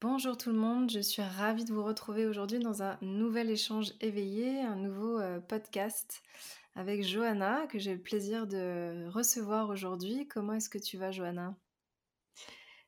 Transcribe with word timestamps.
Bonjour 0.00 0.36
tout 0.36 0.50
le 0.50 0.56
monde, 0.56 0.92
je 0.92 1.00
suis 1.00 1.22
ravie 1.22 1.64
de 1.64 1.72
vous 1.72 1.82
retrouver 1.82 2.24
aujourd'hui 2.24 2.60
dans 2.60 2.84
un 2.84 2.96
nouvel 3.02 3.50
échange 3.50 3.94
éveillé, 4.00 4.60
un 4.60 4.76
nouveau 4.76 5.18
euh, 5.18 5.40
podcast 5.40 6.22
avec 6.76 7.02
Johanna 7.02 7.66
que 7.66 7.80
j'ai 7.80 7.94
le 7.94 8.00
plaisir 8.00 8.46
de 8.46 9.08
recevoir 9.08 9.70
aujourd'hui. 9.70 10.28
Comment 10.28 10.52
est-ce 10.52 10.70
que 10.70 10.78
tu 10.78 10.98
vas 10.98 11.10
Johanna? 11.10 11.56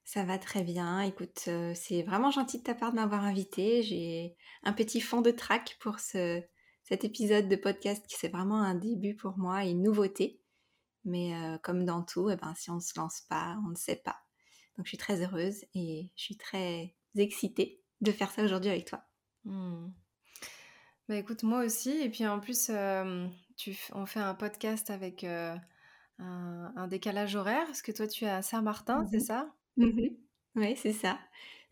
Ça 0.04 0.22
va 0.22 0.38
très 0.38 0.62
bien, 0.62 1.00
écoute, 1.00 1.46
euh, 1.48 1.72
c'est 1.74 2.04
vraiment 2.04 2.30
gentil 2.30 2.58
de 2.58 2.62
ta 2.62 2.76
part 2.76 2.92
de 2.92 2.96
m'avoir 2.96 3.24
invitée. 3.24 3.82
J'ai 3.82 4.36
un 4.62 4.72
petit 4.72 5.00
fond 5.00 5.20
de 5.20 5.32
trac 5.32 5.78
pour 5.80 5.98
ce, 5.98 6.40
cet 6.84 7.02
épisode 7.02 7.48
de 7.48 7.56
podcast 7.56 8.06
qui 8.06 8.14
c'est 8.14 8.28
vraiment 8.28 8.62
un 8.62 8.76
début 8.76 9.16
pour 9.16 9.36
moi 9.36 9.64
et 9.64 9.70
une 9.70 9.82
nouveauté. 9.82 10.40
Mais 11.04 11.34
euh, 11.34 11.58
comme 11.58 11.84
dans 11.84 12.04
tout, 12.04 12.30
eh 12.30 12.36
ben, 12.36 12.54
si 12.54 12.70
on 12.70 12.76
ne 12.76 12.80
se 12.80 12.96
lance 12.96 13.22
pas, 13.28 13.58
on 13.66 13.70
ne 13.70 13.76
sait 13.76 14.00
pas. 14.04 14.20
Donc 14.76 14.86
je 14.86 14.90
suis 14.90 14.98
très 14.98 15.20
heureuse 15.24 15.64
et 15.74 16.12
je 16.14 16.22
suis 16.22 16.36
très 16.36 16.94
excitée 17.16 17.80
de 18.00 18.12
faire 18.12 18.30
ça 18.30 18.42
aujourd'hui 18.44 18.70
avec 18.70 18.86
toi. 18.86 19.04
Hmm. 19.44 19.88
Bah 21.10 21.16
écoute, 21.16 21.42
moi 21.42 21.64
aussi. 21.64 21.90
Et 21.90 22.08
puis 22.08 22.24
en 22.24 22.38
plus, 22.38 22.68
euh, 22.70 23.26
tu, 23.56 23.76
on 23.94 24.06
fait 24.06 24.20
un 24.20 24.34
podcast 24.36 24.90
avec 24.90 25.24
euh, 25.24 25.56
un, 26.18 26.86
décalage 26.86 27.34
horaire, 27.34 27.66
parce 27.66 27.82
que 27.82 27.90
toi, 27.90 28.06
tu 28.06 28.26
es 28.26 28.30
à 28.30 28.42
Saint-Martin, 28.42 29.04
c'est 29.10 29.16
mhm. 29.16 29.24
ça? 29.24 29.52
Mhm. 29.76 30.16
Oui, 30.54 30.76
c'est 30.76 30.92
ça. 30.92 31.18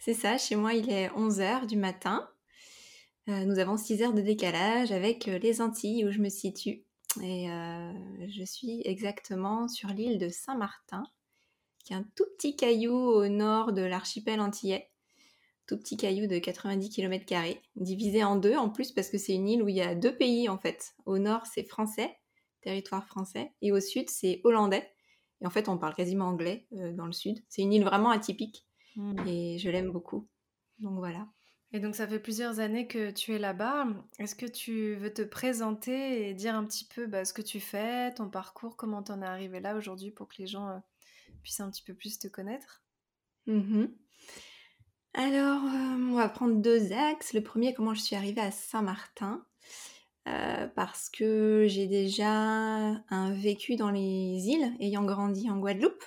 C'est 0.01 0.15
ça. 0.15 0.39
Chez 0.39 0.57
moi, 0.57 0.75
il 0.75 0.91
est 0.91 1.07
11h 1.11 1.67
du 1.67 1.77
matin. 1.77 2.29
Euh, 3.29 3.45
nous 3.45 3.61
avons 3.61 3.77
6 3.77 4.03
heures 4.03 4.13
de 4.13 4.23
décalage 4.23 4.91
avec 4.91 5.27
les 5.27 5.61
Antilles 5.61 6.05
où 6.05 6.11
je 6.11 6.19
me 6.19 6.31
situe. 6.31 6.83
Et 7.23 7.47
je 8.29 8.45
suis 8.45 8.83
exactement 8.85 9.69
sur 9.69 9.89
l'île 9.91 10.19
de 10.19 10.29
Saint-Martin, 10.29 11.05
qui 11.85 11.93
est 11.93 11.97
un 11.97 12.07
tout 12.17 12.27
petit 12.37 12.57
caillou 12.57 12.93
au 12.93 13.29
nord 13.29 13.73
de 13.73 13.83
l'archipel 13.83 14.41
antillais 14.41 14.91
tout 15.69 15.77
petit 15.77 15.97
caillou 15.97 16.27
de 16.27 16.39
90 16.39 16.89
km, 16.89 17.25
divisé 17.77 18.25
en 18.25 18.37
deux 18.37 18.57
en 18.57 18.71
plus 18.71 18.91
parce 18.91 19.11
que 19.11 19.19
c'est 19.19 19.35
une 19.35 19.49
île 19.49 19.63
où 19.63 19.69
il 19.69 19.77
y 19.77 19.83
a 19.83 19.95
deux 19.95 20.17
pays 20.17 20.49
en 20.49 20.59
fait. 20.59 20.95
Au 21.05 21.19
nord, 21.19 21.47
c'est 21.47 21.63
français, 21.63 22.17
territoire 22.63 23.07
français, 23.07 23.53
et 23.61 23.71
au 23.71 23.79
sud, 23.79 24.09
c'est 24.11 24.41
hollandais. 24.45 24.91
Et 25.41 25.47
en 25.47 25.51
fait, 25.51 25.69
on 25.69 25.79
parle 25.79 25.95
quasiment 25.95 26.27
anglais 26.27 26.67
euh, 26.73 26.93
dans 26.93 27.07
le 27.07 27.13
sud. 27.13 27.45
C'est 27.49 27.63
une 27.63 27.73
île 27.73 27.85
vraiment 27.85 28.11
atypique 28.11 28.67
hmm. 28.97 29.27
et 29.27 29.59
je 29.59 29.71
l'aime 29.71 29.93
beaucoup. 29.93 30.27
Donc 30.79 30.97
voilà. 30.97 31.29
Et 31.73 31.81
donc 31.81 31.95
ça 31.95 32.09
fait 32.09 32.19
plusieurs 32.19 32.61
années 32.61 32.87
que 32.87 33.11
tu 33.11 33.35
es 33.35 33.39
là-bas. 33.39 33.89
Est-ce 34.19 34.35
que 34.35 34.47
tu 34.47 34.95
veux 34.95 35.13
te 35.13 35.21
présenter 35.21 36.29
et 36.29 36.35
dire 36.35 36.55
un 36.55 36.65
petit 36.65 36.87
peu 36.87 37.07
bah, 37.07 37.27
ce 37.27 37.35
que 37.35 37.43
tu 37.43 37.61
fais, 37.61 38.15
ton 38.15 38.31
parcours, 38.31 38.77
comment 38.77 39.03
tu 39.03 39.13
en 39.13 39.21
es 39.21 39.27
arrivé 39.27 39.61
là 39.61 39.77
aujourd'hui 39.77 40.11
pour 40.11 40.29
que 40.29 40.37
les 40.39 40.47
gens 40.47 40.67
euh, 40.69 40.79
puissent 41.43 41.61
un 41.61 41.71
petit 41.71 41.83
peu 41.83 41.93
plus 41.93 42.19
te 42.19 42.27
connaître? 42.27 42.83
Mmh 43.47 43.85
alors, 45.21 45.65
euh, 45.65 45.97
on 46.13 46.15
va 46.15 46.29
prendre 46.29 46.63
deux 46.63 46.93
axes. 46.93 47.33
Le 47.33 47.43
premier, 47.43 47.75
comment 47.75 47.93
je 47.93 48.01
suis 48.01 48.15
arrivée 48.15 48.41
à 48.41 48.53
Saint-Martin. 48.53 49.45
Euh, 50.29 50.69
parce 50.77 51.11
que 51.11 51.67
j'ai 51.67 51.89
déjà 51.89 53.03
vécu 53.33 53.75
dans 53.75 53.91
les 53.91 54.47
îles, 54.47 54.77
ayant 54.79 55.05
grandi 55.05 55.51
en 55.51 55.59
Guadeloupe. 55.59 56.05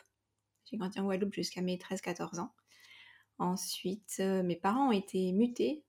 J'ai 0.63 0.77
grandi 0.77 0.97
en 1.01 1.03
Guadeloupe 1.03 1.33
jusqu'à 1.33 1.59
mes 1.59 1.75
13-14 1.75 2.39
ans. 2.39 2.53
Ensuite, 3.38 4.16
euh, 4.22 4.44
mes 4.44 4.55
parents 4.55 4.88
ont 4.88 4.94
été 4.94 5.33
mutés, 5.33 5.83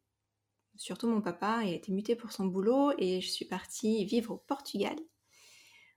surtout 0.75 1.06
mon 1.06 1.21
papa, 1.21 1.60
il 1.62 1.75
a 1.75 1.77
été 1.77 1.93
muté 1.93 2.16
pour 2.16 2.33
son 2.33 2.47
boulot 2.47 2.91
et 2.99 3.21
je 3.21 3.31
suis 3.31 3.44
partie 3.44 4.04
vivre 4.04 4.33
au 4.33 4.39
Portugal. 4.39 4.97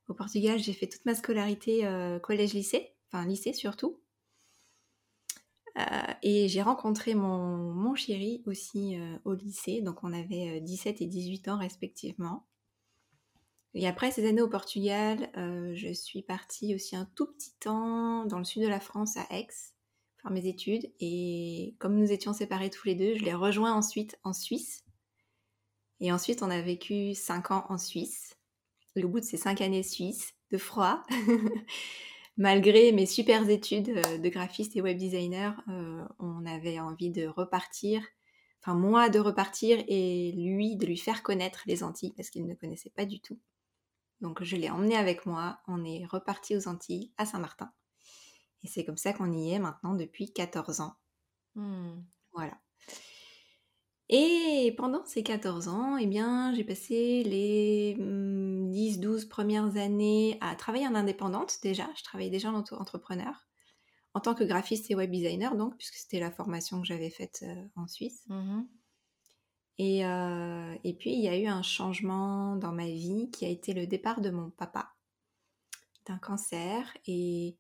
Au 0.09 0.13
Portugal, 0.13 0.59
j'ai 0.59 0.74
fait 0.74 0.88
toute 0.88 1.06
ma 1.06 1.16
scolarité 1.16 1.90
collège-lycée, 2.22 2.94
enfin 3.07 3.25
lycée 3.25 3.53
surtout. 3.53 4.00
Euh, 5.78 6.13
et 6.22 6.47
j'ai 6.47 6.62
rencontré 6.62 7.16
mon, 7.16 7.58
mon, 7.58 7.96
chéri 7.96 8.41
aussi 8.46 8.97
euh, 8.97 9.18
au 9.25 9.34
lycée, 9.34 9.81
donc 9.81 10.03
on 10.03 10.13
avait 10.13 10.62
17 10.62 11.02
euh, 11.02 11.03
et 11.03 11.08
18 11.08 11.47
ans 11.50 11.58
respectivement. 11.58 12.46
Et 13.74 13.86
après 13.88 14.09
ces 14.12 14.25
années 14.25 14.41
au 14.41 14.47
Portugal, 14.47 15.30
je 15.36 15.91
suis 15.91 16.22
partie 16.22 16.74
aussi 16.74 16.96
un 16.96 17.09
tout 17.13 17.25
petit 17.25 17.53
temps 17.59 18.25
dans 18.25 18.38
le 18.38 18.46
sud 18.46 18.63
de 18.63 18.69
la 18.69 18.80
France, 18.80 19.18
à 19.18 19.28
Aix, 19.31 19.47
faire 20.22 20.31
mes 20.31 20.47
études. 20.47 20.90
Et 21.02 21.75
comme 21.78 21.97
nous 21.97 22.13
étions 22.13 22.31
séparés 22.31 22.69
tous 22.69 22.88
les 22.88 22.96
deux, 22.96 23.16
je 23.18 23.25
l'ai 23.25 23.34
rejoint 23.34 23.74
ensuite 23.74 24.18
en 24.24 24.31
Suisse. 24.31 24.86
Et 26.00 26.13
ensuite, 26.13 26.42
on 26.42 26.50
a 26.50 26.62
vécu 26.62 27.13
5 27.16 27.52
ans 27.52 27.66
en 27.68 27.78
Suisse. 27.78 28.38
Et 28.96 29.03
au 29.03 29.09
bout 29.09 29.19
de 29.19 29.25
ces 29.25 29.36
5 29.36 29.59
années 29.59 29.84
suisses, 29.84 30.36
de 30.52 30.57
froid, 30.57 31.03
malgré 32.38 32.91
mes 32.91 33.06
super 33.06 33.50
études 33.50 33.90
euh, 33.90 34.18
de 34.18 34.29
graphiste 34.29 34.75
et 34.75 34.81
web 34.81 34.97
designer, 34.97 35.62
euh, 35.69 36.03
on 36.19 36.46
avait 36.46 36.79
envie 36.79 37.12
de 37.12 37.28
repartir, 37.28 38.03
enfin 38.62 38.75
moi 38.75 39.09
de 39.09 39.19
repartir 39.19 39.84
et 39.88 40.31
lui 40.34 40.75
de 40.75 40.85
lui 40.85 40.97
faire 40.97 41.24
connaître 41.24 41.63
les 41.66 41.84
Antilles 41.84 42.13
parce 42.16 42.29
qu'il 42.29 42.45
ne 42.45 42.56
connaissait 42.56 42.91
pas 42.91 43.06
du 43.06 43.19
tout. 43.19 43.40
Donc 44.22 44.44
je 44.44 44.56
l'ai 44.56 44.69
emmené 44.69 44.95
avec 44.95 45.25
moi, 45.25 45.59
on 45.68 45.84
est 45.84 46.06
reparti 46.06 46.56
aux 46.56 46.68
Antilles, 46.68 47.12
à 47.18 47.25
Saint-Martin. 47.25 47.72
Et 48.63 48.68
c'est 48.68 48.85
comme 48.85 48.97
ça 48.97 49.13
qu'on 49.13 49.31
y 49.31 49.51
est 49.51 49.59
maintenant 49.59 49.94
depuis 49.94 50.31
14 50.34 50.79
ans. 50.81 50.95
Mmh. 51.56 52.01
Voilà. 52.34 52.57
Et 54.10 54.74
pendant 54.78 55.04
ces 55.06 55.24
14 55.24 55.68
ans, 55.68 55.98
eh 55.98 56.06
bien, 56.06 56.54
j'ai 56.54 56.64
passé 56.64 57.24
les 57.24 57.96
10-12 57.98 59.26
mmh, 59.26 59.30
premières 59.30 59.78
années 59.78 60.38
à 60.42 60.56
travailler 60.56 60.88
en 60.88 60.94
indépendante 60.94 61.58
déjà. 61.64 61.90
Je 61.98 62.04
travaillais 62.04 62.30
déjà 62.30 62.52
en 62.52 62.60
auto-entrepreneur 62.60 63.46
en 64.16 64.22
tant 64.22 64.34
que 64.34 64.46
graphiste 64.46 64.90
et 64.90 64.96
web 64.96 65.12
designer, 65.12 65.56
donc, 65.56 65.76
puisque 65.76 65.96
c'était 65.96 66.22
la 66.22 66.32
formation 66.32 66.80
que 66.80 66.88
j'avais 66.88 67.10
faite 67.10 67.44
euh, 67.44 67.68
en 67.76 67.88
Suisse. 67.88 68.24
Mmh 68.28 68.64
et, 69.78 70.06
euh, 70.06 70.74
et, 70.86 70.94
puis, 70.94 71.12
il 71.12 71.20
y 71.20 71.28
a 71.28 71.38
eu 71.38 71.48
un 71.48 71.62
changement 71.62 72.56
dans 72.56 72.72
ma 72.72 72.86
vie 72.86 73.30
qui 73.32 73.44
a 73.44 73.50
été 73.50 73.74
le 73.74 73.86
départ 73.86 74.22
de 74.22 74.30
mon 74.30 74.50
papa 74.50 74.94
d'un 76.06 76.18
cancer. 76.18 76.96
Et 77.08 77.58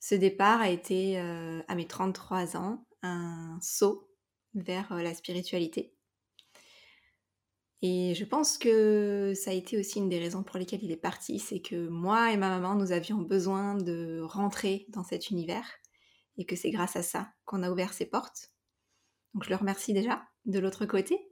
ce 0.00 0.14
départ 0.14 0.62
a 0.62 0.70
été, 0.70 1.20
euh, 1.20 1.62
à 1.68 1.74
mes 1.74 1.86
33 1.86 2.56
ans, 2.56 2.86
un 3.02 3.58
saut 3.60 4.08
vers 4.54 4.92
euh, 4.92 5.02
la 5.02 5.14
spiritualité. 5.14 5.94
Et 7.82 8.14
je 8.14 8.24
pense 8.24 8.56
que 8.56 9.34
ça 9.36 9.50
a 9.50 9.54
été 9.54 9.78
aussi 9.78 9.98
une 9.98 10.08
des 10.08 10.18
raisons 10.18 10.42
pour 10.42 10.58
lesquelles 10.58 10.82
il 10.82 10.90
est 10.90 10.96
parti, 10.96 11.38
c'est 11.38 11.60
que 11.60 11.88
moi 11.88 12.32
et 12.32 12.38
ma 12.38 12.48
maman, 12.48 12.74
nous 12.74 12.92
avions 12.92 13.18
besoin 13.18 13.74
de 13.74 14.22
rentrer 14.22 14.86
dans 14.88 15.04
cet 15.04 15.28
univers 15.28 15.68
et 16.38 16.46
que 16.46 16.56
c'est 16.56 16.70
grâce 16.70 16.96
à 16.96 17.02
ça 17.02 17.28
qu'on 17.44 17.62
a 17.62 17.70
ouvert 17.70 17.92
ses 17.92 18.06
portes. 18.06 18.52
Donc 19.34 19.44
je 19.44 19.50
le 19.50 19.56
remercie 19.56 19.92
déjà 19.92 20.22
de 20.46 20.58
l'autre 20.58 20.86
côté. 20.86 21.28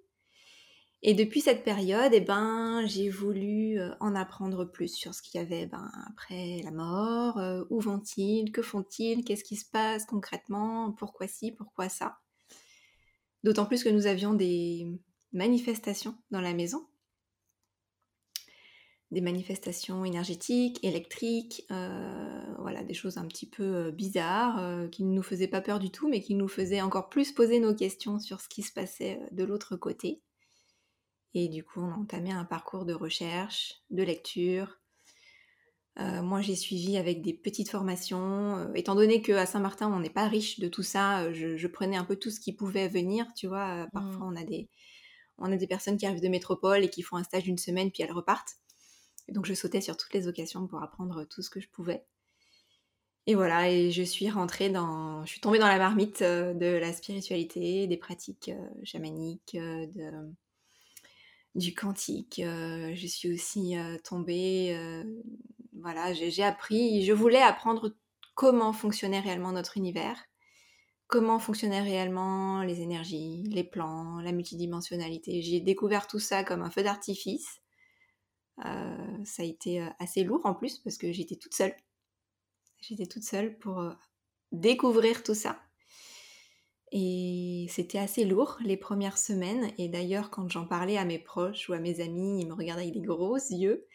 Et 1.05 1.15
depuis 1.15 1.41
cette 1.41 1.65
période, 1.65 2.13
eh 2.13 2.21
ben, 2.21 2.85
j'ai 2.87 3.09
voulu 3.09 3.81
euh, 3.81 3.93
en 3.99 4.15
apprendre 4.15 4.65
plus 4.65 4.95
sur 4.95 5.15
ce 5.15 5.23
qu'il 5.23 5.41
y 5.41 5.43
avait 5.43 5.67
ben, 5.67 5.91
après 6.09 6.61
la 6.63 6.71
mort, 6.71 7.39
euh, 7.39 7.65
où 7.71 7.81
vont-ils, 7.81 8.53
que 8.53 8.63
font-ils, 8.63 9.25
qu'est-ce 9.25 9.43
qui 9.43 9.57
se 9.57 9.69
passe 9.69 10.07
concrètement, 10.07 10.93
pourquoi 10.93 11.27
ci, 11.27 11.51
pourquoi 11.51 11.89
ça. 11.89 12.19
D'autant 13.43 13.67
plus 13.67 13.83
que 13.83 13.89
nous 13.89 14.07
avions 14.07 14.35
des 14.35 14.87
manifestations 15.33 16.17
dans 16.31 16.41
la 16.41 16.55
maison. 16.55 16.87
Des 19.11 19.21
manifestations 19.21 20.05
énergétiques, 20.05 20.83
électriques, 20.83 21.67
euh, 21.71 22.55
voilà, 22.59 22.83
des 22.83 22.95
choses 22.95 23.19
un 23.19 23.27
petit 23.27 23.49
peu 23.49 23.63
euh, 23.63 23.91
bizarres 23.91 24.59
euh, 24.59 24.89
qui 24.89 25.05
ne 25.05 25.13
nous 25.13 25.23
faisaient 25.23 25.49
pas 25.49 25.61
peur 25.61 25.81
du 25.81 25.91
tout, 25.91 26.09
mais 26.09 26.23
qui 26.23 26.35
nous 26.35 26.49
faisaient 26.49 26.81
encore 26.81 27.11
plus 27.11 27.33
poser 27.33 27.61
nos 27.61 27.75
questions 27.75 28.19
sur 28.19 28.41
ce 28.41 28.49
qui 28.49 28.63
se 28.63 28.73
passait 28.73 29.21
de 29.33 29.45
l'autre 29.45 29.77
côté. 29.77 30.23
Et 31.35 31.49
du 31.49 31.63
coup, 31.63 31.81
on 31.81 31.91
a 31.91 31.97
entamé 31.97 32.31
un 32.31 32.45
parcours 32.45 32.87
de 32.87 32.95
recherche, 32.95 33.83
de 33.91 34.03
lecture. 34.03 34.82
Euh, 35.99 36.23
moi, 36.23 36.41
j'ai 36.41 36.57
suivi 36.57 36.97
avec 36.97 37.23
des 37.23 37.35
petites 37.35 37.71
formations. 37.71 38.57
Euh, 38.57 38.73
étant 38.75 38.95
donné 38.95 39.21
qu'à 39.23 39.47
Saint-Martin, 39.47 39.93
on 39.93 40.01
n'est 40.01 40.11
pas 40.11 40.27
riche 40.27 40.59
de 40.59 40.69
tout 40.69 40.83
ça, 40.83 41.33
je, 41.33 41.67
prenais 41.67 41.97
un 41.97 42.05
peu 42.05 42.17
tout 42.17 42.31
ce 42.31 42.41
qui 42.41 42.53
pouvait 42.53 42.89
venir. 42.89 43.27
Tu 43.37 43.47
vois, 43.47 43.87
parfois, 43.93 44.27
mmh. 44.27 44.33
on, 44.33 44.37
a 44.37 44.45
des, 44.45 44.69
on 45.39 45.53
a 45.53 45.57
des 45.57 45.67
personnes 45.67 45.97
qui 45.97 46.07
arrivent 46.07 46.23
de 46.23 46.29
métropole 46.29 46.85
et 46.85 46.91
qui 46.91 47.03
font 47.03 47.17
un 47.17 47.25
stage 47.25 47.45
d'une 47.45 47.59
semaine, 47.59 47.91
puis 47.91 48.03
elles 48.03 48.13
repartent. 48.13 48.57
Et 49.29 49.33
donc, 49.33 49.47
je 49.47 49.55
sautais 49.55 49.81
sur 49.81 49.97
toutes 49.97 50.15
les 50.15 50.29
occasions 50.29 50.67
pour 50.67 50.83
apprendre 50.83 51.25
tout 51.25 51.43
ce 51.43 51.51
que 51.51 51.61
je 51.61 51.69
pouvais. 51.69 52.05
Et 53.29 53.37
voilà, 53.37 53.71
et 53.71 53.93
je 53.93 54.03
suis 54.03 54.29
rentrée 54.31 54.69
dans, 54.69 55.25
je 55.25 55.31
suis 55.31 55.41
tombée 55.41 55.61
dans 55.61 55.69
la 55.69 55.79
marmite 55.79 56.23
euh, 56.23 56.55
de 56.55 56.67
la 56.67 56.93
spiritualité, 56.93 57.87
des 57.87 57.97
pratiques 57.97 58.49
euh, 58.49 58.69
chamaniques, 58.83 59.55
euh, 59.55 59.87
de, 59.87 60.11
du 61.55 61.73
quantique. 61.73 62.41
je 62.41 63.07
suis 63.07 63.33
aussi 63.33 63.75
tombée, 64.05 64.75
voilà, 65.83 66.13
j'ai 66.13 66.45
appris, 66.45 67.05
je 67.05 67.13
voulais 67.13 67.43
apprendre 67.43 67.95
comment 68.35 68.73
fonctionnait 68.73 69.21
réellement 69.21 69.53
notre 69.53 69.77
univers, 69.77 70.25
comment 71.07 71.39
fonctionnaient 71.39 71.83
réellement 71.83 72.63
les 72.63 72.81
énergies, 72.81 73.45
les 73.51 73.65
plans, 73.65 74.21
la 74.21 74.33
multidimensionnalité. 74.33 75.43
J'ai 75.43 75.61
découvert 75.61 76.07
tout 76.07 76.19
ça 76.19 76.45
comme 76.45 76.63
un 76.63 76.71
feu 76.71 76.83
d'artifice. 76.83 77.61
ça 78.59 79.43
a 79.43 79.45
été 79.45 79.87
assez 79.99 80.25
lourd 80.25 80.41
en 80.45 80.55
plus 80.55 80.79
parce 80.79 80.97
que 80.97 81.13
j'étais 81.13 81.37
toute 81.37 81.55
seule. 81.55 81.75
J'étais 82.83 83.07
toute 83.07 83.23
seule 83.23 83.57
pour 83.59 83.79
euh, 83.79 83.93
découvrir 84.51 85.23
tout 85.23 85.35
ça. 85.35 85.61
Et 86.91 87.67
c'était 87.71 87.99
assez 87.99 88.25
lourd 88.25 88.59
les 88.65 88.77
premières 88.77 89.19
semaines. 89.19 89.71
Et 89.79 89.89
d'ailleurs, 89.89 90.31
quand 90.31 90.49
j'en 90.51 90.67
parlais 90.67 90.99
à 90.99 91.05
mes 91.05 91.21
proches 91.21 91.69
ou 91.69 91.75
à 91.75 91.79
mes 91.79 92.01
amis, 92.01 92.41
ils 92.41 92.49
me 92.49 92.55
regardaient 92.55 92.83
avec 92.83 92.95
des 92.95 93.07
gros 93.07 93.37
yeux 93.37 93.87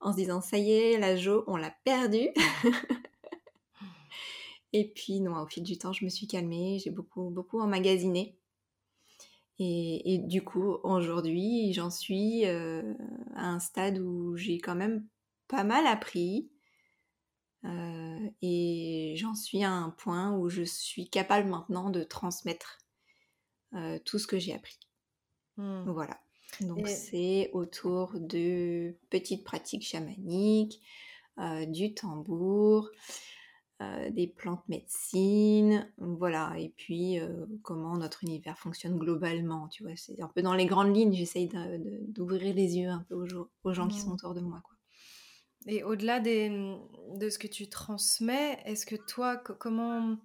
en 0.00 0.12
se 0.12 0.16
disant 0.16 0.40
Ça 0.40 0.58
y 0.58 0.72
est, 0.72 0.98
la 0.98 1.16
Jo, 1.16 1.44
on 1.46 1.56
l'a 1.56 1.72
perdue. 1.84 2.30
et 4.72 4.92
puis, 4.92 5.20
non, 5.20 5.40
au 5.40 5.46
fil 5.46 5.62
du 5.62 5.78
temps, 5.78 5.92
je 5.92 6.04
me 6.04 6.10
suis 6.10 6.26
calmée. 6.26 6.78
J'ai 6.82 6.90
beaucoup, 6.90 7.30
beaucoup 7.30 7.60
emmagasiné. 7.60 8.36
Et, 9.60 10.20
du 10.24 10.44
coup, 10.44 10.76
aujourd'hui, 10.84 11.72
j'en 11.72 11.90
suis 11.90 12.46
euh, 12.46 12.94
à 13.34 13.48
un 13.48 13.58
stade 13.58 13.98
où 13.98 14.36
j'ai 14.36 14.58
quand 14.58 14.76
même 14.76 15.04
pas 15.48 15.64
mal 15.64 15.86
appris. 15.86 16.50
Euh, 17.64 18.30
et 18.40 19.14
j'en 19.16 19.34
suis 19.34 19.64
à 19.64 19.72
un 19.72 19.90
point 19.90 20.36
où 20.36 20.48
je 20.48 20.62
suis 20.62 21.10
capable 21.10 21.48
maintenant 21.48 21.90
de 21.90 22.04
transmettre 22.04 22.78
euh, 23.74 23.98
tout 24.04 24.20
ce 24.20 24.28
que 24.28 24.38
j'ai 24.38 24.54
appris. 24.54 24.78
Mmh. 25.56 25.90
Voilà. 25.90 26.20
Donc 26.60 26.88
c'est 26.88 27.50
autour 27.52 28.12
de 28.18 28.94
petites 29.10 29.44
pratiques 29.44 29.86
chamaniques, 29.86 30.80
euh, 31.38 31.66
du 31.66 31.94
tambour, 31.94 32.90
des 34.10 34.26
plantes 34.26 34.68
médecines, 34.68 35.88
voilà. 35.98 36.52
Et 36.58 36.70
puis 36.70 37.18
comment 37.62 37.96
notre 37.96 38.24
univers 38.24 38.58
fonctionne 38.58 38.98
globalement, 38.98 39.68
tu 39.68 39.84
vois. 39.84 39.92
C'est 39.94 40.20
un 40.20 40.26
peu 40.26 40.42
dans 40.42 40.54
les 40.54 40.66
grandes 40.66 40.96
lignes, 40.96 41.14
j'essaye 41.14 41.48
d'ouvrir 42.08 42.54
les 42.54 42.76
yeux 42.76 42.88
un 42.88 43.06
peu 43.08 43.14
aux, 43.14 43.72
gens 43.72 43.86
qui 43.86 44.00
sont 44.00 44.10
mmh. 44.10 44.14
autour 44.14 44.34
de 44.34 44.40
moi, 44.40 44.60
quoi. 44.64 44.78
Et 45.66 45.82
au-delà 45.82 46.20
de 46.20 47.28
ce 47.28 47.38
que 47.38 47.46
tu 47.46 47.68
transmets, 47.68 48.58
est-ce 48.64 48.86
que 48.86 48.96
toi, 48.96 49.36
comment, 49.36 50.16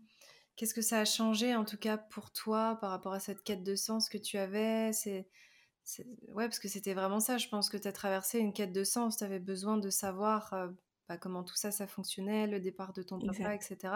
qu'est-ce 0.55 0.73
que 0.73 0.81
ça 0.81 0.99
a 0.99 1.05
changé 1.05 1.55
en 1.55 1.65
tout 1.65 1.77
cas 1.77 1.97
pour 1.97 2.31
toi 2.31 2.77
par 2.79 2.91
rapport 2.91 3.13
à 3.13 3.19
cette 3.19 3.43
quête 3.43 3.63
de 3.63 3.75
sens 3.75 4.09
que 4.09 4.17
tu 4.17 4.37
avais? 4.37 4.93
C'est, 4.93 5.27
Ouais, 6.29 6.45
parce 6.45 6.59
que 6.59 6.67
c'était 6.67 6.93
vraiment 6.93 7.19
ça, 7.19 7.37
je 7.37 7.47
pense 7.49 7.69
que 7.69 7.77
tu 7.77 7.87
as 7.87 7.91
traversé 7.91 8.39
une 8.39 8.53
quête 8.53 8.71
de 8.71 8.83
sens, 8.83 9.17
tu 9.17 9.23
avais 9.23 9.39
besoin 9.39 9.77
de 9.77 9.89
savoir 9.89 10.53
euh, 10.53 10.69
bah, 11.09 11.17
comment 11.17 11.43
tout 11.43 11.55
ça, 11.55 11.71
ça 11.71 11.87
fonctionnait, 11.87 12.47
le 12.47 12.59
départ 12.59 12.93
de 12.93 13.03
ton 13.03 13.19
papa, 13.19 13.53
etc. 13.53 13.93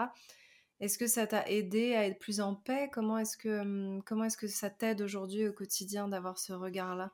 Est-ce 0.80 0.98
que 0.98 1.06
ça 1.06 1.26
t'a 1.26 1.48
aidé 1.48 1.94
à 1.94 2.06
être 2.06 2.18
plus 2.18 2.40
en 2.40 2.54
paix? 2.54 2.88
Comment 2.92 3.18
est-ce 3.18 3.36
que, 3.36 4.00
comment 4.02 4.24
est-ce 4.24 4.36
que 4.36 4.46
ça 4.46 4.70
t'aide 4.70 5.00
aujourd'hui 5.00 5.48
au 5.48 5.52
quotidien 5.52 6.08
d'avoir 6.08 6.38
ce 6.38 6.52
regard-là? 6.52 7.12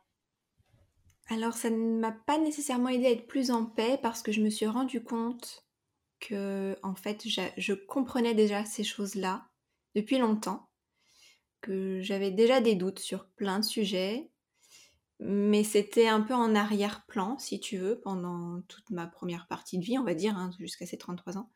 Alors 1.29 1.55
ça 1.55 1.71
ne 1.71 1.99
m'a 1.99 2.13
pas 2.13 2.39
nécessairement 2.39 2.91
aidé 2.91 3.07
à 3.07 3.11
être 3.13 3.27
plus 3.27 3.51
en 3.51 3.65
paix 3.65 3.99
parce 4.03 4.23
que 4.23 4.33
je 4.33 4.43
me 4.43 4.51
suis 4.51 4.67
rendu 4.67 5.03
compte 5.03 5.65
que 6.21 6.77
en 6.83 6.95
fait 6.95 7.23
je 7.27 7.73
comprenais 7.73 8.35
déjà 8.35 8.65
ces 8.67 8.85
choses-là 8.85 9.47
depuis 9.95 10.19
longtemps, 10.19 10.69
que 11.63 12.01
j'avais 12.03 12.31
déjà 12.31 12.61
des 12.61 12.75
doutes 12.75 12.99
sur 12.99 13.27
plein 13.31 13.61
de 13.61 13.65
sujets, 13.65 14.31
mais 15.27 15.65
c'était 15.65 16.07
un 16.07 16.21
peu 16.21 16.35
en 16.35 16.55
arrière-plan 16.55 17.39
si 17.39 17.59
tu 17.59 17.79
veux 17.79 17.99
pendant 18.01 18.61
toute 18.69 18.91
ma 18.91 19.07
première 19.07 19.47
partie 19.47 19.79
de 19.79 19.85
vie, 19.85 19.99
on 19.99 20.05
va 20.05 20.15
dire, 20.15 20.37
hein, 20.37 20.51
jusqu'à 20.59 20.87
ces 20.87 20.99
33 20.99 21.39
ans. 21.39 21.51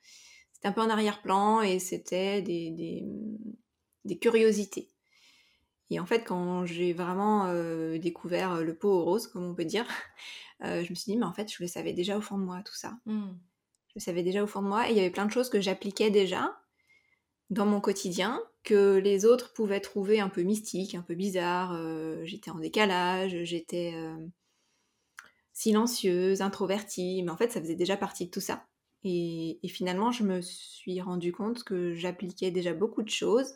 C'était 0.53 0.69
un 0.69 0.73
peu 0.73 0.81
en 0.81 0.89
arrière-plan 0.89 1.61
et 1.61 1.79
c'était 1.79 2.41
des, 2.43 3.05
des 4.05 4.19
curiosités. 4.19 4.91
Et 5.91 6.01
en 6.01 6.07
fait, 6.07 6.25
quand 6.25 6.67
j'ai 6.67 6.93
vraiment 6.93 7.47
euh, 7.47 7.99
découvert 7.99 8.55
euh, 8.55 8.63
le 8.63 8.75
pot 8.77 9.05
rose, 9.05 9.27
comme 9.27 9.45
on 9.45 9.55
peut 9.55 9.65
dire, 9.65 9.87
euh, 10.65 10.83
je 10.83 10.91
me 10.91 10.95
suis 10.95 11.13
dit, 11.13 11.19
mais 11.19 11.27
en 11.27 11.33
fait, 11.33 11.53
je 11.53 11.63
le 11.63 11.67
savais 11.67 11.93
déjà 11.93 12.17
au 12.17 12.21
fond 12.21 12.39
de 12.39 12.45
moi, 12.45 12.63
tout 12.65 12.75
ça. 12.75 12.95
Mmh. 13.07 13.29
Je 13.89 13.93
le 13.97 14.01
savais 14.01 14.23
déjà 14.23 14.43
au 14.43 14.47
fond 14.47 14.63
de 14.63 14.69
moi. 14.69 14.89
Et 14.89 14.93
il 14.93 14.97
y 14.97 15.01
avait 15.01 15.11
plein 15.11 15.27
de 15.27 15.31
choses 15.31 15.49
que 15.49 15.61
j'appliquais 15.61 16.11
déjà 16.11 16.59
dans 17.51 17.67
mon 17.67 17.81
quotidien, 17.81 18.43
que 18.65 18.97
les 18.97 19.25
autres 19.25 19.53
pouvaient 19.53 19.81
trouver 19.81 20.21
un 20.21 20.29
peu 20.29 20.43
mystique, 20.43 20.95
un 20.95 21.03
peu 21.03 21.15
bizarre. 21.15 21.79
j'étais 22.25 22.51
en 22.51 22.59
décalage, 22.59 23.45
j'étais 23.45 23.95
silencieuse, 25.53 26.43
introvertie. 26.43 27.23
Mais 27.23 27.31
en 27.31 27.37
fait, 27.37 27.51
ça 27.51 27.61
faisait 27.61 27.75
déjà 27.75 27.97
partie 27.97 28.27
de 28.27 28.31
tout 28.31 28.41
ça. 28.41 28.67
Et, 29.05 29.59
et 29.63 29.69
finalement, 29.69 30.13
je 30.13 30.25
me 30.25 30.41
suis 30.43 31.01
rendu 31.01 31.33
compte 31.33 31.65
que 31.65 31.95
j'appliquais 31.95 32.51
déjà 32.51 32.75
beaucoup 32.75 33.03
de 33.03 33.11
choses. 33.11 33.55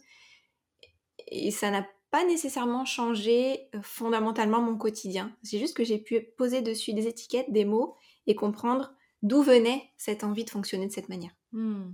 Et 1.28 1.50
ça 1.50 1.70
n'a 1.70 1.86
pas 2.12 2.24
nécessairement 2.26 2.84
changé 2.84 3.68
euh, 3.74 3.80
fondamentalement 3.82 4.60
mon 4.60 4.76
quotidien. 4.76 5.34
C'est 5.42 5.58
juste 5.58 5.76
que 5.76 5.82
j'ai 5.82 5.98
pu 5.98 6.20
poser 6.36 6.60
dessus 6.60 6.92
des 6.92 7.08
étiquettes, 7.08 7.50
des 7.50 7.64
mots 7.64 7.96
et 8.26 8.36
comprendre 8.36 8.94
d'où 9.22 9.42
venait 9.42 9.90
cette 9.96 10.22
envie 10.22 10.44
de 10.44 10.50
fonctionner 10.50 10.86
de 10.86 10.92
cette 10.92 11.08
manière. 11.08 11.32
Hmm. 11.52 11.92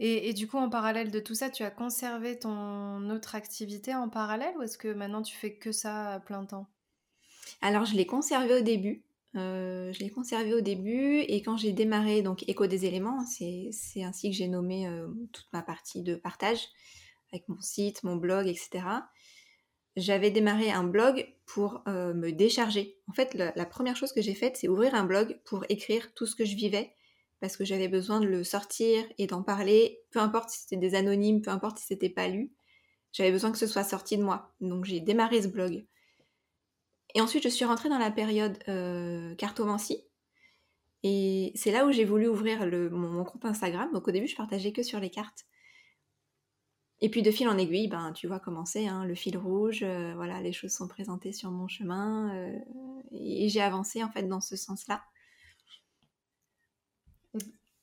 Et, 0.00 0.32
du 0.32 0.48
coup, 0.48 0.58
en 0.58 0.68
parallèle 0.68 1.12
de 1.12 1.20
tout 1.20 1.36
ça, 1.36 1.50
tu 1.50 1.62
as 1.62 1.70
conservé 1.70 2.38
ton 2.38 3.10
autre 3.10 3.36
activité 3.36 3.94
en 3.94 4.08
parallèle 4.08 4.54
ou 4.58 4.62
est-ce 4.62 4.76
que 4.76 4.92
maintenant 4.92 5.22
tu 5.22 5.36
fais 5.36 5.54
que 5.54 5.70
ça 5.70 6.14
à 6.14 6.20
plein 6.20 6.44
temps? 6.44 6.68
Alors, 7.60 7.84
je 7.84 7.94
l'ai 7.94 8.06
conservé 8.06 8.54
au 8.54 8.60
début. 8.60 9.04
Euh, 9.36 9.92
je 9.92 10.00
l'ai 10.00 10.10
conservé 10.10 10.54
au 10.54 10.60
début 10.60 11.18
et 11.20 11.42
quand 11.42 11.56
j'ai 11.56 11.72
démarré 11.72 12.22
donc 12.22 12.48
Écho 12.48 12.66
des 12.66 12.86
éléments, 12.86 13.24
c'est 13.26 13.70
ainsi 14.02 14.30
que 14.30 14.36
j'ai 14.36 14.46
nommé 14.46 14.86
euh, 14.86 15.08
toute 15.32 15.48
ma 15.52 15.62
partie 15.62 16.02
de 16.02 16.14
partage 16.14 16.68
avec 17.32 17.48
mon 17.48 17.60
site, 17.60 18.04
mon 18.04 18.16
blog, 18.16 18.46
etc. 18.46 18.84
J'avais 19.96 20.30
démarré 20.30 20.70
un 20.70 20.84
blog 20.84 21.26
pour 21.46 21.82
euh, 21.88 22.14
me 22.14 22.30
décharger. 22.30 22.98
En 23.08 23.12
fait, 23.12 23.34
la, 23.34 23.66
première 23.66 23.96
chose 23.96 24.12
que 24.12 24.22
j'ai 24.22 24.34
faite, 24.34 24.56
c'est 24.56 24.68
ouvrir 24.68 24.94
un 24.94 25.04
blog 25.04 25.38
pour 25.44 25.64
écrire 25.68 26.14
tout 26.14 26.26
ce 26.26 26.36
que 26.36 26.44
je 26.44 26.54
vivais, 26.54 26.92
parce 27.44 27.58
que 27.58 27.64
j'avais 27.66 27.88
besoin 27.88 28.20
de 28.20 28.26
le 28.26 28.42
sortir 28.42 29.04
et 29.18 29.26
d'en 29.26 29.42
parler, 29.42 30.00
peu 30.12 30.18
importe 30.18 30.48
si 30.48 30.60
c'était 30.60 30.78
des 30.78 30.94
anonymes, 30.94 31.42
peu 31.42 31.50
importe 31.50 31.76
si 31.76 31.84
c'était 31.84 32.08
pas 32.08 32.26
lu, 32.26 32.54
j'avais 33.12 33.30
besoin 33.30 33.52
que 33.52 33.58
ce 33.58 33.66
soit 33.66 33.84
sorti 33.84 34.16
de 34.16 34.22
moi. 34.22 34.54
Donc 34.62 34.86
j'ai 34.86 34.98
démarré 34.98 35.42
ce 35.42 35.48
blog. 35.48 35.86
Et 37.14 37.20
ensuite, 37.20 37.42
je 37.42 37.50
suis 37.50 37.66
rentrée 37.66 37.90
dans 37.90 37.98
la 37.98 38.10
période 38.10 38.56
euh, 38.68 39.34
cartomancie. 39.34 40.06
Et 41.02 41.52
c'est 41.54 41.70
là 41.70 41.84
où 41.84 41.92
j'ai 41.92 42.06
voulu 42.06 42.28
ouvrir 42.28 42.66
mon, 42.66 43.10
mon, 43.10 43.24
compte 43.24 43.44
Instagram. 43.44 43.92
Donc 43.92 44.08
au 44.08 44.10
début, 44.10 44.26
je 44.26 44.36
partageais 44.36 44.72
que 44.72 44.82
sur 44.82 44.98
les 44.98 45.10
cartes. 45.10 45.44
Et 47.02 47.10
puis 47.10 47.20
de 47.20 47.30
fil 47.30 47.46
en 47.46 47.58
aiguille, 47.58 47.88
ben, 47.88 48.12
tu 48.12 48.26
vois 48.26 48.40
comment 48.40 48.64
c'est, 48.64 48.86
hein, 48.86 49.04
le 49.04 49.14
fil 49.14 49.36
rouge, 49.36 49.82
euh, 49.82 50.14
voilà, 50.14 50.40
les 50.40 50.54
choses 50.54 50.72
sont 50.72 50.88
présentées 50.88 51.32
sur 51.32 51.50
mon 51.50 51.68
chemin 51.68 52.34
euh, 52.34 52.58
et, 53.12 53.50
j'ai 53.50 53.60
avancé 53.60 54.02
en 54.02 54.10
fait 54.10 54.22
dans 54.22 54.40
ce 54.40 54.56
sens-là. 54.56 55.02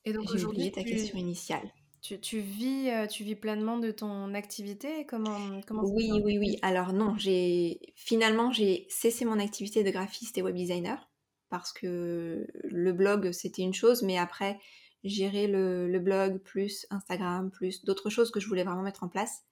Et 0.05 0.13
donc 0.13 0.36
j'ai 0.36 0.46
oublié 0.46 0.72
ta 0.72 0.84
question 0.84 1.17
initiale. 1.17 1.72
Tu, 2.01 2.39
vis, 2.39 2.89
euh, 2.89 3.05
tu 3.05 3.24
vis 3.24 3.36
pleinement 3.36 3.77
de 3.77 3.91
ton 3.91 4.34
activité? 4.34 5.05
Comment, 5.05 5.62
comment 5.67 5.84
Oui, 5.84 6.10
oui, 6.24 6.39
oui. 6.39 6.58
Alors 6.63 6.93
non, 6.93 7.15
j'ai 7.17 7.79
finalement 7.96 8.51
j'ai 8.51 8.88
cessé 8.89 9.24
mon 9.24 9.39
activité 9.39 9.84
de 9.84 9.91
graphiste 9.91 10.36
et 10.39 10.41
web 10.41 10.55
designer 10.55 11.12
parce 11.50 11.72
que 11.72 12.48
le 12.63 12.93
blog 12.93 13.31
c'était 13.31 13.62
une 13.62 13.75
chose, 13.75 14.01
mais 14.01 14.17
après 14.17 14.58
gérer 15.03 15.48
le, 15.48 16.00
blog, 16.00 16.39
plus 16.39 16.86
Instagram, 16.89 17.51
plus 17.51 17.84
d'autres 17.86 18.10
choses 18.10 18.31
que 18.31 18.39
je 18.39 18.48
voulais 18.48 18.63
vraiment 18.63 18.81
mettre 18.81 19.03
en 19.03 19.10
place. 19.10 19.43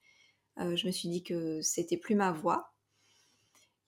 Euh, 0.59 0.75
je 0.75 0.87
me 0.87 0.91
suis 0.91 1.09
dit 1.09 1.23
que 1.23 1.61
c'était 1.61 1.97
plus 1.97 2.15
ma 2.15 2.31
voie 2.31 2.73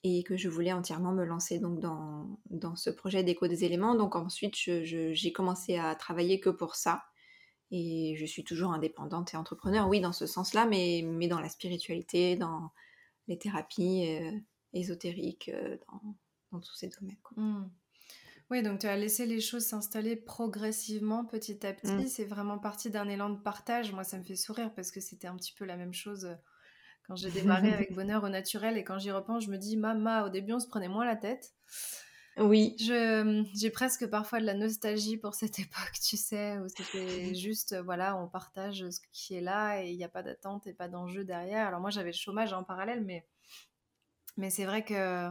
et 0.04 0.24
que 0.24 0.36
je 0.36 0.50
voulais 0.50 0.74
entièrement 0.74 1.12
me 1.12 1.24
lancer 1.24 1.60
donc 1.60 1.80
dans, 1.80 2.40
dans 2.50 2.76
ce 2.76 2.90
projet 2.90 3.24
d'écho 3.24 3.48
des 3.48 3.66
éléments. 3.66 3.96
Donc 3.96 4.16
ensuite, 4.16 4.56
j'ai 4.56 5.32
commencé 5.32 5.78
à 5.78 5.94
travailler 5.96 6.40
que 6.40 6.50
pour 6.50 6.76
ça. 6.76 7.04
Et 7.70 8.16
je 8.18 8.26
suis 8.26 8.44
toujours 8.44 8.74
indépendante 8.74 9.34
et 9.34 9.38
entrepreneur, 9.38 9.88
oui, 9.88 10.02
dans 10.02 10.12
ce 10.12 10.26
sens-là, 10.26 10.66
mais, 10.66 11.04
mais 11.06 11.28
dans 11.28 11.40
la 11.40 11.48
spiritualité, 11.48 12.36
dans 12.36 12.72
les 13.28 13.38
thérapies, 13.38 14.08
euh, 14.10 14.32
ésotérique 14.74 15.52
dans, 16.52 16.60
tous 16.60 16.76
ces 16.76 16.90
domaines. 16.90 17.18
Mmh. 17.38 17.70
Oui, 18.50 18.62
donc 18.62 18.80
tu 18.80 18.88
as 18.88 18.98
laissé 18.98 19.26
les 19.26 19.40
choses 19.40 19.66
s'installer 19.66 20.18
progressivement, 20.18 21.24
petit 21.24 21.66
à 21.66 21.72
petit. 21.72 21.94
Mmh. 21.94 22.08
C'est 22.08 22.26
vraiment 22.26 22.60
parti 22.60 22.90
d'un 22.90 23.08
élan 23.08 23.30
de 23.30 23.40
partage. 23.40 23.94
Moi, 23.94 24.04
ça 24.04 24.18
me 24.18 24.24
fait 24.24 24.36
sourire 24.36 24.74
parce 24.76 24.92
que 24.92 25.00
c'était 25.00 25.28
un 25.28 25.38
petit 25.38 25.54
peu 25.54 25.64
la 25.64 25.78
même 25.78 25.94
chose 25.94 26.28
quand 27.08 27.16
j'ai 27.16 27.32
démarré 27.32 27.74
avec 27.74 27.94
Bonheur 27.94 28.24
au 28.24 28.30
naturel. 28.30 28.78
Et 28.78 28.84
quand 28.84 29.00
j'y 29.00 29.12
repense, 29.12 29.46
je 29.46 29.50
me 29.50 29.58
dis, 29.58 29.78
Maman, 29.78 30.24
au 30.24 30.30
début, 30.30 30.54
on 30.54 30.60
se 30.60 30.68
prenait 30.68 30.88
moins 30.88 31.06
la 31.06 31.16
tête. 31.16 31.54
Oui. 32.38 32.76
J'ai 32.80 33.70
presque 33.70 34.08
parfois 34.08 34.40
de 34.40 34.46
la 34.46 34.54
nostalgie 34.54 35.18
pour 35.18 35.36
cette 35.36 35.60
époque, 35.60 35.94
tu 36.04 36.18
sais, 36.18 36.58
où 36.60 36.68
c'était 36.70 37.36
juste, 37.36 37.76
voilà, 37.82 38.18
on 38.18 38.28
partage 38.28 38.90
ce 38.90 39.00
qui 39.12 39.36
est 39.36 39.42
là 39.42 39.84
et 39.84 39.92
il 39.92 39.98
n'y 39.98 40.04
a 40.04 40.10
pas 40.10 40.24
d'attente 40.24 40.68
et 40.68 40.74
pas 40.74 40.88
d'enjeu 40.88 41.24
derrière. 41.24 41.68
Alors 41.68 41.82
moi, 41.82 41.90
j'avais 41.90 42.12
le 42.12 42.18
chômage 42.18 42.54
en 42.54 42.64
parallèle, 42.64 43.04
mais, 43.04 43.26
mais 44.38 44.50
c'est 44.50 44.66
vrai 44.66 44.84
que 44.84 45.30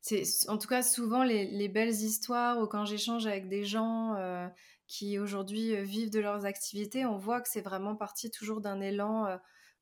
c'est, 0.00 0.24
en 0.48 0.58
tout 0.58 0.68
cas, 0.68 0.82
souvent 0.82 1.24
les, 1.24 1.68
belles 1.68 1.90
histoires 1.90 2.60
ou 2.60 2.66
quand 2.66 2.84
j'échange 2.84 3.26
avec 3.26 3.48
des 3.48 3.64
gens 3.64 4.14
euh, 4.16 4.46
qui 4.86 5.18
aujourd'hui 5.18 5.76
vivent 5.82 6.10
de 6.10 6.20
leurs 6.20 6.44
activités, 6.44 7.06
on 7.06 7.16
voit 7.16 7.40
que 7.40 7.48
c'est 7.48 7.62
vraiment 7.62 7.96
parti 7.96 8.30
toujours 8.30 8.60
d'un 8.60 8.80
élan. 8.80 9.26
Euh, 9.26 9.36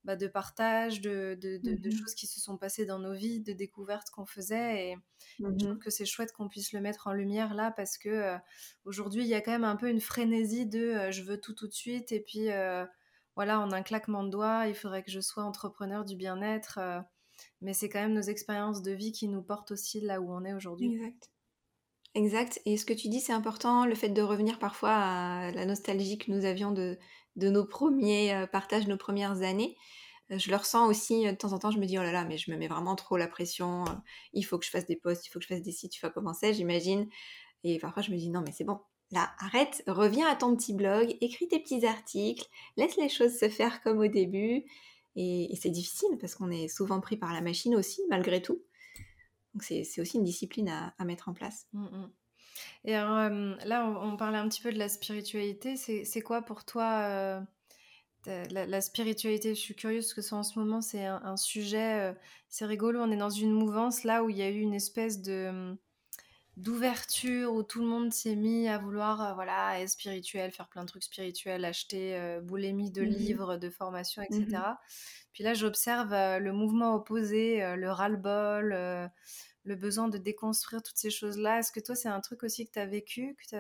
bah, 0.05 0.17
de 0.17 0.27
partage, 0.27 1.01
de, 1.01 1.39
de, 1.41 1.57
de, 1.57 1.89
mmh 1.89 1.93
choses 1.93 2.15
qui 2.15 2.27
se 2.27 2.39
sont 2.39 2.59
passées 2.59 2.85
dans 2.85 2.99
nos 2.99 3.15
vies, 3.15 3.41
de 3.41 3.53
découvertes 3.53 4.11
qu'on 4.11 4.27
faisait. 4.27 4.91
Et 4.91 4.97
je 5.39 5.47
mmh 5.47 5.57
trouve 5.57 5.79
que 5.79 5.91
c'est 5.91 6.05
chouette 6.05 6.33
qu'on 6.33 6.49
puisse 6.49 6.73
le 6.73 6.81
mettre 6.81 7.07
en 7.07 7.13
lumière 7.13 7.55
là 7.55 7.71
parce 7.71 7.97
que 7.97 8.11
euh, 8.11 8.37
aujourd'hui, 8.85 9.23
il 9.23 9.29
y 9.29 9.35
a 9.35 9.41
quand 9.41 9.53
même 9.53 9.65
un 9.65 9.77
peu 9.77 9.89
une 9.89 10.01
frénésie 10.01 10.67
de 10.67 10.81
euh, 10.81 11.11
je 11.11 11.23
veux 11.23 11.41
tout 11.41 11.55
tout 11.55 11.67
de 11.67 11.73
suite. 11.73 12.13
Et 12.13 12.21
puis, 12.21 12.51
euh, 12.51 12.85
voilà, 13.35 13.61
en 13.61 13.73
un 13.73 13.83
claquement 13.83 14.25
de 14.25 14.31
doigts, 14.31 14.67
il 14.69 14.75
faudrait 14.75 15.03
que 15.03 15.11
je 15.11 15.21
sois 15.21 15.43
entrepreneur 15.43 16.05
du 16.05 16.17
bien-être. 16.17 16.79
mais 17.63 17.73
c'est 17.73 17.89
quand 17.89 18.01
même 18.01 18.15
nos 18.15 18.21
expériences 18.21 18.83
de 18.83 18.93
vie 18.93 19.13
qui 19.13 19.27
nous 19.29 19.43
portent 19.43 19.73
aussi 19.73 20.01
là 20.01 20.21
où 20.21 20.31
on 20.31 20.45
est 20.45 20.53
aujourd'hui. 20.53 20.95
Exact. 20.95 21.31
Exact. 22.17 22.61
Et 22.65 22.77
ce 22.77 22.85
que 22.85 22.93
tu 22.93 23.09
dis, 23.09 23.21
c'est 23.21 23.33
important, 23.33 23.87
le 23.87 23.95
fait 23.97 24.11
de 24.11 24.23
revenir 24.23 24.61
parfois 24.61 24.93
à 24.93 25.51
la 25.51 25.67
nostalgie 25.67 26.17
que 26.17 26.31
nous 26.31 26.45
avions 26.45 26.71
de, 26.71 26.97
de 27.37 27.49
nos 27.49 27.65
premiers 27.65 28.35
euh, 28.35 28.47
partages, 28.47 28.87
nos 28.87 28.97
premières 28.97 29.43
années. 29.43 29.77
Euh, 30.31 30.39
je 30.39 30.51
le 30.51 30.57
ressens 30.57 30.89
aussi 30.89 31.27
euh, 31.27 31.33
de 31.33 31.37
temps 31.37 31.53
en 31.53 31.59
temps, 31.59 31.71
je 31.71 31.79
me 31.79 31.87
dis, 31.87 31.99
oh 31.99 32.03
là 32.03 32.13
là, 32.13 32.25
mais 32.25 32.39
je 32.39 32.51
me 32.51 32.57
mets 32.57 32.69
vraiment 32.69 32.97
trop 32.97 33.17
la 33.17 33.29
pression, 33.29 33.85
il 34.33 34.43
faut 34.43 34.59
que 34.59 34.65
je 34.65 34.71
fasse 34.71 34.87
des 34.87 34.97
posts, 34.97 35.27
il 35.27 35.31
faut 35.31 35.39
que 35.39 35.45
je 35.45 35.49
fasse 35.49 35.63
des 35.63 35.73
sites, 35.73 35.93
tu 35.93 36.01
vas 36.01 36.11
commencer, 36.11 36.55
j'imagine. 36.55 37.09
Et 37.65 37.79
parfois, 37.79 38.03
je 38.03 38.11
me 38.11 38.17
dis, 38.17 38.31
non, 38.31 38.43
mais 38.45 38.53
c'est 38.53 38.65
bon, 38.65 38.81
là, 39.11 39.31
arrête, 39.39 39.83
reviens 39.87 40.27
à 40.27 40.37
ton 40.37 40.55
petit 40.57 40.75
blog, 40.75 41.17
écris 41.21 41.49
tes 41.49 41.61
petits 41.61 41.87
articles, 41.87 42.47
laisse 42.77 42.97
les 42.97 43.09
choses 43.09 43.39
se 43.39 43.49
faire 43.49 43.83
comme 43.83 43.99
au 43.99 44.09
début. 44.09 44.65
Et, 45.17 45.55
c'est 45.61 45.71
difficile 45.71 46.19
parce 46.21 46.35
qu'on 46.35 46.51
est 46.51 46.69
souvent 46.69 47.01
pris 47.01 47.17
par 47.17 47.33
la 47.33 47.41
machine 47.41 47.77
aussi, 47.77 48.03
malgré 48.11 48.43
tout. 48.43 48.63
Donc 49.55 49.63
c'est 49.63 50.01
aussi 50.01 50.17
une 50.19 50.25
discipline 50.25 50.69
à, 50.69 51.05
mettre 51.05 51.29
en 51.29 51.33
place. 51.33 51.69
Mmh, 51.73 51.85
mmh. 51.85 52.13
Et 52.85 52.95
alors, 52.95 53.31
là, 53.65 53.87
on, 53.87 54.17
parlait 54.17 54.39
un 54.39 54.49
petit 54.49 54.61
peu 54.61 54.73
de 54.73 54.79
la 54.79 54.89
spiritualité. 54.89 55.77
C'est 55.77 56.23
quoi 56.23 56.43
pour 56.43 56.65
toi 56.65 57.43
la, 58.27 58.81
spiritualité? 58.81 59.55
Je 59.55 59.61
suis 59.61 59.75
curieuse 59.75 60.07
parce 60.07 60.15
que 60.15 60.23
ça, 60.23 60.37
en 60.37 60.43
ce 60.43 60.59
moment, 60.59 60.81
c'est 60.81 61.05
un, 61.05 61.37
sujet, 61.37 62.15
c'est 62.49 62.67
rigolo. 62.67 63.01
On 63.01 63.11
est 63.11 63.17
dans 63.17 63.31
une 63.31 63.53
mouvance 63.53 64.05
là 64.05 64.23
où 64.25 64.31
il 64.31 64.37
y 64.37 64.43
a 64.43 64.51
eu 64.51 64.61
une 64.61 64.75
espèce 64.75 65.23
de 65.23 65.77
d'ouverture 66.57 67.53
où 67.53 67.65
tout 67.65 67.81
le 67.81 67.89
monde 67.89 68.13
s'est 68.13 68.37
mis 68.37 68.69
à 68.69 68.79
vouloir 68.79 69.35
voilà 69.35 69.81
être 69.81 69.89
spirituel 69.89 70.53
faire 70.53 70.69
plein 70.69 70.83
de 70.83 70.89
trucs 70.89 71.03
spirituels 71.03 71.65
acheter 71.65 72.39
boulémie 72.45 72.93
de 72.93 73.03
mmh 73.03 73.07
livres 73.07 73.57
de 73.57 73.71
formations 73.71 74.23
etc 74.23 74.47
mmh 74.47 74.77
puis 75.33 75.43
là 75.43 75.53
j'observe 75.53 76.13
le 76.13 76.53
mouvement 76.53 76.95
opposé 76.95 77.59
le 77.75 77.91
ras-le-bol 77.91 79.11
le 79.65 79.77
besoin 79.77 80.09
de 80.09 80.19
déconstruire 80.19 80.83
toutes 80.83 80.99
ces 80.99 81.11
choses-là. 81.11 81.59
Est-ce 81.59 81.73
que 81.73 81.81
toi, 81.81 81.95
c'est 81.95 82.09
un 82.09 82.21
truc 82.21 82.43
aussi 82.43 82.67
que 82.67 82.73
tu 82.73 82.79
as 82.79 82.87
vécu, 82.87 83.35
que 83.37 83.49
tu 83.49 83.57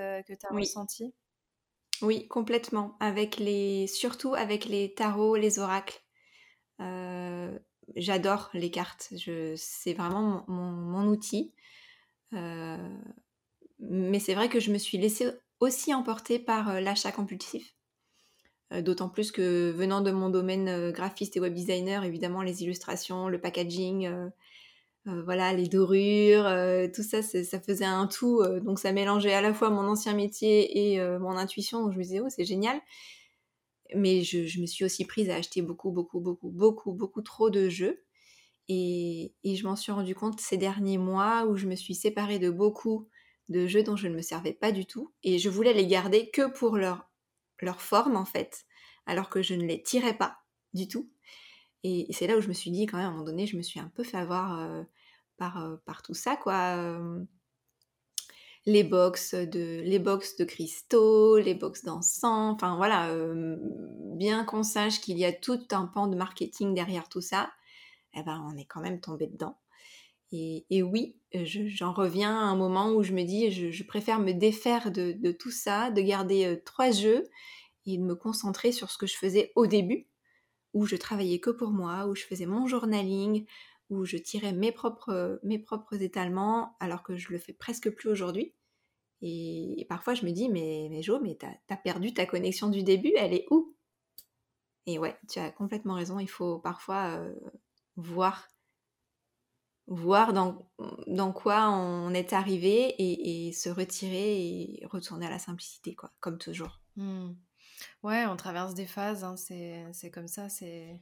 as, 0.46 0.54
ressenti? 0.54 1.14
Oui, 2.02 2.28
complètement. 2.28 2.96
Avec 3.00 3.38
les, 3.38 3.86
surtout 3.86 4.34
avec 4.34 4.66
les 4.66 4.94
tarots, 4.94 5.36
les 5.36 5.58
oracles. 5.58 6.02
Euh, 6.80 7.58
j'adore 7.96 8.50
les 8.52 8.70
cartes. 8.70 9.12
C'est 9.56 9.94
vraiment 9.94 10.44
mon, 10.46 11.06
outil. 11.08 11.52
Euh, 12.34 12.76
mais 13.78 14.20
c'est 14.20 14.34
vrai 14.34 14.48
que 14.48 14.60
je 14.60 14.72
me 14.72 14.78
suis 14.78 14.98
laissée 14.98 15.30
aussi 15.60 15.94
emporter 15.94 16.38
par 16.38 16.68
euh, 16.68 16.80
l'achat 16.80 17.12
compulsif. 17.12 17.74
D'autant 18.80 19.08
plus 19.08 19.30
que 19.30 19.70
venant 19.70 20.00
de 20.00 20.10
mon 20.10 20.30
domaine 20.30 20.90
graphiste 20.90 21.36
et 21.36 21.40
web 21.40 21.54
designer, 21.54 22.02
évidemment, 22.02 22.42
les 22.42 22.64
illustrations, 22.64 23.28
le 23.28 23.40
packaging, 23.40 24.10
euh, 25.06 25.22
voilà, 25.22 25.52
les 25.52 25.68
dorures, 25.68 26.46
euh, 26.46 26.88
tout 26.92 27.02
ça, 27.02 27.22
ça 27.22 27.60
faisait 27.60 27.84
un 27.84 28.06
tout. 28.06 28.40
Euh, 28.40 28.60
donc 28.60 28.78
ça 28.78 28.92
mélangeait 28.92 29.34
à 29.34 29.42
la 29.42 29.52
fois 29.52 29.68
mon 29.68 29.82
ancien 29.82 30.14
métier 30.14 30.94
et 30.94 31.18
mon 31.18 31.32
intuition. 31.32 31.82
Donc 31.82 31.92
je 31.92 31.98
me 31.98 32.02
disais, 32.02 32.20
oh, 32.20 32.28
c'est 32.28 32.44
génial. 32.44 32.80
Mais 33.94 34.22
je, 34.22 34.60
me 34.60 34.66
suis 34.66 34.84
aussi 34.84 35.04
prise 35.04 35.30
à 35.30 35.36
acheter 35.36 35.62
beaucoup, 35.62 35.90
beaucoup, 35.92 36.20
beaucoup, 36.20 36.50
beaucoup, 36.50 36.92
beaucoup 36.94 37.22
trop 37.22 37.50
de 37.50 37.68
jeux. 37.68 38.02
Et, 38.68 39.34
je 39.44 39.62
m'en 39.64 39.76
suis 39.76 39.92
rendu 39.92 40.14
compte 40.14 40.40
ces 40.40 40.56
derniers 40.56 40.98
mois 40.98 41.44
où 41.46 41.56
je 41.56 41.66
me 41.66 41.76
suis 41.76 41.94
séparée 41.94 42.38
de 42.38 42.50
beaucoup 42.50 43.08
de 43.50 43.66
jeux 43.66 43.82
dont 43.82 43.96
je 43.96 44.08
ne 44.08 44.14
me 44.16 44.22
servais 44.22 44.54
pas 44.54 44.72
du 44.72 44.86
tout. 44.86 45.12
Et 45.22 45.38
je 45.38 45.50
voulais 45.50 45.74
les 45.74 45.86
garder 45.86 46.30
que 46.30 46.50
pour 46.50 46.78
leur, 46.78 47.10
leur 47.60 47.82
forme, 47.82 48.16
en 48.16 48.24
fait, 48.24 48.64
alors 49.06 49.28
que 49.28 49.42
je 49.42 49.54
ne 49.54 49.66
les 49.66 49.82
tirais 49.82 50.16
pas 50.16 50.38
du 50.72 50.88
tout. 50.88 51.10
Et 51.84 52.06
c'est 52.12 52.26
là 52.26 52.38
où 52.38 52.40
je 52.40 52.48
me 52.48 52.54
suis 52.54 52.70
dit, 52.70 52.86
quand 52.86 52.96
même, 52.96 53.06
à 53.06 53.08
un 53.10 53.12
moment 53.12 53.24
donné, 53.24 53.46
je 53.46 53.58
me 53.58 53.62
suis 53.62 53.78
un 53.78 53.92
peu 53.94 54.04
fait 54.04 54.16
avoir 54.16 54.58
euh, 54.58 54.82
par, 55.36 55.62
euh, 55.62 55.76
par 55.84 56.02
tout 56.02 56.14
ça, 56.14 56.34
quoi. 56.34 56.98
les 58.64 58.82
box 58.82 59.34
de 59.34 60.44
cristaux, 60.44 61.36
les 61.36 61.54
box 61.54 61.84
d'encens, 61.84 62.54
enfin 62.54 62.76
voilà, 62.76 63.14
bien 64.16 64.44
qu'on 64.44 64.62
sache 64.62 65.02
qu'il 65.02 65.18
y 65.18 65.26
a 65.26 65.32
tout 65.32 65.60
un 65.72 65.84
pan 65.86 66.06
de 66.06 66.16
marketing 66.16 66.74
derrière 66.74 67.10
tout 67.10 67.20
ça, 67.20 67.52
eh 68.14 68.22
ben 68.22 68.42
on 68.50 68.56
est 68.56 68.64
quand 68.64 68.80
même 68.80 69.00
tombé 69.00 69.26
dedans. 69.26 69.58
Et, 70.32 70.64
et 70.70 70.82
oui, 70.82 71.18
j'en 71.34 71.92
reviens 71.92 72.34
à 72.34 72.44
un 72.44 72.56
moment 72.56 72.92
où 72.92 73.02
je 73.02 73.12
me 73.12 73.24
dis, 73.24 73.50
je, 73.50 73.84
préfère 73.84 74.20
me 74.20 74.32
défaire 74.32 74.90
de, 74.90 75.12
de, 75.12 75.32
tout 75.32 75.50
ça, 75.50 75.90
de 75.90 76.00
garder 76.00 76.62
trois 76.64 76.90
jeux 76.90 77.24
et 77.84 77.98
de 77.98 78.02
me 78.02 78.14
concentrer 78.14 78.72
sur 78.72 78.90
ce 78.90 78.96
que 78.96 79.06
je 79.06 79.16
faisais 79.16 79.52
au 79.54 79.66
début, 79.66 80.08
où 80.74 80.86
je 80.86 80.96
travaillais 80.96 81.38
que 81.38 81.50
pour 81.50 81.70
moi, 81.70 82.06
où 82.06 82.14
je 82.14 82.24
faisais 82.24 82.46
mon 82.46 82.66
journaling, 82.66 83.46
où 83.90 84.04
je 84.04 84.16
tirais 84.16 84.52
mes 84.52 84.72
propres, 84.72 85.40
mes 85.42 85.58
propres 85.58 86.02
étalements, 86.02 86.76
alors 86.80 87.02
que 87.02 87.16
je 87.16 87.32
le 87.32 87.38
fais 87.38 87.52
presque 87.52 87.90
plus 87.90 88.10
aujourd'hui. 88.10 88.54
Et, 89.22 89.86
parfois, 89.88 90.14
je 90.14 90.26
me 90.26 90.32
dis, 90.32 90.48
mais, 90.48 91.00
Jo, 91.02 91.20
mais 91.20 91.36
t'as 91.36 91.54
as 91.70 91.76
perdu 91.76 92.12
ta 92.12 92.26
connexion 92.26 92.68
du 92.68 92.82
début, 92.82 93.12
elle 93.16 93.32
est 93.32 93.46
où? 93.50 93.74
Et 94.86 94.98
ouais, 94.98 95.16
tu 95.30 95.38
as 95.38 95.50
complètement 95.50 95.94
raison, 95.94 96.18
il 96.18 96.28
faut 96.28 96.58
parfois 96.58 97.16
euh, 97.16 97.34
voir, 97.96 98.48
voir 99.86 100.34
dans, 100.34 100.70
dans 101.06 101.32
quoi 101.32 101.70
on 101.70 102.12
est 102.12 102.34
arrivé 102.34 102.94
et, 102.98 103.52
se 103.52 103.70
retirer 103.70 104.42
et 104.42 104.86
retourner 104.86 105.26
à 105.26 105.30
la 105.30 105.38
simplicité, 105.38 105.94
quoi, 105.94 106.12
comme 106.20 106.36
toujours. 106.36 106.80
Mmh. 106.96 107.30
Ouais, 108.02 108.26
on 108.26 108.36
traverse 108.36 108.74
des 108.74 108.86
phases, 108.86 109.24
hein, 109.24 109.36
c'est 109.36 110.10
comme 110.10 110.28
ça, 110.28 110.48
c'est 110.48 111.00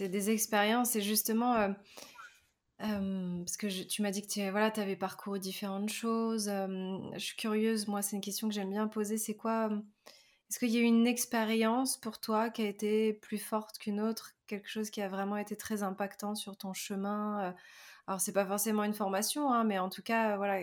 des 0.00 0.30
expériences. 0.30 0.96
Et 0.96 1.02
justement, 1.02 1.54
euh, 1.54 1.68
euh, 2.82 3.38
parce 3.38 3.56
que 3.56 3.84
tu 3.84 4.02
m'as 4.02 4.10
dit 4.10 4.22
que 4.22 4.28
tu 4.28 4.50
voilà, 4.50 4.66
avais 4.76 4.96
parcouru 4.96 5.38
différentes 5.38 5.90
choses. 5.90 6.48
Euh, 6.48 6.98
je 7.14 7.18
suis 7.18 7.36
curieuse, 7.36 7.88
moi, 7.88 8.02
c'est 8.02 8.16
une 8.16 8.22
question 8.22 8.48
que 8.48 8.54
j'aime 8.54 8.70
bien 8.70 8.88
poser. 8.88 9.18
C'est 9.18 9.36
quoi 9.36 9.70
Est-ce 10.50 10.58
qu'il 10.58 10.70
y 10.70 10.76
a 10.76 10.80
eu 10.80 10.84
une 10.84 11.06
expérience 11.06 11.96
pour 11.96 12.20
toi 12.20 12.50
qui 12.50 12.62
a 12.62 12.68
été 12.68 13.14
plus 13.14 13.38
forte 13.38 13.78
qu'une 13.78 14.00
autre 14.00 14.32
Quelque 14.46 14.68
chose 14.68 14.90
qui 14.90 15.02
a 15.02 15.08
vraiment 15.08 15.36
été 15.38 15.56
très 15.56 15.82
impactant 15.82 16.34
sur 16.34 16.56
ton 16.56 16.72
chemin 16.72 17.54
Alors, 18.06 18.20
c'est 18.20 18.32
pas 18.32 18.46
forcément 18.46 18.84
une 18.84 18.94
formation, 18.94 19.52
hein, 19.52 19.64
mais 19.64 19.78
en 19.78 19.88
tout 19.88 20.02
cas, 20.02 20.36
voilà, 20.36 20.60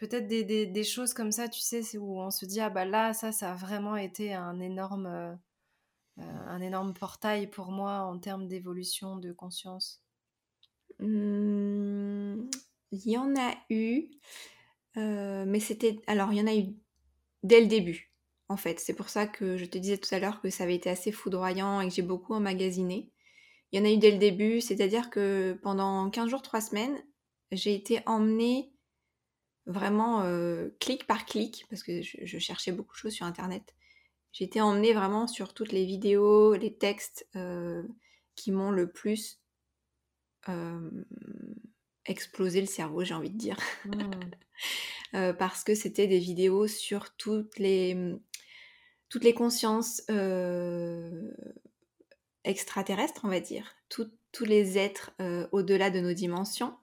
peut-être 0.00 0.26
des, 0.26 0.84
choses 0.84 1.12
comme 1.12 1.30
ça, 1.30 1.48
tu 1.48 1.60
sais, 1.60 1.82
où 1.98 2.20
on 2.20 2.30
se 2.30 2.46
dit, 2.46 2.60
ah 2.60 2.70
bah 2.70 2.86
là, 2.86 3.12
ça, 3.12 3.32
ça 3.32 3.52
a 3.52 3.54
vraiment 3.54 3.96
été 3.96 4.32
un 4.32 4.58
énorme, 4.58 5.06
euh, 5.06 5.34
un 6.18 6.60
énorme 6.62 6.94
portail 6.94 7.48
pour 7.48 7.70
moi 7.70 8.00
en 8.00 8.18
termes 8.18 8.48
d'évolution 8.48 9.16
de 9.16 9.30
conscience 9.30 10.02
mmh, 11.00 12.48
Il 12.92 13.10
y 13.10 13.18
en 13.18 13.36
a 13.36 13.54
eu, 13.68 14.08
euh, 14.96 15.44
mais 15.46 15.60
c'était. 15.60 16.00
Alors, 16.06 16.32
il 16.32 16.38
y 16.38 16.42
en 16.42 16.46
a 16.46 16.56
eu 16.56 16.74
dès 17.42 17.60
le 17.60 17.66
début, 17.66 18.10
en 18.48 18.56
fait. 18.56 18.80
C'est 18.80 18.94
pour 18.94 19.10
ça 19.10 19.26
que 19.26 19.58
je 19.58 19.66
te 19.66 19.76
disais 19.76 19.98
tout 19.98 20.14
à 20.14 20.18
l'heure 20.18 20.40
que 20.40 20.48
ça 20.48 20.64
avait 20.64 20.76
été 20.76 20.88
assez 20.88 21.12
foudroyant 21.12 21.82
et 21.82 21.88
que 21.88 21.94
j'ai 21.94 22.02
beaucoup 22.02 22.32
emmagasiné. 22.32 23.12
Il 23.72 23.78
y 23.78 23.82
en 23.82 23.84
a 23.84 23.92
eu 23.92 23.98
dès 23.98 24.12
le 24.12 24.18
début, 24.18 24.62
c'est-à-dire 24.62 25.10
que 25.10 25.58
pendant 25.62 26.08
15 26.10 26.30
jours, 26.30 26.42
3 26.42 26.62
semaines, 26.62 26.98
j'ai 27.52 27.74
été 27.74 28.00
emmenée 28.06 28.72
vraiment 29.70 30.22
euh, 30.22 30.68
clic 30.80 31.06
par 31.06 31.24
clic, 31.24 31.66
parce 31.70 31.82
que 31.82 32.02
je, 32.02 32.38
cherchais 32.38 32.72
beaucoup 32.72 32.92
de 32.94 32.98
choses 32.98 33.12
sur 33.12 33.26
Internet. 33.26 33.74
Été 34.38 34.60
emmenée 34.60 34.92
vraiment 34.92 35.26
sur 35.26 35.52
toutes 35.52 35.72
les 35.72 35.84
vidéos, 35.84 36.54
les 36.54 36.72
textes 36.74 37.26
euh, 37.36 37.82
qui 38.36 38.52
m'ont 38.52 38.70
le 38.70 38.90
plus 38.90 39.40
euh, 40.48 40.90
explosé 42.06 42.60
le 42.60 42.66
cerveau, 42.66 43.04
j'ai 43.04 43.14
envie 43.14 43.30
de 43.30 43.36
dire. 43.36 43.58
Mmh. 43.84 44.10
parce 45.38 45.64
que 45.64 45.74
c'était 45.74 46.06
des 46.06 46.20
vidéos 46.20 46.68
sur 46.68 47.16
toutes 47.16 47.58
les, 47.58 48.14
toutes 49.08 49.24
les 49.24 49.34
consciences 49.34 50.00
extraterrestres, 52.44 53.22
on 53.24 53.28
va 53.28 53.40
dire, 53.40 53.74
tous 53.88 54.44
les 54.44 54.78
êtres 54.78 55.10
au-delà 55.50 55.90
de 55.90 56.00
nos 56.00 56.12
dimensions. 56.12 56.76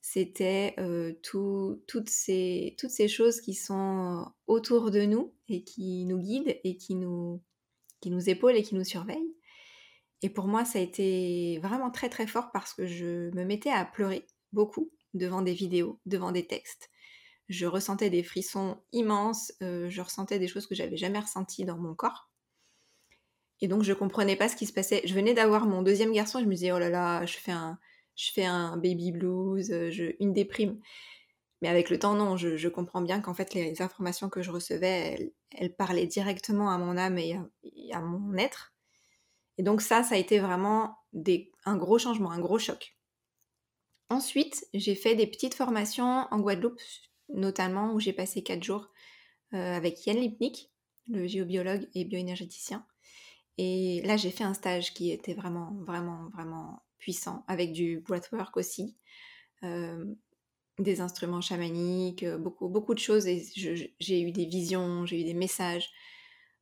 C'était 0.00 0.74
toutes, 1.22 2.08
ces, 2.08 2.76
toutes 2.78 2.90
ces 2.90 3.08
choses 3.08 3.40
qui 3.40 3.54
sont 3.54 4.26
autour 4.46 4.90
de 4.90 5.02
nous 5.02 5.34
et 5.48 5.64
qui 5.64 6.04
nous 6.06 6.18
guident 6.18 6.56
et 6.64 6.76
qui 6.76 6.94
nous, 6.94 7.42
qui 8.00 8.10
nous 8.10 8.30
épaulent 8.30 8.56
et 8.56 8.62
qui 8.62 8.74
nous 8.74 8.84
surveillent. 8.84 9.34
Et 10.22 10.30
pour 10.30 10.46
moi, 10.46 10.64
ça 10.64 10.78
a 10.78 10.82
été 10.82 11.60
vraiment 11.62 11.90
très 11.90 12.08
très 12.08 12.26
fort 12.26 12.50
parce 12.52 12.74
que 12.74 12.86
je 12.86 13.30
me 13.34 13.44
mettais 13.44 13.70
à 13.70 13.84
pleurer 13.84 14.26
beaucoup 14.52 14.90
devant 15.14 15.42
des 15.42 15.54
vidéos, 15.54 16.00
devant 16.06 16.32
des 16.32 16.46
textes. 16.46 16.90
Je 17.48 17.66
ressentais 17.66 18.10
des 18.10 18.22
frissons 18.22 18.78
immenses, 18.92 19.52
je 19.60 20.00
ressentais 20.00 20.38
des 20.38 20.48
choses 20.48 20.66
que 20.66 20.74
j'avais 20.74 20.96
jamais 20.96 21.20
ressenties 21.20 21.64
dans 21.64 21.78
mon 21.78 21.94
corps. 21.94 22.30
Et 23.60 23.68
donc 23.68 23.82
je 23.82 23.92
comprenais 23.92 24.36
pas 24.36 24.48
ce 24.48 24.56
qui 24.56 24.66
se 24.66 24.72
passait. 24.72 25.02
Je 25.04 25.14
venais 25.14 25.34
d'avoir 25.34 25.66
mon 25.66 25.82
deuxième 25.82 26.12
garçon, 26.12 26.38
et 26.38 26.42
je 26.42 26.48
me 26.48 26.54
disais 26.54 26.72
oh 26.72 26.78
là 26.78 26.90
là, 26.90 27.26
je 27.26 27.36
fais 27.36 27.52
un, 27.52 27.78
je 28.18 28.32
fais 28.32 28.44
un 28.44 28.76
baby 28.76 29.12
blues, 29.12 29.68
je, 29.68 30.12
une 30.20 30.32
déprime. 30.32 30.80
Mais 31.62 31.68
avec 31.68 31.88
le 31.88 31.98
temps, 31.98 32.14
non, 32.14 32.36
je, 32.36 32.68
comprends 32.68 33.00
bien 33.00 33.20
qu'en 33.20 33.34
fait 33.34 33.54
les 33.54 33.80
informations 33.80 34.28
que 34.28 34.42
je 34.42 34.50
recevais, 34.50 35.32
elles, 35.52 35.74
parlaient 35.74 36.06
directement 36.06 36.70
à 36.70 36.78
mon 36.78 36.96
âme 36.96 37.18
et 37.18 37.36
à, 37.92 38.00
mon 38.00 38.36
être. 38.36 38.74
Et 39.56 39.62
donc 39.62 39.80
ça, 39.80 40.02
ça 40.02 40.16
a 40.16 40.18
été 40.18 40.38
vraiment 40.38 40.98
un 41.64 41.76
gros 41.76 41.98
changement, 41.98 42.30
un 42.30 42.40
gros 42.40 42.58
choc. 42.58 42.96
Ensuite, 44.10 44.66
j'ai 44.72 44.94
fait 44.94 45.14
des 45.14 45.26
petites 45.26 45.54
formations 45.54 46.26
en 46.30 46.40
Guadeloupe, 46.40 46.80
notamment 47.28 47.92
où 47.92 48.00
j'ai 48.00 48.12
passé 48.12 48.42
quatre 48.42 48.62
jours 48.62 48.88
euh, 49.52 49.76
avec 49.76 50.06
Yann 50.06 50.16
Lipnik, 50.16 50.70
le 51.08 51.26
géobiologue 51.26 51.88
et 51.94 52.04
bioénergéticien. 52.04 52.86
Et 53.58 54.00
là, 54.02 54.16
j'ai 54.16 54.30
fait 54.30 54.44
un 54.44 54.54
stage 54.54 54.94
qui 54.94 55.10
était 55.10 55.34
vraiment, 55.34 55.74
vraiment, 55.84 56.28
vraiment 56.32 56.82
puissant, 56.98 57.44
avec 57.48 57.72
du 57.72 58.00
breathwork 58.00 58.56
aussi, 58.56 58.96
euh, 59.64 60.04
des 60.78 61.00
instruments 61.00 61.40
chamaniques, 61.40 62.22
euh, 62.22 62.38
beaucoup, 62.38 62.68
beaucoup 62.68 62.94
de 62.94 62.98
choses. 63.00 63.26
Et 63.26 63.44
j'ai 63.98 64.22
eu 64.22 64.32
des 64.32 64.46
visions, 64.46 65.06
j'ai 65.06 65.20
eu 65.20 65.24
des 65.24 65.34
messages. 65.34 65.90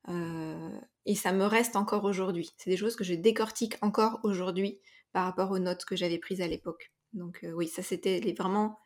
Euh, 0.08 0.80
et 1.04 1.14
ça 1.14 1.32
me 1.32 1.44
reste 1.44 1.76
encore 1.76 2.04
aujourd'hui. 2.04 2.50
C'est 2.56 2.70
des 2.70 2.76
choses 2.76 2.96
que 2.96 3.04
je 3.04 3.14
décortique 3.14 3.76
encore 3.82 4.20
aujourd'hui 4.22 4.80
par 5.12 5.24
rapport 5.24 5.50
aux 5.50 5.58
notes 5.58 5.84
que 5.84 5.96
j'avais 5.96 6.18
prises 6.18 6.40
à 6.40 6.46
l'époque. 6.46 6.92
Donc 7.12 7.44
oui, 7.54 7.68
ça 7.68 7.82
c'était 7.82 8.34
vraiment 8.36 8.78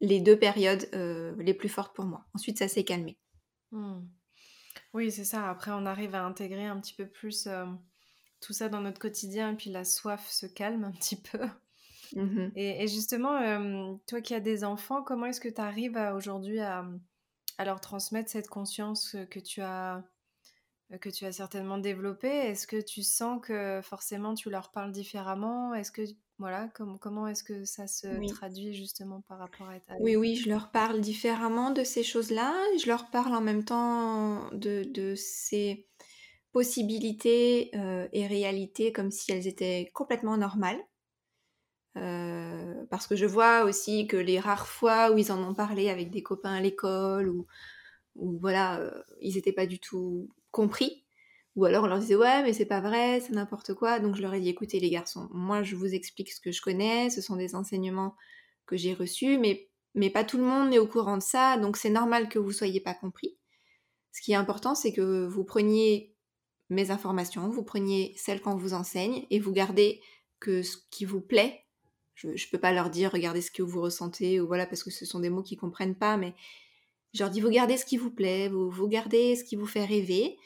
les 0.00 0.20
deux 0.20 0.38
périodes 0.38 0.88
les 1.38 1.54
plus 1.54 1.68
fortes 1.68 1.94
pour 1.94 2.06
moi. 2.06 2.24
Ensuite, 2.34 2.58
ça 2.58 2.68
s'est 2.68 2.84
calmé. 2.84 3.18
Mmh. 3.72 4.00
Oui, 4.94 5.12
c'est 5.12 5.24
ça. 5.24 5.48
Après, 5.50 5.70
on 5.72 5.86
arrive 5.86 6.14
à 6.14 6.24
intégrer 6.24 6.66
un 6.66 6.80
petit 6.80 6.94
peu 6.94 7.06
plus 7.06 7.48
tout 8.40 8.52
ça 8.52 8.68
dans 8.68 8.80
notre 8.80 8.98
quotidien, 8.98 9.52
et 9.52 9.56
puis 9.56 9.70
la 9.70 9.84
soif 9.84 10.28
se 10.28 10.46
calme 10.46 10.84
un 10.84 10.92
petit 10.92 11.16
peu. 11.16 11.40
Mmh 12.16 12.50
et, 12.56 12.88
justement, 12.88 13.98
toi 14.08 14.20
qui 14.20 14.34
as 14.34 14.40
des 14.40 14.64
enfants, 14.64 15.02
comment 15.02 15.26
est-ce 15.26 15.40
que 15.40 15.48
tu 15.48 15.60
arrives 15.60 15.96
aujourd'hui 16.14 16.60
à, 16.60 16.84
leur 17.64 17.80
transmettre 17.80 18.30
cette 18.30 18.48
conscience 18.48 19.16
que 19.30 19.38
tu 19.38 19.60
as 19.60 20.02
que 21.00 21.08
tu 21.08 21.24
as 21.24 21.32
certainement 21.32 21.78
développée? 21.78 22.26
Est-ce 22.28 22.66
que 22.66 22.80
tu 22.80 23.02
sens 23.02 23.40
que 23.40 23.80
forcément 23.82 24.34
tu 24.34 24.50
leur 24.50 24.72
parles 24.72 24.90
différemment? 24.90 25.72
Est-ce 25.74 25.92
que 25.92 26.02
voilà, 26.38 26.68
comment 27.00 27.28
est-ce 27.28 27.44
que 27.44 27.66
ça 27.66 27.86
se 27.86 28.08
traduit 28.32 28.74
justement 28.74 29.20
par 29.28 29.38
rapport 29.38 29.68
à 29.68 29.78
ta 29.78 29.94
Oui, 30.00 30.16
oui, 30.16 30.36
je 30.36 30.48
leur 30.48 30.70
parle 30.70 31.02
différemment 31.02 31.70
de 31.70 31.84
ces 31.84 32.02
choses-là. 32.02 32.54
Je 32.82 32.86
leur 32.86 33.10
parle 33.10 33.34
en 33.34 33.42
même 33.42 33.62
temps 33.62 34.48
de, 34.52 34.84
de 34.84 35.14
ces 35.14 35.89
possibilités 36.52 37.70
euh, 37.74 38.08
et 38.12 38.26
réalités 38.26 38.92
comme 38.92 39.10
si 39.10 39.32
elles 39.32 39.46
étaient 39.46 39.90
complètement 39.94 40.36
normales. 40.36 40.80
Euh, 41.96 42.84
parce 42.88 43.06
que 43.06 43.16
je 43.16 43.26
vois 43.26 43.64
aussi 43.64 44.06
que 44.06 44.16
les 44.16 44.38
rares 44.38 44.68
fois 44.68 45.10
où 45.10 45.18
ils 45.18 45.32
en 45.32 45.42
ont 45.42 45.54
parlé 45.54 45.90
avec 45.90 46.10
des 46.10 46.22
copains 46.22 46.54
à 46.54 46.60
l'école, 46.60 47.28
ou, 47.28 47.46
voilà, 48.14 48.78
euh, 48.80 49.02
ils 49.20 49.34
n'étaient 49.34 49.52
pas 49.52 49.66
du 49.66 49.80
tout 49.80 50.28
compris, 50.52 51.04
ou 51.56 51.64
alors 51.64 51.84
on 51.84 51.86
leur 51.88 51.98
disait 51.98 52.16
ouais 52.16 52.42
mais 52.42 52.52
c'est 52.52 52.66
pas 52.66 52.80
vrai, 52.80 53.20
c'est 53.20 53.32
n'importe 53.32 53.74
quoi, 53.74 53.98
donc 54.00 54.16
je 54.16 54.22
leur 54.22 54.34
ai 54.34 54.40
dit 54.40 54.48
écoutez 54.48 54.80
les 54.80 54.90
garçons, 54.90 55.28
moi 55.32 55.62
je 55.62 55.76
vous 55.76 55.94
explique 55.94 56.32
ce 56.32 56.40
que 56.40 56.52
je 56.52 56.62
connais, 56.62 57.10
ce 57.10 57.20
sont 57.20 57.36
des 57.36 57.54
enseignements 57.54 58.14
que 58.66 58.76
j'ai 58.76 58.94
reçus, 58.94 59.38
mais, 59.38 59.68
mais 59.94 60.10
pas 60.10 60.24
tout 60.24 60.38
le 60.38 60.44
monde 60.44 60.72
est 60.72 60.78
au 60.78 60.86
courant 60.86 61.16
de 61.16 61.22
ça, 61.22 61.56
donc 61.58 61.76
c'est 61.76 61.90
normal 61.90 62.28
que 62.28 62.38
vous 62.38 62.52
soyez 62.52 62.80
pas 62.80 62.94
compris. 62.94 63.36
Ce 64.12 64.22
qui 64.22 64.32
est 64.32 64.36
important 64.36 64.74
c'est 64.74 64.92
que 64.92 65.26
vous 65.26 65.44
preniez 65.44 66.14
mes 66.70 66.90
informations, 66.90 67.48
vous 67.48 67.62
preniez 67.62 68.14
celles 68.16 68.40
qu'on 68.40 68.56
vous 68.56 68.74
enseigne 68.74 69.26
et 69.30 69.38
vous 69.38 69.52
gardez 69.52 70.00
que 70.38 70.62
ce 70.62 70.76
qui 70.90 71.04
vous 71.04 71.20
plaît. 71.20 71.64
Je 72.14 72.28
ne 72.28 72.50
peux 72.50 72.58
pas 72.58 72.72
leur 72.72 72.90
dire 72.90 73.12
regardez 73.12 73.40
ce 73.40 73.50
que 73.50 73.62
vous 73.62 73.80
ressentez 73.80 74.40
ou 74.40 74.46
voilà 74.46 74.66
parce 74.66 74.82
que 74.82 74.90
ce 74.90 75.04
sont 75.04 75.20
des 75.20 75.30
mots 75.30 75.42
qu'ils 75.42 75.58
comprennent 75.58 75.94
pas, 75.94 76.16
mais 76.16 76.34
je 77.12 77.22
leur 77.22 77.30
dis 77.30 77.40
vous 77.40 77.50
gardez 77.50 77.76
ce 77.76 77.84
qui 77.84 77.96
vous 77.96 78.10
plaît, 78.10 78.48
vous, 78.48 78.70
vous 78.70 78.88
gardez 78.88 79.36
ce 79.36 79.44
qui 79.44 79.56
vous 79.56 79.66
fait 79.66 79.84
rêver. 79.84 80.36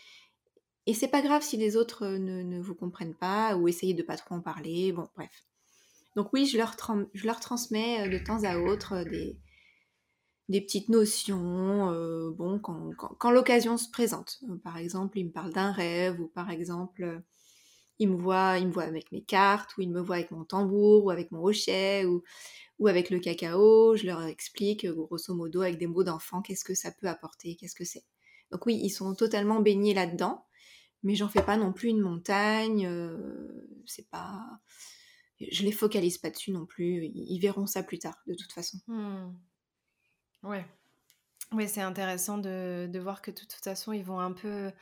Et 0.87 0.94
c'est 0.94 1.08
pas 1.08 1.22
grave 1.22 1.42
si 1.42 1.56
les 1.56 1.76
autres 1.76 2.06
ne, 2.06 2.42
ne, 2.42 2.60
vous 2.60 2.74
comprennent 2.74 3.14
pas 3.14 3.56
ou 3.56 3.68
essayez 3.68 3.94
de 3.94 4.02
pas 4.02 4.16
trop 4.16 4.34
en 4.34 4.40
parler. 4.40 4.92
Bon, 4.92 5.08
bref. 5.16 5.44
Donc 6.14 6.32
oui, 6.32 6.46
je 6.46 6.56
leur, 6.58 6.76
je 7.12 7.26
leur 7.26 7.40
transmets 7.40 8.08
de 8.08 8.18
temps 8.18 8.44
à 8.44 8.58
autre 8.58 9.02
des, 9.04 9.37
des 10.48 10.61
petites 10.61 10.88
notions, 10.88 11.90
euh, 11.90 12.30
bon, 12.30 12.59
quand, 12.59 13.30
l'occasion 13.30 13.76
se 13.76 13.90
présente. 13.90 14.40
Euh, 14.48 14.57
par 14.57 14.76
exemple, 14.76 15.18
il 15.18 15.26
me 15.26 15.30
parle 15.33 15.52
d'un 15.52 15.72
rêve, 15.72 16.20
ou 16.20 16.28
par 16.28 16.50
exemple, 16.50 17.04
euh, 17.04 17.18
il 17.98 18.11
me 18.11 18.16
voit, 18.16 18.59
il 18.59 18.66
me 18.66 18.72
voit 18.72 18.83
avec 18.85 19.11
mes 19.12 19.22
cartes, 19.22 19.76
ou 19.78 19.83
il 19.83 19.90
me 19.90 20.00
voit 20.00 20.16
avec 20.16 20.30
mon 20.30 20.44
tambour, 20.44 21.04
ou 21.04 21.11
avec 21.11 21.30
mon 21.30 21.42
hochet, 21.42 22.04
ou, 22.04 22.22
ou 22.78 22.88
avec 22.88 23.09
le 23.11 23.20
cacao. 23.20 23.96
Je 23.96 24.04
leur 24.07 24.22
explique, 24.24 24.87
grosso 24.87 25.35
modo, 25.35 25.62
avec 25.62 25.78
des 25.78 25.87
mots 25.87 26.04
d'enfant, 26.04 26.42
qu'est-ce 26.42 26.64
que 26.64 26.74
ça 26.74 26.92
peut 26.92 27.09
apporter, 27.09 27.57
qu'est-ce 27.57 27.74
que 27.74 27.85
c'est. 27.85 28.04
Donc 28.52 28.66
oui, 28.66 28.78
ils 28.83 28.90
sont 28.90 29.14
totalement 29.14 29.61
baignés 29.61 29.94
là-dedans, 29.94 30.44
mais 31.02 31.14
j'en 31.14 31.28
fais 31.28 31.42
pas 31.42 31.57
non 31.57 31.72
plus 31.72 31.88
une 31.88 32.00
montagne. 32.00 32.88
c'est 33.87 34.09
pas, 34.11 34.40
je 35.40 35.62
les 35.64 35.72
focalise 35.72 36.18
pas 36.18 36.30
dessus 36.30 36.52
non 36.52 36.66
plus. 36.66 37.07
Ils, 37.14 37.40
verront 37.40 37.66
ça 37.66 37.83
plus 37.83 37.98
tard, 37.98 38.16
de 38.26 38.35
toute 38.35 38.52
façon. 38.52 38.78
Mmh. 38.88 39.33
Ouais. 40.44 40.64
Oui, 41.52 41.68
c'est 41.68 41.83
intéressant 41.83 42.38
de, 42.38 42.88
de, 42.90 42.98
voir 42.98 43.22
que 43.22 43.30
de 43.30 43.37
toute 43.37 43.62
façon, 43.62 43.92
ils 43.92 44.04
vont 44.04 44.18
un 44.18 44.33
peu 44.33 44.72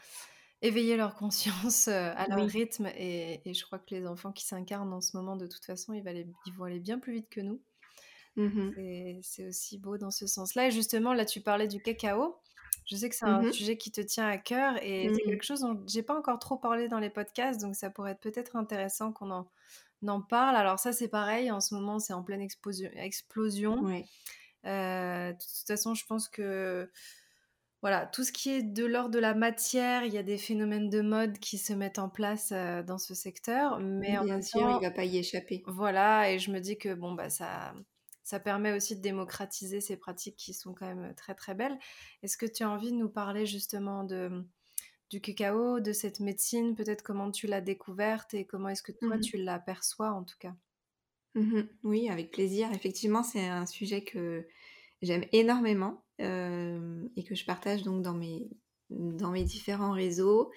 éveiller 0.62 0.96
leur 0.96 1.14
conscience 1.16 1.88
euh, 1.88 2.12
à 2.16 2.28
leur 2.28 2.46
rythme. 2.46 2.86
Et, 2.96 3.40
et, 3.44 3.54
je 3.54 3.64
crois 3.64 3.78
que 3.78 3.94
les 3.94 4.06
enfants 4.06 4.32
qui 4.32 4.44
s'incarnent 4.44 4.92
en 4.92 5.00
ce 5.00 5.16
moment, 5.16 5.36
de 5.36 5.46
toute 5.46 5.64
façon, 5.64 5.92
ils, 5.92 6.02
vont 6.02 6.10
aller, 6.10 6.26
ils 6.46 6.52
vont 6.54 6.64
aller 6.64 6.80
bien 6.80 6.98
plus 6.98 7.14
vite 7.14 7.28
que 7.30 7.40
nous. 7.40 7.60
Mmh 8.36 9.20
c'est 9.20 9.46
aussi 9.46 9.76
beau 9.78 9.98
dans 9.98 10.10
ce 10.10 10.26
sens-là. 10.26 10.68
Et 10.68 10.70
justement, 10.70 11.12
là, 11.12 11.24
tu 11.24 11.40
parlais 11.40 11.68
du 11.68 11.82
cacao. 11.82 12.38
Je 12.86 12.96
sais 12.96 13.08
que 13.08 13.14
c'est 13.14 13.26
un 13.26 13.42
mmh 13.42 13.52
sujet 13.52 13.76
qui 13.76 13.92
te 13.92 14.00
tient 14.00 14.26
à 14.26 14.38
cœur 14.38 14.82
et 14.82 15.08
c'est 15.08 15.22
mmh. 15.22 15.28
quelque 15.28 15.44
chose 15.44 15.60
dont 15.60 15.80
j'ai 15.86 16.02
pas 16.02 16.18
encore 16.18 16.38
trop 16.38 16.56
parlé 16.56 16.88
dans 16.88 16.98
les 16.98 17.10
podcasts, 17.10 17.60
donc 17.60 17.76
ça 17.76 17.90
pourrait 17.90 18.12
être 18.12 18.20
peut-être 18.20 18.56
intéressant 18.56 19.12
qu'on 19.12 19.30
en, 19.30 19.46
en, 20.06 20.20
parle. 20.22 20.56
Alors 20.56 20.78
ça, 20.78 20.92
c'est 20.92 21.08
pareil. 21.08 21.50
En 21.50 21.60
ce 21.60 21.74
moment, 21.74 21.98
c'est 21.98 22.14
en 22.14 22.22
pleine 22.22 22.40
explosion. 22.40 22.90
explosion. 22.94 23.86
Euh, 23.86 24.00
de 24.64 25.32
toute 25.32 25.66
façon, 25.66 25.94
je 25.94 26.04
pense 26.06 26.28
que 26.28 26.90
voilà, 27.82 28.06
tout 28.06 28.22
ce 28.24 28.32
qui 28.32 28.50
est 28.50 28.62
de 28.62 28.84
l'ordre 28.84 29.10
de 29.10 29.18
la 29.18 29.34
matière, 29.34 30.04
il 30.04 30.12
y 30.14 30.18
a 30.18 30.22
des 30.22 30.38
phénomènes 30.38 30.88
de 30.88 31.00
mode 31.00 31.38
qui 31.38 31.58
se 31.58 31.72
mettent 31.72 31.98
en 31.98 32.08
place 32.08 32.52
euh, 32.52 32.82
dans 32.84 32.98
ce 32.98 33.14
secteur, 33.14 33.80
mais 33.80 34.18
bien 34.18 34.40
sûr, 34.40 34.70
il 34.70 34.80
va 34.80 34.90
pas 34.92 35.04
y 35.04 35.18
échapper. 35.18 35.64
Voilà, 35.66 36.30
et 36.30 36.38
je 36.38 36.50
me 36.50 36.60
dis 36.60 36.78
que 36.78 36.94
bon 36.94 37.12
bah 37.12 37.30
ça 37.30 37.74
ça 38.24 38.38
permet 38.40 38.72
aussi 38.72 38.96
de 38.96 39.00
démocratiser 39.02 39.80
ces 39.80 39.96
pratiques 39.96 40.36
qui 40.36 40.54
sont 40.54 40.74
quand 40.74 40.86
même 40.86 41.14
très 41.16 41.34
très 41.34 41.54
belles. 41.54 41.78
Est-ce 42.22 42.36
que 42.36 42.46
tu 42.46 42.62
as 42.62 42.70
envie 42.70 42.92
de 42.92 42.96
nous 42.96 43.08
parler 43.10 43.46
justement 43.46 44.04
de 44.04 44.44
du 45.10 45.20
cacao, 45.20 45.80
de 45.80 45.92
cette 45.92 46.20
médecine, 46.20 46.74
peut-être 46.76 47.02
comment 47.02 47.30
tu 47.32 47.46
l'as 47.48 47.60
découverte 47.62 48.34
et 48.34 48.46
comment 48.46 48.68
est-ce 48.70 48.82
que 48.82 48.92
toi 48.92 49.18
mmh 49.18 49.20
tu 49.20 49.38
l'aperçois 49.38 50.12
en 50.12 50.24
tout 50.24 50.38
cas? 50.38 50.54
Mmh 51.34 51.62
oui, 51.84 52.08
avec 52.10 52.30
plaisir. 52.30 52.68
Effectivement, 52.72 53.22
c'est 53.22 53.46
un 53.46 53.66
sujet 53.66 54.02
que 54.02 54.46
j'aime 55.00 55.24
énormément 55.32 56.02
et 56.18 57.24
que 57.24 57.34
je 57.34 57.44
partage 57.44 57.82
donc 57.82 58.02
dans 58.02 58.14
mes, 58.14 58.48
différents 59.44 59.92
réseaux. 59.92 60.52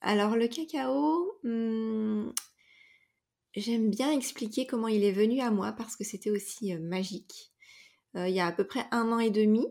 Alors 0.00 0.36
le 0.36 0.48
cacao, 0.48 1.32
mmh, 1.42 2.30
j'aime 3.56 3.90
bien 3.90 4.12
expliquer 4.12 4.66
comment 4.66 4.88
il 4.88 5.04
est 5.04 5.12
venu 5.12 5.40
à 5.40 5.50
moi 5.50 5.72
parce 5.72 5.96
que 5.96 6.04
c'était 6.04 6.30
aussi 6.30 6.74
magique. 6.76 7.52
il 8.14 8.30
y 8.30 8.40
a 8.40 8.46
à 8.46 8.52
peu 8.52 8.64
près 8.64 8.86
un 8.92 9.12
an 9.12 9.18
et 9.18 9.30
demi, 9.30 9.66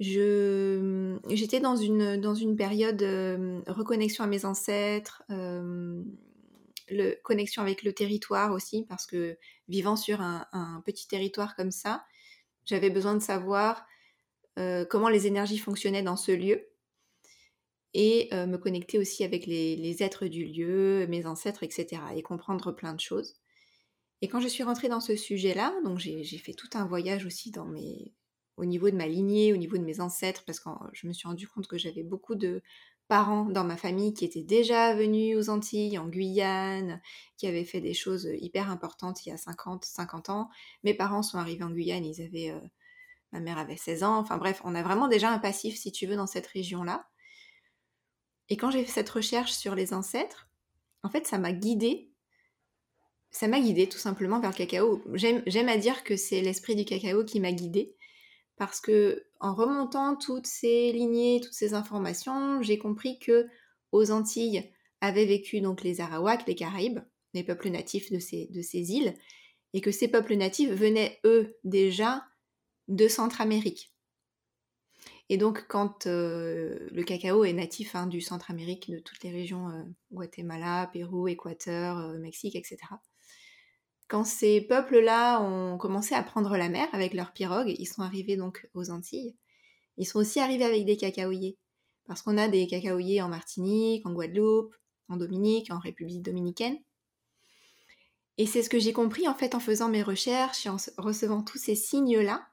j'étais 0.00 1.60
dans 1.60 1.76
une, 1.76 2.20
dans 2.20 2.34
une 2.34 2.56
période 2.56 3.02
reconnexion 3.66 4.24
à 4.24 4.26
mes 4.26 4.44
ancêtres, 4.44 5.22
le, 6.90 7.18
connexion 7.22 7.62
avec 7.62 7.82
le 7.82 7.92
territoire 7.92 8.52
aussi, 8.52 8.84
parce 8.88 9.06
que 9.06 9.38
vivant 9.68 9.96
sur 9.96 10.20
un, 10.20 10.82
petit 10.84 11.08
territoire 11.08 11.56
comme 11.56 11.70
ça, 11.70 12.04
j'avais 12.64 12.90
besoin 12.90 13.14
de 13.14 13.22
savoir 13.22 13.86
euh, 14.58 14.84
comment 14.84 15.08
les 15.08 15.26
énergies 15.26 15.58
fonctionnaient 15.58 16.02
dans 16.02 16.16
ce 16.16 16.32
lieu 16.32 16.68
et 17.94 18.28
euh, 18.32 18.46
me 18.46 18.58
connecter 18.58 18.98
aussi 18.98 19.24
avec 19.24 19.46
les, 19.46 20.02
êtres 20.02 20.26
du 20.26 20.44
lieu, 20.44 21.06
mes 21.08 21.26
ancêtres, 21.26 21.62
etc. 21.62 22.02
et 22.14 22.22
comprendre 22.22 22.72
plein 22.72 22.94
de 22.94 23.00
choses. 23.00 23.36
Et 24.20 24.28
quand 24.28 24.40
je 24.40 24.48
suis 24.48 24.64
rentrée 24.64 24.88
dans 24.88 25.00
ce 25.00 25.16
sujet-là, 25.16 25.74
donc 25.84 25.98
j'ai 25.98 26.24
fait 26.38 26.54
tout 26.54 26.68
un 26.74 26.86
voyage 26.86 27.24
aussi 27.24 27.50
dans 27.50 27.64
mes, 27.64 28.12
au 28.58 28.64
niveau 28.64 28.90
de 28.90 28.96
ma 28.96 29.06
lignée, 29.06 29.52
au 29.52 29.56
niveau 29.56 29.78
de 29.78 29.84
mes 29.84 30.00
ancêtres, 30.00 30.42
parce 30.44 30.60
que 30.60 30.68
je 30.92 31.06
me 31.06 31.12
suis 31.12 31.28
rendu 31.28 31.48
compte 31.48 31.68
que 31.68 31.78
j'avais 31.78 32.02
beaucoup 32.02 32.34
de 32.34 32.62
parents 33.06 33.46
dans 33.46 33.64
ma 33.64 33.76
famille 33.76 34.12
qui 34.12 34.24
étaient 34.24 34.42
déjà 34.42 34.94
venus 34.94 35.36
aux 35.36 35.48
Antilles, 35.48 35.96
en 35.96 36.08
Guyane, 36.08 37.00
qui 37.36 37.46
avaient 37.46 37.64
fait 37.64 37.80
des 37.80 37.94
choses 37.94 38.28
hyper 38.40 38.70
importantes 38.70 39.24
il 39.24 39.30
y 39.30 39.32
a 39.32 39.38
50, 39.38 39.84
50 39.84 40.28
ans. 40.28 40.50
Mes 40.84 40.92
parents 40.92 41.22
sont 41.22 41.38
arrivés 41.38 41.64
en 41.64 41.70
Guyane, 41.70 42.04
ils 42.04 42.20
avaient, 42.20 42.50
euh, 42.50 42.60
ma 43.32 43.40
mère 43.40 43.58
avait 43.58 43.76
16 43.76 44.02
ans. 44.02 44.18
Enfin 44.18 44.36
bref, 44.36 44.60
on 44.64 44.74
a 44.74 44.82
vraiment 44.82 45.08
déjà 45.08 45.30
un 45.30 45.38
passif, 45.38 45.76
si 45.76 45.92
tu 45.92 46.06
veux, 46.06 46.16
dans 46.16 46.26
cette 46.26 46.48
région-là. 46.48 47.08
Et 48.50 48.56
quand 48.56 48.70
j'ai 48.70 48.84
fait 48.84 48.92
cette 48.92 49.10
recherche 49.10 49.52
sur 49.52 49.74
les 49.74 49.94
ancêtres, 49.94 50.48
en 51.02 51.10
fait, 51.10 51.26
ça 51.26 51.38
m'a 51.38 51.52
guidée. 51.52 52.10
Ça 53.30 53.46
m'a 53.46 53.60
guidée 53.60 53.88
tout 53.88 53.98
simplement 53.98 54.40
vers 54.40 54.50
le 54.50 54.56
cacao. 54.56 55.02
J'aime 55.14 55.68
à 55.68 55.76
dire 55.76 56.02
que 56.02 56.16
c'est 56.16 56.40
l'esprit 56.40 56.74
du 56.74 56.84
cacao 56.84 57.24
qui 57.24 57.40
m'a 57.40 57.52
guidée 57.52 57.94
parce 58.58 58.80
que 58.80 59.24
en 59.40 59.54
remontant 59.54 60.16
toutes 60.16 60.46
ces 60.46 60.92
lignées, 60.92 61.40
toutes 61.42 61.52
ces 61.54 61.74
informations, 61.74 62.62
j'ai 62.62 62.78
compris 62.78 63.18
que 63.18 63.46
aux 63.92 64.10
Antilles 64.10 64.70
avaient 65.00 65.26
vécu 65.26 65.60
donc 65.60 65.82
les 65.82 66.00
Arawaks, 66.00 66.46
les 66.46 66.54
Caraïbes, 66.54 67.00
les 67.34 67.44
peuples 67.44 67.70
natifs 67.70 68.10
de 68.10 68.18
ces, 68.18 68.92
îles, 68.92 69.14
et 69.72 69.80
que 69.80 69.92
ces 69.92 70.08
peuples 70.08 70.34
natifs 70.34 70.70
venaient 70.70 71.20
eux 71.24 71.56
déjà 71.64 72.24
de 72.88 73.06
Centre-Amérique. 73.06 73.94
Et 75.30 75.36
donc, 75.36 75.66
quand 75.68 76.06
euh, 76.06 76.88
le 76.90 77.02
cacao 77.04 77.44
est 77.44 77.52
natif 77.52 77.94
hein, 77.94 78.06
du 78.06 78.22
Centre-Amérique, 78.22 78.90
de 78.90 78.98
toutes 78.98 79.22
les 79.22 79.30
régions 79.30 79.68
euh, 79.68 79.82
Guatemala, 80.10 80.88
Pérou, 80.92 81.28
Équateur, 81.28 81.98
euh, 81.98 82.18
Mexique, 82.18 82.56
etc., 82.56 82.78
quand 84.08 84.24
ces 84.24 84.62
peuples-là 84.62 85.40
ont 85.40 85.76
commencé 85.76 86.14
à 86.14 86.22
prendre 86.22 86.56
la 86.56 86.70
mer 86.70 86.88
avec 86.92 87.12
leurs 87.12 87.32
pirogues, 87.32 87.74
ils 87.78 87.86
sont 87.86 88.02
arrivés 88.02 88.36
donc 88.36 88.68
aux 88.74 88.90
Antilles. 88.90 89.36
Ils 89.98 90.06
sont 90.06 90.18
aussi 90.18 90.40
arrivés 90.40 90.64
avec 90.64 90.86
des 90.86 90.96
cacaoyers. 90.96 91.58
Parce 92.06 92.22
qu'on 92.22 92.38
a 92.38 92.48
des 92.48 92.66
cacaoyers 92.66 93.20
en 93.20 93.28
Martinique, 93.28 94.06
en 94.06 94.12
Guadeloupe, 94.12 94.74
en 95.10 95.18
Dominique, 95.18 95.70
en 95.70 95.78
République 95.78 96.22
dominicaine. 96.22 96.78
Et 98.38 98.46
c'est 98.46 98.62
ce 98.62 98.70
que 98.70 98.78
j'ai 98.78 98.92
compris 98.92 99.28
en 99.28 99.34
fait 99.34 99.54
en 99.54 99.60
faisant 99.60 99.90
mes 99.90 100.02
recherches 100.02 100.64
et 100.64 100.70
en 100.70 100.76
recevant 100.96 101.42
tous 101.42 101.58
ces 101.58 101.74
signes-là. 101.74 102.46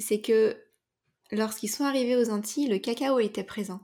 C'est 0.00 0.20
que 0.20 0.56
lorsqu'ils 1.30 1.68
sont 1.68 1.84
arrivés 1.84 2.16
aux 2.16 2.30
Antilles, 2.30 2.68
le 2.68 2.78
cacao 2.78 3.20
était 3.20 3.44
présent. 3.44 3.80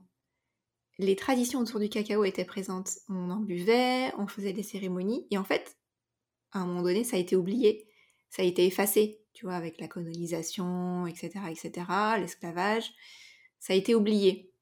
Les 0.99 1.15
traditions 1.15 1.61
autour 1.61 1.79
du 1.79 1.89
cacao 1.89 2.25
étaient 2.25 2.45
présentes. 2.45 2.99
On 3.09 3.31
en 3.31 3.39
buvait, 3.39 4.13
on 4.19 4.27
faisait 4.27 4.53
des 4.53 4.65
cérémonies. 4.65 5.29
Et 5.31 5.39
en 5.39 5.45
fait, 5.45 5.78
à 6.53 6.61
un 6.61 6.67
moment 6.67 6.83
donné, 6.83 7.05
ça 7.05 7.17
a 7.17 7.21
été 7.21 7.37
oublié, 7.37 7.87
ça 8.31 8.43
a 8.43 8.45
été 8.45 8.67
effacé, 8.67 9.21
tu 9.33 9.47
vois, 9.47 9.55
avec 9.55 9.81
la 9.81 9.89
colonisation, 9.89 11.07
etc., 11.07 11.31
etc., 11.51 11.87
l'esclavage, 12.19 12.91
ça 13.59 13.73
a 13.73 13.77
été 13.77 13.95
oublié. 13.95 14.53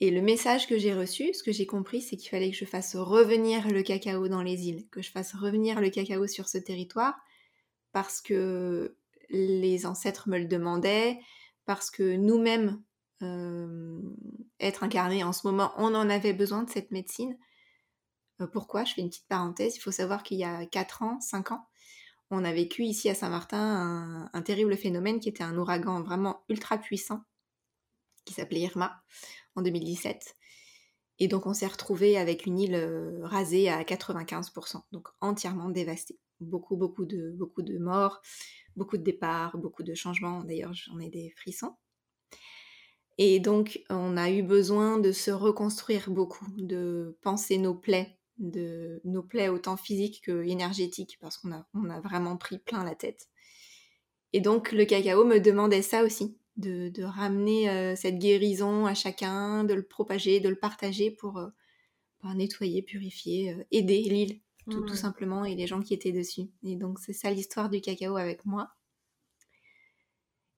Et 0.00 0.10
le 0.10 0.22
message 0.22 0.66
que 0.66 0.78
j'ai 0.78 0.94
reçu, 0.94 1.34
ce 1.34 1.42
que 1.42 1.52
j'ai 1.52 1.66
compris, 1.66 2.00
c'est 2.00 2.16
qu'il 2.16 2.30
fallait 2.30 2.50
que 2.50 2.56
je 2.56 2.64
fasse 2.64 2.96
revenir 2.96 3.68
le 3.68 3.82
cacao 3.82 4.28
dans 4.28 4.42
les 4.42 4.68
îles, 4.68 4.88
que 4.90 5.02
je 5.02 5.10
fasse 5.10 5.34
revenir 5.34 5.80
le 5.80 5.90
cacao 5.90 6.26
sur 6.26 6.48
ce 6.48 6.56
territoire, 6.56 7.14
parce 7.92 8.22
que 8.22 8.96
les 9.28 9.86
ancêtres 9.86 10.28
me 10.28 10.38
le 10.38 10.46
demandaient, 10.46 11.18
parce 11.66 11.90
que 11.90 12.16
nous-mêmes, 12.16 12.82
euh, 13.22 14.00
être 14.58 14.84
incarnés 14.84 15.22
en 15.22 15.32
ce 15.32 15.46
moment, 15.46 15.72
on 15.76 15.94
en 15.94 16.08
avait 16.08 16.32
besoin 16.32 16.62
de 16.62 16.70
cette 16.70 16.90
médecine. 16.90 17.36
Euh, 18.40 18.46
pourquoi? 18.46 18.84
Je 18.84 18.94
fais 18.94 19.00
une 19.00 19.08
petite 19.08 19.28
parenthèse. 19.28 19.76
Il 19.76 19.80
faut 19.80 19.90
savoir 19.90 20.22
qu'il 20.22 20.38
y 20.38 20.44
a 20.44 20.66
4 20.66 21.02
ans, 21.02 21.20
5 21.20 21.52
ans, 21.52 21.66
on 22.30 22.44
a 22.44 22.52
vécu 22.52 22.84
ici 22.84 23.10
à 23.10 23.14
Saint-Martin 23.14 24.30
un, 24.32 24.42
terrible 24.42 24.76
phénomène 24.76 25.18
qui 25.18 25.28
était 25.28 25.42
un 25.42 25.56
ouragan 25.58 26.02
vraiment 26.02 26.44
ultra 26.48 26.78
puissant 26.78 27.24
qui 28.24 28.34
s'appelait 28.34 28.60
Irma 28.60 29.02
en 29.56 29.62
2017. 29.62 30.36
Et 31.18 31.26
donc 31.26 31.46
on 31.46 31.54
s'est 31.54 31.66
retrouvé 31.66 32.16
avec 32.16 32.46
une 32.46 32.58
île 32.58 32.76
euh, 32.76 33.18
rasée 33.24 33.68
à 33.68 33.82
95%, 33.82 34.82
donc 34.92 35.08
entièrement 35.20 35.70
dévastée. 35.70 36.18
Beaucoup, 36.38 36.76
beaucoup 36.76 37.04
de, 37.04 37.32
beaucoup 37.32 37.62
de 37.62 37.78
morts, 37.78 38.22
beaucoup 38.76 38.96
de 38.96 39.02
départs, 39.02 39.58
beaucoup 39.58 39.82
de 39.82 39.94
changements. 39.94 40.42
D'ailleurs, 40.44 40.72
j'en 40.72 40.98
ai 41.00 41.10
des 41.10 41.34
frissons. 41.36 41.76
Et 43.18 43.40
donc, 43.40 43.82
on 43.90 44.16
a 44.16 44.30
eu 44.30 44.42
besoin 44.42 44.98
de 44.98 45.12
se 45.12 45.30
reconstruire 45.30 46.10
beaucoup, 46.10 46.46
de 46.56 47.18
penser 47.20 47.58
nos 47.58 47.74
plaies, 47.74 48.19
de 48.40 49.00
nos 49.04 49.22
plaies 49.22 49.48
autant 49.48 49.76
physiques 49.76 50.22
que 50.24 50.42
énergétiques 50.44 51.18
parce 51.20 51.36
qu'on 51.38 51.52
a, 51.52 51.66
on 51.74 51.88
a 51.90 52.00
vraiment 52.00 52.36
pris 52.36 52.58
plein 52.58 52.82
la 52.82 52.94
tête. 52.94 53.28
Et 54.32 54.40
donc 54.40 54.72
le 54.72 54.84
cacao 54.84 55.24
me 55.24 55.38
demandait 55.38 55.82
ça 55.82 56.02
aussi, 56.02 56.36
de, 56.56 57.02
ramener 57.04 57.70
euh, 57.70 57.96
cette 57.96 58.18
guérison 58.18 58.86
à 58.86 58.94
chacun, 58.94 59.64
de 59.64 59.74
le 59.74 59.82
propager, 59.82 60.40
de 60.40 60.48
le 60.48 60.56
partager 60.56 61.10
pour, 61.10 61.38
euh, 61.38 61.48
nettoyer, 62.34 62.82
purifier, 62.82 63.52
euh, 63.52 63.64
aider 63.70 64.02
l'île 64.02 64.40
tout, 64.70 64.82
tout, 64.82 64.94
simplement 64.94 65.44
et 65.44 65.56
les 65.56 65.66
gens 65.66 65.80
qui 65.80 65.94
étaient 65.94 66.12
dessus. 66.12 66.42
Et 66.62 66.76
donc 66.76 66.98
c'est 67.00 67.12
ça 67.12 67.30
l'histoire 67.30 67.70
du 67.70 67.80
cacao 67.80 68.16
avec 68.16 68.44
moi. 68.44 68.70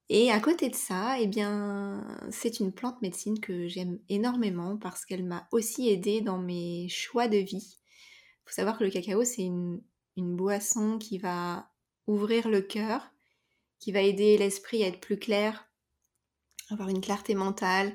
Et 0.08 0.30
à 0.30 0.40
côté 0.40 0.68
de 0.68 0.74
ça, 0.74 1.18
eh 1.20 1.26
bien, 1.26 2.04
c'est 2.30 2.60
une 2.60 2.72
plante 2.72 3.00
médecine 3.02 3.40
que 3.40 3.66
j'aime 3.68 3.98
énormément 4.08 4.76
parce 4.76 5.06
qu'elle 5.06 5.24
m'a 5.24 5.48
aussi 5.52 5.88
aidée 5.88 6.20
dans 6.20 6.38
mes 6.38 6.88
choix 6.88 7.28
de 7.28 7.38
vie. 7.38 7.78
Il 8.42 8.50
faut 8.50 8.54
savoir 8.54 8.78
que 8.78 8.84
le 8.84 8.90
cacao, 8.90 9.24
c'est 9.24 9.42
une, 9.42 9.80
boisson 10.16 10.98
qui 10.98 11.16
va 11.16 11.70
ouvrir 12.06 12.48
le 12.48 12.60
cœur, 12.60 13.10
qui 13.78 13.92
va 13.92 14.02
aider 14.02 14.36
l'esprit 14.36 14.84
à 14.84 14.88
être 14.88 15.00
plus 15.00 15.18
clair, 15.18 15.66
avoir 16.68 16.90
une 16.90 17.00
clarté 17.00 17.34
mentale, 17.34 17.94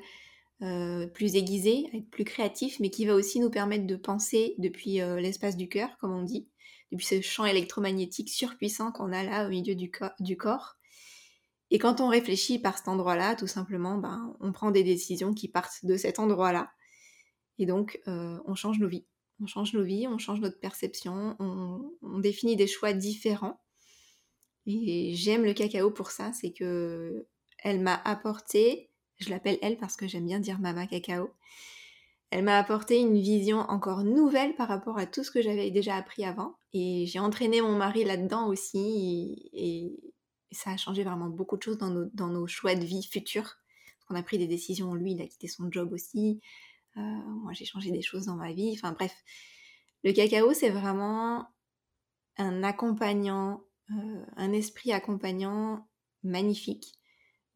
euh, 0.63 1.05
plus 1.05 1.35
aiguisée, 1.35 1.85
être 1.93 2.09
plus 2.09 2.23
créatif, 2.23 2.79
mais 2.79 2.89
qui 2.89 3.05
va 3.05 3.13
aussi 3.13 3.39
nous 3.39 3.51
permettre 3.51 3.85
de 3.85 3.95
penser 3.95 4.55
depuis 4.57 5.01
euh, 5.01 5.19
l'espace 5.19 5.55
du 5.55 5.69
cœur, 5.69 5.95
comme 5.99 6.11
on 6.11 6.23
dit, 6.23 6.47
depuis 6.91 7.05
ce 7.05 7.21
champ 7.21 7.45
électromagnétique 7.45 8.29
surpuissant 8.29 8.91
qu'on 8.91 9.13
a 9.13 9.23
là 9.23 9.45
au 9.45 9.49
milieu 9.49 9.75
du 9.75 10.37
corps. 10.37 10.76
Et 11.69 11.79
quand 11.79 11.99
on 11.99 12.07
réfléchit 12.07 12.59
par 12.59 12.77
cet 12.77 12.87
endroit-là, 12.87 13.35
tout 13.35 13.47
simplement, 13.47 13.97
ben, 13.97 14.35
on 14.39 14.51
prend 14.51 14.71
des 14.71 14.83
décisions 14.83 15.33
qui 15.33 15.49
partent 15.49 15.83
de 15.83 15.97
cet 15.97 16.19
endroit-là. 16.19 16.69
Et 17.59 17.65
donc, 17.65 17.99
euh, 18.07 18.39
on 18.45 18.55
change 18.55 18.79
nos 18.79 18.87
vies. 18.87 19.05
On 19.41 19.47
change 19.47 19.73
nos 19.73 19.83
vies, 19.83 20.07
on 20.07 20.17
change 20.17 20.39
notre 20.39 20.59
perception, 20.59 21.35
on, 21.39 22.19
définit 22.19 22.55
des 22.55 22.67
choix 22.67 22.93
différents. 22.93 23.59
Et 24.65 25.13
j'aime 25.13 25.43
le 25.43 25.53
cacao 25.53 25.91
pour 25.91 26.09
ça, 26.11 26.33
c'est 26.33 26.51
que 26.51 27.27
elle 27.63 27.79
m'a 27.79 27.95
apporté, 27.95 28.89
je 29.17 29.29
l'appelle 29.29 29.59
elle 29.61 29.77
parce 29.77 29.95
que 29.95 30.07
j'aime 30.07 30.25
bien 30.25 30.39
dire 30.39 30.59
Mama 30.59 30.87
Cacao, 30.87 31.29
elle 32.31 32.43
m'a 32.43 32.57
apporté 32.57 32.99
une 32.99 33.19
vision 33.19 33.59
encore 33.59 34.03
nouvelle 34.03 34.55
par 34.55 34.67
rapport 34.67 34.97
à 34.97 35.05
tout 35.05 35.23
ce 35.23 35.31
que 35.31 35.41
j'avais 35.41 35.71
déjà 35.71 35.95
appris 35.95 36.25
avant. 36.25 36.55
Et 36.73 37.05
j'ai 37.05 37.19
entraîné 37.19 37.61
mon 37.61 37.77
mari 37.77 38.03
là-dedans 38.03 38.47
aussi. 38.47 39.49
et, 39.53 39.99
ça 40.51 40.71
a 40.71 40.77
changé 40.77 41.03
vraiment 41.03 41.29
beaucoup 41.29 41.57
de 41.57 41.63
choses 41.63 41.77
dans 41.77 41.89
nos, 41.89 42.05
dans 42.13 42.27
nos 42.27 42.47
choix 42.47 42.75
de 42.75 42.85
vie 42.85 43.03
futurs. 43.03 43.57
On 44.09 44.15
a 44.15 44.23
pris 44.23 44.37
des 44.37 44.47
décisions, 44.47 44.93
lui, 44.93 45.13
il 45.13 45.21
a 45.21 45.27
quitté 45.27 45.47
son 45.47 45.69
job 45.71 45.91
aussi. 45.91 46.39
Euh, 46.97 47.01
moi, 47.01 47.53
j'ai 47.53 47.65
changé 47.65 47.91
des 47.91 48.01
choses 48.01 48.25
dans 48.25 48.35
ma 48.35 48.53
vie. 48.53 48.71
Enfin 48.73 48.93
bref, 48.93 49.13
le 50.03 50.13
cacao, 50.13 50.53
c'est 50.53 50.69
vraiment 50.69 51.45
un 52.37 52.63
accompagnant, 52.63 53.63
euh, 53.91 54.25
un 54.35 54.53
esprit 54.53 54.91
accompagnant 54.91 55.87
magnifique, 56.23 56.95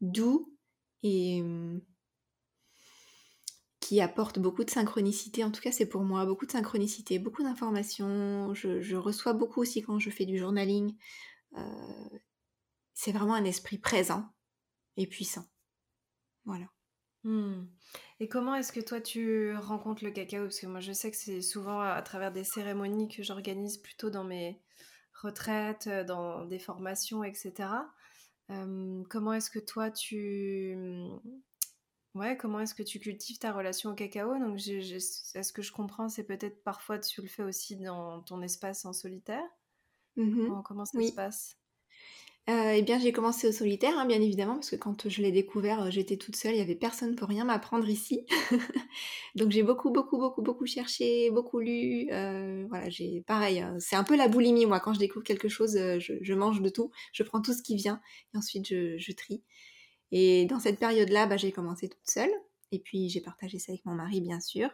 doux 0.00 0.54
et 1.02 1.40
hum, 1.42 1.80
qui 3.80 4.00
apporte 4.00 4.38
beaucoup 4.38 4.64
de 4.64 4.70
synchronicité. 4.70 5.44
En 5.44 5.50
tout 5.50 5.60
cas, 5.60 5.72
c'est 5.72 5.86
pour 5.86 6.02
moi 6.02 6.24
beaucoup 6.26 6.46
de 6.46 6.52
synchronicité, 6.52 7.18
beaucoup 7.18 7.42
d'informations. 7.42 8.54
Je, 8.54 8.94
reçois 8.96 9.32
beaucoup 9.32 9.60
aussi 9.60 9.82
quand 9.82 9.98
je 9.98 10.10
fais 10.10 10.26
du 10.26 10.38
journaling. 10.38 10.94
Euh, 11.56 12.08
c'est 12.94 13.12
vraiment 13.12 13.34
un 13.34 13.44
esprit 13.44 13.78
présent 13.78 14.28
et 14.96 15.06
puissant. 15.06 15.44
Voilà. 16.44 16.66
Hmm. 17.24 17.66
Et 18.18 18.28
comment 18.28 18.54
est-ce 18.54 18.72
que 18.72 18.80
toi 18.80 19.00
tu 19.00 19.54
rencontres 19.56 20.04
le 20.04 20.10
cacao? 20.10 20.42
Parce 20.42 20.60
que 20.60 20.66
moi 20.66 20.80
je 20.80 20.92
sais 20.92 21.10
que 21.10 21.16
c'est 21.16 21.42
souvent 21.42 21.80
à 21.80 22.02
travers 22.02 22.32
des 22.32 22.44
cérémonies 22.44 23.08
que 23.08 23.22
j'organise 23.22 23.78
plutôt 23.78 24.10
dans 24.10 24.24
mes 24.24 24.60
retraites, 25.22 25.86
euh, 25.86 26.04
dans 26.04 26.44
des 26.44 26.58
formations, 26.58 27.22
etc. 27.22 27.68
comment 29.08 29.32
est-ce 29.32 29.50
que 29.50 29.60
toi 29.60 29.90
tu, 29.90 30.76
ouais, 32.14 32.36
comment 32.36 32.60
est-ce 32.60 32.74
que 32.74 32.82
tu 32.82 32.98
cultives 32.98 33.38
ta 33.38 33.52
relation 33.52 33.90
au 33.90 33.94
cacao? 33.94 34.38
Donc, 34.38 34.58
est-ce 34.58 35.52
que 35.52 35.62
je 35.62 35.72
comprends, 35.72 36.08
c'est 36.08 36.24
peut-être 36.24 36.62
parfois 36.62 36.98
tu 36.98 37.22
le 37.22 37.28
fais 37.28 37.42
aussi 37.42 37.76
dans 37.76 38.20
ton 38.22 38.42
espace 38.42 38.84
en 38.84 38.92
solitaire. 38.92 39.44
Mmh 40.16 40.62
comment, 40.64 40.84
ça 40.84 41.00
se 41.00 41.12
passe? 41.12 41.56
Euh, 42.50 42.72
eh 42.76 42.82
bien, 42.82 42.98
j'ai 42.98 43.12
commencé 43.12 43.46
au 43.46 43.52
solitaire, 43.52 43.96
hein, 43.96 44.04
bien 44.04 44.20
évidemment, 44.20 44.54
parce 44.54 44.70
que 44.70 44.76
quand 44.76 45.08
je 45.08 45.22
l'ai 45.22 45.30
découvert, 45.30 45.82
euh, 45.82 45.90
j'étais 45.90 46.16
toute 46.16 46.34
seule, 46.34 46.54
il 46.54 46.58
y 46.58 46.60
avait 46.60 46.74
personne 46.74 47.14
pour 47.14 47.28
rien 47.28 47.44
m'apprendre 47.44 47.88
ici. 47.88 48.26
Donc 49.36 49.52
j'ai 49.52 49.62
beaucoup, 49.62 49.90
beaucoup, 49.90 50.18
beaucoup, 50.18 50.42
beaucoup 50.42 50.66
cherché, 50.66 51.30
beaucoup 51.30 51.60
lu. 51.60 52.08
Euh, 52.10 52.66
voilà, 52.68 52.90
j'ai 52.90 53.22
pareil, 53.28 53.60
hein, 53.60 53.76
c'est 53.78 53.94
un 53.94 54.02
peu 54.02 54.16
la 54.16 54.26
boulimie, 54.26 54.66
moi, 54.66 54.80
quand 54.80 54.92
je 54.92 54.98
découvre 54.98 55.24
quelque 55.24 55.48
chose, 55.48 55.74
je, 55.76 56.34
mange 56.34 56.60
de 56.60 56.68
tout, 56.68 56.90
je 57.12 57.22
prends 57.22 57.40
tout 57.40 57.52
ce 57.52 57.62
qui 57.62 57.76
vient, 57.76 58.00
et 58.34 58.38
ensuite 58.38 58.66
je, 58.66 59.12
trie. 59.12 59.44
Et 60.10 60.44
dans 60.46 60.58
cette 60.58 60.80
période-là, 60.80 61.26
bah, 61.26 61.36
j'ai 61.36 61.52
commencé 61.52 61.88
toute 61.88 62.10
seule, 62.10 62.32
et 62.72 62.80
puis 62.80 63.08
j'ai 63.08 63.20
partagé 63.20 63.60
ça 63.60 63.70
avec 63.70 63.84
mon 63.86 63.94
mari, 63.94 64.20
bien 64.20 64.40
sûr, 64.40 64.68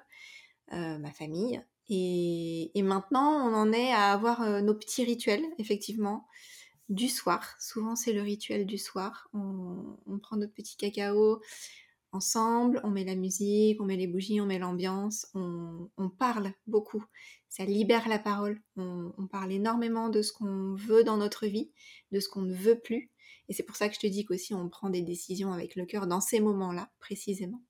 ma 0.72 1.12
famille. 1.12 1.62
Et, 1.90 2.70
et, 2.78 2.82
maintenant, 2.82 3.46
on 3.46 3.54
en 3.54 3.72
est 3.72 3.92
à 3.92 4.12
avoir 4.12 4.62
nos 4.62 4.74
petits 4.74 5.04
rituels, 5.04 5.44
effectivement 5.58 6.26
du 6.88 7.08
soir. 7.08 7.54
Souvent, 7.60 7.96
c'est 7.96 8.12
le 8.12 8.22
rituel 8.22 8.66
du 8.66 8.78
soir. 8.78 9.28
On, 9.32 10.18
prend 10.20 10.36
notre 10.36 10.54
petit 10.54 10.76
cacao 10.76 11.40
ensemble, 12.12 12.80
on 12.84 12.90
met 12.90 13.04
la 13.04 13.14
musique, 13.14 13.80
on 13.80 13.84
met 13.84 13.96
les 13.96 14.06
bougies, 14.06 14.40
on 14.40 14.46
met 14.46 14.58
l'ambiance, 14.58 15.26
on, 15.34 16.10
parle 16.18 16.52
beaucoup. 16.66 17.04
Ça 17.48 17.64
libère 17.64 18.08
la 18.08 18.18
parole. 18.18 18.60
On, 18.76 19.12
on 19.18 19.26
parle 19.26 19.52
énormément 19.52 20.08
de 20.08 20.22
ce 20.22 20.32
qu'on 20.32 20.74
veut 20.74 21.04
dans 21.04 21.16
notre 21.16 21.46
vie, 21.46 21.70
de 22.12 22.20
ce 22.20 22.28
qu'on 22.28 22.42
ne 22.42 22.54
veut 22.54 22.78
plus. 22.78 23.10
Et 23.48 23.52
c'est 23.52 23.62
pour 23.62 23.76
ça 23.76 23.88
que 23.88 23.94
je 23.94 24.00
te 24.00 24.06
dis 24.06 24.24
qu'aussi 24.24 24.54
on 24.54 24.68
prend 24.68 24.90
des 24.90 25.02
décisions 25.02 25.52
avec 25.52 25.74
le 25.74 25.86
cœur 25.86 26.06
dans 26.06 26.20
ces 26.20 26.40
moments-là, 26.40 26.90
précisément. 26.98 27.62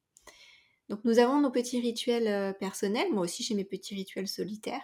Donc 0.89 1.05
nous 1.05 1.19
avons 1.19 1.41
nos 1.41 1.51
petits 1.51 1.81
rituels 1.81 2.29
euh, 2.29 2.53
personnels, 2.53 3.13
moi 3.13 3.23
aussi 3.23 3.43
j'ai 3.43 3.55
mes 3.55 3.65
petits 3.65 3.95
rituels 3.95 4.29
solitaires. 4.29 4.83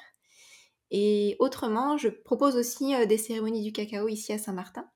Et 0.91 1.37
autrement, 1.39 1.97
je 1.97 2.09
propose 2.09 2.57
aussi 2.57 2.95
euh, 2.95 3.07
des 3.07 3.19
cérémonies 3.19 3.63
du 3.63 3.73
cacao 3.73 4.09
ici 4.09 4.33
à 4.33 4.39
Saint-Martin. 4.39 4.89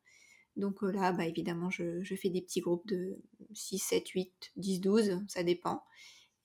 Donc 0.57 0.83
euh, 0.83 0.91
là, 0.91 1.13
bah, 1.13 1.27
évidemment, 1.27 1.71
je, 1.71 2.03
fais 2.21 2.31
des 2.31 2.43
petits 2.43 2.61
groupes 2.61 2.87
de 2.87 3.19
6, 3.55 3.79
7, 3.79 4.09
8, 4.09 4.53
10, 4.57 4.81
12, 4.81 5.21
ça 5.29 5.43
dépend. 5.43 5.83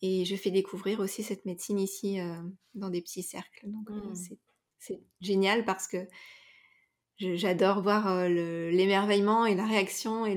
Et 0.01 0.25
je 0.25 0.35
fais 0.35 0.51
découvrir 0.51 0.99
aussi 0.99 1.23
cette 1.23 1.45
médecine 1.45 1.79
ici 1.79 2.19
euh, 2.19 2.35
dans 2.73 2.89
des 2.89 3.01
petits 3.01 3.23
cercles. 3.23 3.67
Donc 3.67 3.89
mmh. 3.89 4.35
c'est 4.79 5.01
génial 5.21 5.63
parce 5.65 5.87
que 5.87 6.07
j'adore 7.17 7.81
voir 7.81 8.27
l'émerveillement 8.27 9.45
et 9.45 9.55
la 9.55 9.65
réaction 9.65 10.25
et 10.25 10.35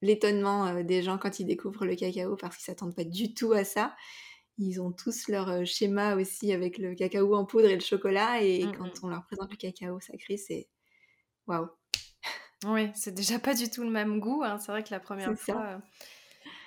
l'étonnement 0.00 0.72
le, 0.72 0.82
des 0.82 1.02
gens 1.02 1.18
quand 1.18 1.38
ils 1.38 1.46
découvrent 1.46 1.86
le 1.86 1.94
cacao 1.94 2.36
parce 2.36 2.56
qu'ils 2.56 2.64
s'attendent 2.64 2.96
pas 2.96 3.04
du 3.04 3.32
tout 3.32 3.52
à 3.52 3.62
ça. 3.62 3.94
Ils 4.58 4.80
ont 4.80 4.92
tous 4.92 5.28
leur 5.28 5.64
schéma 5.66 6.14
aussi 6.14 6.52
avec 6.52 6.78
le 6.78 6.94
cacao 6.94 7.34
en 7.34 7.44
poudre 7.44 7.68
et 7.68 7.74
le 7.74 7.80
chocolat. 7.80 8.42
Et 8.42 8.66
mmh, 8.66 8.76
quand 8.76 8.90
on 9.02 9.08
leur 9.08 9.24
présente 9.26 9.50
le 9.50 9.56
cacao 9.56 9.98
sacré, 10.00 10.36
c'est 10.36 10.68
waouh. 11.46 11.68
Oui, 12.64 12.90
c'est 12.94 13.14
déjà 13.14 13.38
pas 13.38 13.54
du 13.54 13.70
tout 13.70 13.82
le 13.82 13.90
même 13.90 14.20
goût. 14.20 14.42
Hein. 14.44 14.58
C'est 14.58 14.70
vrai 14.70 14.84
que 14.84 14.90
la 14.90 15.00
première 15.00 15.36
fois. 15.38 15.80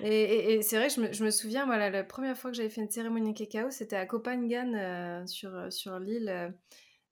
Et, 0.02 0.62
c'est 0.62 0.78
vrai, 0.78 0.89
je 0.89 1.02
me, 1.02 1.13
je 1.13 1.24
me 1.24 1.32
souviens, 1.32 1.65
voilà, 1.65 1.89
la 1.89 2.04
première 2.04 2.38
fois 2.38 2.52
que 2.52 2.58
j'avais 2.58 2.69
fait 2.69 2.82
une 2.82 2.89
cérémonie 2.89 3.34
cacao, 3.34 3.69
c'était 3.71 3.95
à 3.95 4.06
Copenhagen, 4.06 4.74
euh, 4.74 5.26
sur, 5.26 5.71
sur 5.71 6.00
l'île, 6.00 6.54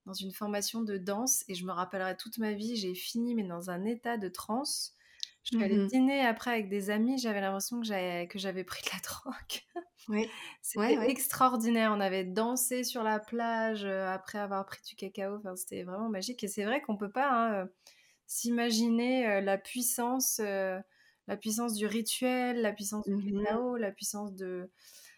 dans 0.06 0.14
une 0.14 0.34
formation 0.34 0.82
de 0.82 0.98
danse. 0.98 1.46
Et 1.48 1.56
je 1.56 1.66
me 1.66 1.72
rappellerai 1.72 2.18
toute 2.18 2.40
ma 2.40 2.52
vie, 2.52 2.76
j'ai 2.76 2.96
fini, 2.96 3.36
mais 3.36 3.44
dans 3.44 3.70
un 3.70 3.86
état 3.86 4.18
de 4.18 4.28
transe. 4.28 4.96
Je 5.44 5.58
suis 5.58 5.64
allée 5.64 5.78
mmh 5.78 5.88
dîner 5.88 6.22
après 6.22 6.52
avec 6.52 6.70
des 6.70 6.90
amis, 6.90 7.18
j'avais 7.18 7.42
l'impression 7.42 7.82
que 7.82 7.86
j'avais, 7.86 8.64
pris 8.64 8.82
de 8.82 8.90
la 8.94 9.00
drogue. 9.04 9.84
Oui. 10.08 10.30
C'était 10.62 11.10
extraordinaire. 11.10 11.92
On 11.96 12.00
avait 12.00 12.24
dansé 12.24 12.84
sur 12.84 13.04
la 13.04 13.20
plage 13.20 13.86
après 13.86 14.40
avoir 14.40 14.66
pris 14.66 14.82
du 14.88 14.96
cacao. 14.96 15.38
Enfin, 15.38 15.56
c'était 15.56 15.84
vraiment 15.84 16.10
magique. 16.10 16.44
Et 16.44 16.48
c'est 16.48 16.64
vrai 16.64 16.82
qu'on 16.82 16.98
peut 16.98 17.12
pas 17.12 17.62
hein, 17.62 17.70
s'imaginer 18.26 19.42
la 19.42 19.58
puissance, 19.58 20.40
la 20.40 21.38
puissance 21.40 21.74
du 21.74 21.88
rituel, 21.88 22.62
la 22.62 22.72
puissance 22.72 23.06
du 23.06 23.16
mmh 23.16 23.44
cacao, 23.44 23.76
la 23.76 23.92
puissance 23.92 24.34
de. 24.34 24.72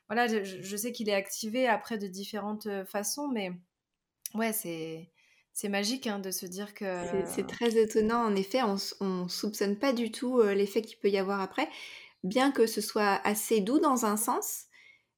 Voilà, 0.07 0.27
je, 0.27 0.75
sais 0.75 0.91
qu'il 0.91 1.09
est 1.09 1.15
activé 1.15 1.67
après 1.67 1.97
de 1.97 2.07
différentes 2.07 2.67
façons, 2.85 3.27
mais 3.27 3.51
ouais, 4.35 4.53
c'est 4.53 5.09
c'est 5.55 5.69
magique 5.69 6.05
hein, 6.05 6.19
de 6.19 6.31
se 6.31 6.45
dire 6.45 6.73
que. 6.73 6.85
C'est 7.25 7.47
très 7.47 7.77
étonnant, 7.77 8.25
en 8.25 8.35
effet, 8.35 8.61
on, 8.61 8.75
on 8.99 9.29
soupçonne 9.29 9.77
pas 9.77 9.93
du 9.93 10.11
tout 10.11 10.41
l'effet 10.41 10.81
qu'il 10.81 10.97
peut 10.97 11.09
y 11.09 11.17
avoir 11.17 11.39
après, 11.39 11.69
bien 12.25 12.51
que 12.51 12.67
ce 12.67 12.81
soit 12.81 13.21
assez 13.23 13.61
doux 13.61 13.79
dans 13.79 14.05
un 14.05 14.17
sens, 14.17 14.65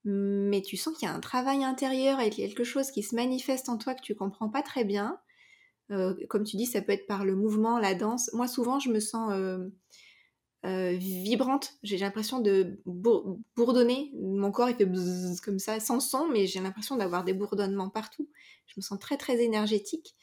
mais 0.06 0.62
tu 0.62 0.78
sens 0.78 0.96
qu'il 0.96 1.08
y 1.08 1.12
a 1.12 1.16
un 1.16 1.20
travail 1.20 1.64
intérieur 1.64 2.20
et 2.20 2.30
quelque 2.30 2.64
chose 2.64 2.92
qui 2.92 3.02
se 3.02 3.16
manifeste 3.16 3.68
en 3.68 3.78
toi 3.78 3.96
que 3.96 4.04
tu 4.04 4.14
comprends 4.14 4.48
pas 4.48 4.62
très 4.62 4.84
bien. 4.84 5.20
comme 5.90 6.44
tu 6.44 6.56
dis, 6.56 6.68
ça 6.68 6.82
peut 6.82 6.92
être 6.92 7.08
par 7.08 7.26
le 7.26 7.36
mouvement, 7.36 7.80
la 7.80 7.96
danse. 7.96 8.30
Moi, 8.34 8.48
souvent, 8.48 8.80
je 8.80 8.92
me 8.92 9.00
sens 9.00 9.34
vibrante. 10.64 11.74
J'ai 11.82 11.98
l'impression 11.98 12.42
de 12.42 12.80
bourdonner. 13.56 14.12
Mon 14.14 14.52
corps, 14.52 14.70
il 14.70 14.76
fait 14.76 14.88
comme 15.44 15.58
ça, 15.58 15.80
sans 15.80 16.00
son, 16.00 16.28
mais 16.28 16.46
j'ai 16.46 16.60
l'impression 16.60 16.96
d'avoir 16.96 17.24
des 17.24 17.34
bourdonnements 17.34 17.90
partout. 17.90 18.30
Je 18.68 18.74
me 18.78 18.82
sens 18.82 19.00
très, 19.00 19.18
très 19.18 19.44
énergétique. 19.44 20.16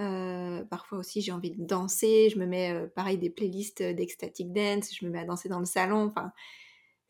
Euh, 0.00 0.64
parfois 0.64 0.98
aussi, 0.98 1.20
j'ai 1.20 1.32
envie 1.32 1.50
de 1.50 1.64
danser. 1.64 2.30
Je 2.30 2.38
me 2.38 2.46
mets, 2.46 2.72
euh, 2.72 2.86
pareil, 2.86 3.18
des 3.18 3.30
playlists 3.30 3.82
d'ecstatic 3.82 4.52
dance. 4.52 4.94
Je 4.94 5.04
me 5.04 5.10
mets 5.10 5.20
à 5.20 5.24
danser 5.24 5.48
dans 5.48 5.58
le 5.58 5.66
salon. 5.66 6.06
Enfin, 6.06 6.32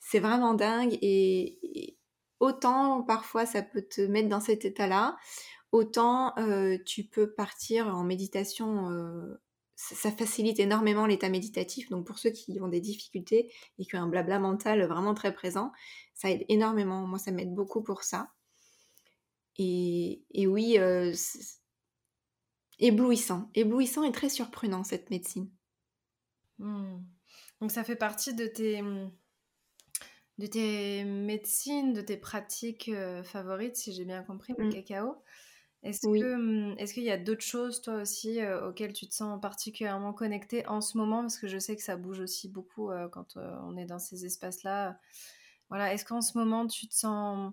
c'est 0.00 0.20
vraiment 0.20 0.54
dingue. 0.54 0.98
Et, 1.02 1.96
autant, 2.40 3.02
parfois, 3.02 3.46
ça 3.46 3.62
peut 3.62 3.82
te 3.82 4.00
mettre 4.00 4.28
dans 4.28 4.40
cet 4.40 4.64
état-là. 4.64 5.16
Autant, 5.72 6.36
euh, 6.38 6.78
tu 6.84 7.04
peux 7.04 7.32
partir 7.32 7.88
en 7.94 8.04
méditation. 8.04 8.88
ça 9.76 10.10
facilite 10.10 10.58
énormément 10.60 11.06
l'état 11.06 11.28
méditatif. 11.28 11.90
Donc, 11.90 12.06
pour 12.06 12.18
ceux 12.18 12.30
qui 12.30 12.60
ont 12.60 12.68
des 12.68 12.80
difficultés 12.80 13.52
et 13.78 13.84
qui 13.86 13.96
ont 13.96 14.00
un 14.00 14.08
blabla 14.08 14.38
mental 14.38 14.84
vraiment 14.86 15.14
très 15.14 15.32
présent, 15.32 15.72
ça 16.14 16.30
aide 16.30 16.44
énormément. 16.48 17.06
Moi, 17.06 17.18
ça 17.18 17.30
m'aide 17.30 17.54
beaucoup 17.54 17.82
pour 17.82 18.02
ça. 18.02 18.30
Et, 19.58 20.22
et 20.32 20.46
oui, 20.46 20.78
éblouissant, 22.80 23.50
éblouissant 23.54 24.02
et 24.02 24.12
très 24.12 24.28
surprenant 24.28 24.84
cette 24.84 25.10
médecine. 25.10 25.48
Hmm. 26.58 26.98
Donc 27.60 27.70
ça 27.70 27.84
fait 27.84 27.96
partie 27.96 28.34
de 28.34 28.46
tes, 28.46 28.82
de 30.38 30.46
tes 30.46 31.04
médecines, 31.04 31.92
de 31.92 32.00
tes 32.00 32.16
pratiques 32.16 32.88
euh, 32.88 33.22
favorites, 33.22 33.76
si 33.76 33.92
j'ai 33.92 34.04
bien 34.04 34.22
compris, 34.22 34.54
le 34.58 34.66
hmm. 34.66 34.72
cacao. 34.72 35.22
Est-ce 35.82 36.06
hmm, 36.06 36.74
est 36.78 36.92
qu'il 36.92 37.04
y 37.04 37.10
a 37.10 37.16
d'autres 37.16 37.44
choses, 37.44 37.80
toi 37.80 38.02
aussi, 38.02 38.40
euh, 38.40 38.68
auxquelles 38.68 38.92
tu 38.92 39.08
te 39.08 39.14
sens 39.14 39.40
particulièrement 39.40 40.12
connectée 40.12 40.66
en 40.66 40.82
ce 40.82 40.98
moment? 40.98 41.22
Parce 41.22 41.38
que 41.38 41.48
je 41.48 41.58
sais 41.58 41.74
que 41.76 41.82
ça 41.82 41.96
bouge 41.96 42.20
aussi 42.20 42.48
beaucoup 42.48 42.90
euh, 42.90 43.08
quand 43.08 43.36
on 43.36 43.76
est 43.78 43.86
dans 43.86 43.98
ces 43.98 44.26
espaces-là. 44.26 44.98
Voilà, 45.70 45.94
est-ce 45.94 46.04
qu'en 46.04 46.20
ce 46.20 46.36
moment, 46.36 46.66
tu 46.66 46.86
te 46.86 46.94
sens 46.94 47.52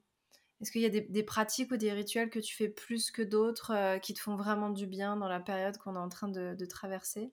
est-ce 0.62 0.72
qu'il 0.72 0.82
y 0.82 0.86
a 0.86 0.90
des, 0.90 1.24
pratiques 1.24 1.72
ou 1.72 1.78
des 1.78 1.92
rituels 1.92 2.30
que 2.30 2.40
tu 2.40 2.56
fais 2.56 2.70
plus 2.70 3.12
que 3.12 3.22
d'autres 3.22 3.72
euh, 3.76 4.00
qui 4.00 4.14
te 4.14 4.20
font 4.20 4.36
vraiment 4.36 4.72
du 4.72 4.88
bien 4.88 5.16
dans 5.16 5.28
la 5.28 5.40
période 5.40 5.78
qu'on 5.78 5.96
est 5.96 6.00
en 6.00 6.10
train 6.10 6.30
de, 6.30 6.66
traverser? 6.66 7.32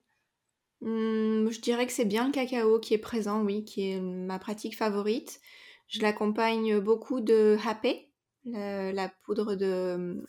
Mmh, 0.81 1.49
Je 1.49 1.59
dirais 1.61 1.87
que 1.87 1.93
c'est 1.93 2.05
bien 2.05 2.27
le 2.27 2.31
cacao 2.31 2.79
qui 2.79 2.93
est 2.93 2.99
présent, 2.99 3.43
oui, 3.43 3.65
qui 3.65 3.89
est 3.91 3.99
ma 3.99 4.37
pratique 4.37 4.77
favorite. 4.77 5.39
Je 5.87 6.01
l'accompagne 6.01 6.79
beaucoup 6.79 7.19
de 7.19 7.57
hapé, 7.65 8.11
la 8.45 9.09
poudre 9.23 9.55
de, 9.55 10.23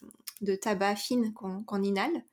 tabac 0.62 0.96
fine 0.96 1.35
qu'on 1.35 1.82
inhale. 1.82 2.24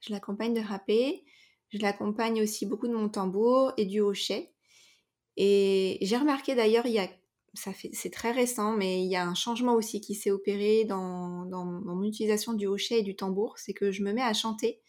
Je 0.00 0.12
l'accompagne 0.12 0.54
de 0.54 0.60
hapé. 0.60 1.24
Je 1.70 1.78
l'accompagne 1.78 2.42
aussi 2.42 2.64
beaucoup 2.64 2.86
de 2.86 2.94
mon 2.94 3.08
tambour 3.08 3.72
et 3.76 3.86
du 3.86 4.00
hochet. 4.00 4.52
Et 5.36 5.98
j'ai 6.00 6.16
remarqué 6.16 6.54
d'ailleurs 6.54 6.86
il 6.86 6.92
y 6.92 6.98
a 6.98 7.08
c'est 7.56 8.10
très 8.10 8.32
récent, 8.32 8.76
mais 8.76 9.02
il 9.02 9.10
y 9.10 9.16
a 9.16 9.26
un 9.26 9.34
changement 9.34 9.74
aussi 9.74 10.00
qui 10.00 10.14
s'est 10.14 10.30
opéré 10.30 10.84
dans, 10.84 11.46
mon 11.46 12.02
utilisation 12.02 12.52
du 12.52 12.66
hochet 12.66 13.00
et 13.00 13.02
du 13.02 13.16
tambour, 13.16 13.58
c'est 13.58 13.74
que 13.74 13.90
je 13.90 14.02
me 14.02 14.12
mets 14.12 14.22
à 14.22 14.32
chanter. 14.32 14.80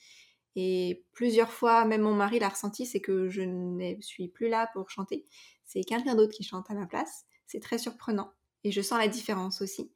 Et 0.55 1.05
plusieurs 1.13 1.51
fois, 1.51 1.85
même 1.85 2.01
mon 2.01 2.13
mari 2.13 2.39
l'a 2.39 2.49
ressenti, 2.49 2.85
c'est 2.85 3.01
que 3.01 3.29
je 3.29 3.41
ne 3.41 4.01
suis 4.01 4.27
plus 4.27 4.49
là 4.49 4.69
pour 4.73 4.89
chanter. 4.89 5.25
C'est 5.65 5.83
quelqu'un 5.83 6.15
d'autre 6.15 6.33
qui 6.33 6.43
chante 6.43 6.69
à 6.69 6.73
ma 6.73 6.87
place. 6.87 7.25
C'est 7.45 7.59
très 7.59 7.77
surprenant. 7.77 8.31
Et 8.63 8.71
je 8.71 8.81
sens 8.81 8.99
la 8.99 9.07
différence 9.07 9.61
aussi. 9.61 9.91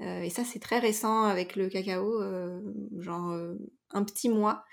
Euh, 0.00 0.22
et 0.22 0.30
ça, 0.30 0.44
c'est 0.44 0.60
très 0.60 0.78
récent 0.78 1.24
avec 1.24 1.56
le 1.56 1.68
cacao, 1.68 2.22
euh, 2.22 2.60
genre 2.98 3.30
euh, 3.30 3.54
un 3.90 4.04
petit 4.04 4.28
mois, 4.28 4.64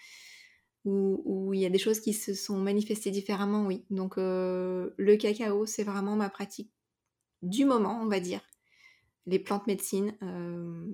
où, 0.85 1.21
où, 1.25 1.53
il 1.53 1.59
y 1.61 1.65
a 1.65 1.69
des 1.69 1.79
choses 1.79 1.99
qui 1.99 2.13
se 2.13 2.33
sont 2.35 2.57
manifestées 2.57 3.11
différemment, 3.11 3.65
oui. 3.65 3.85
Donc 3.89 4.17
le 4.17 5.15
cacao, 5.17 5.65
c'est 5.65 5.83
vraiment 5.83 6.15
ma 6.15 6.29
pratique 6.29 6.74
du 7.45 7.65
moment, 7.65 7.99
on 8.01 8.07
va 8.07 8.19
dire. 8.19 8.41
Les 9.25 9.39
plantes 9.39 9.67
médecines 9.67 10.15
euh, 10.21 10.87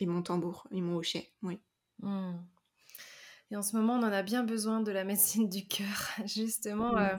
et 0.00 0.06
mon 0.06 0.22
tambour 0.22 0.66
et 0.70 0.80
mon 0.80 0.96
hochet, 0.96 1.32
oui. 1.42 1.58
Hmm. 2.00 2.36
Et 3.50 3.56
en 3.56 3.62
ce 3.62 3.76
moment, 3.76 3.94
on 3.94 4.02
en 4.02 4.12
a 4.12 4.22
bien 4.22 4.44
besoin 4.44 4.80
de 4.80 4.92
la 4.92 5.04
médecine 5.04 5.48
du 5.48 5.66
cœur. 5.66 6.10
Justement, 6.26 6.96
euh, 6.96 7.16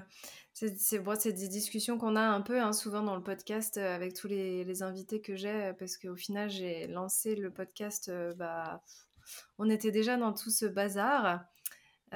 c'est 0.54 1.00
bon, 1.00 1.18
des 1.22 1.48
discussions 1.50 1.98
qu'on 1.98 2.16
a 2.16 2.22
un 2.22 2.42
peu 2.42 2.62
hein, 2.62 2.72
souvent 2.72 3.04
dans 3.04 3.16
le 3.16 3.24
podcast 3.24 3.78
avec 3.78 4.14
tous 4.14 4.28
les, 4.28 4.64
les 4.64 4.84
invités 4.84 5.20
que 5.22 5.36
j'ai, 5.36 5.74
parce 5.78 5.98
qu'au 5.98 6.16
final, 6.16 6.50
j'ai 6.50 6.88
lancé 6.88 7.36
le 7.36 7.52
podcast, 7.52 8.10
bah, 8.38 8.82
on 9.58 9.70
était 9.70 9.92
déjà 9.92 10.18
dans 10.18 10.34
tout 10.34 10.50
ce 10.50 10.66
bazar. 10.66 11.44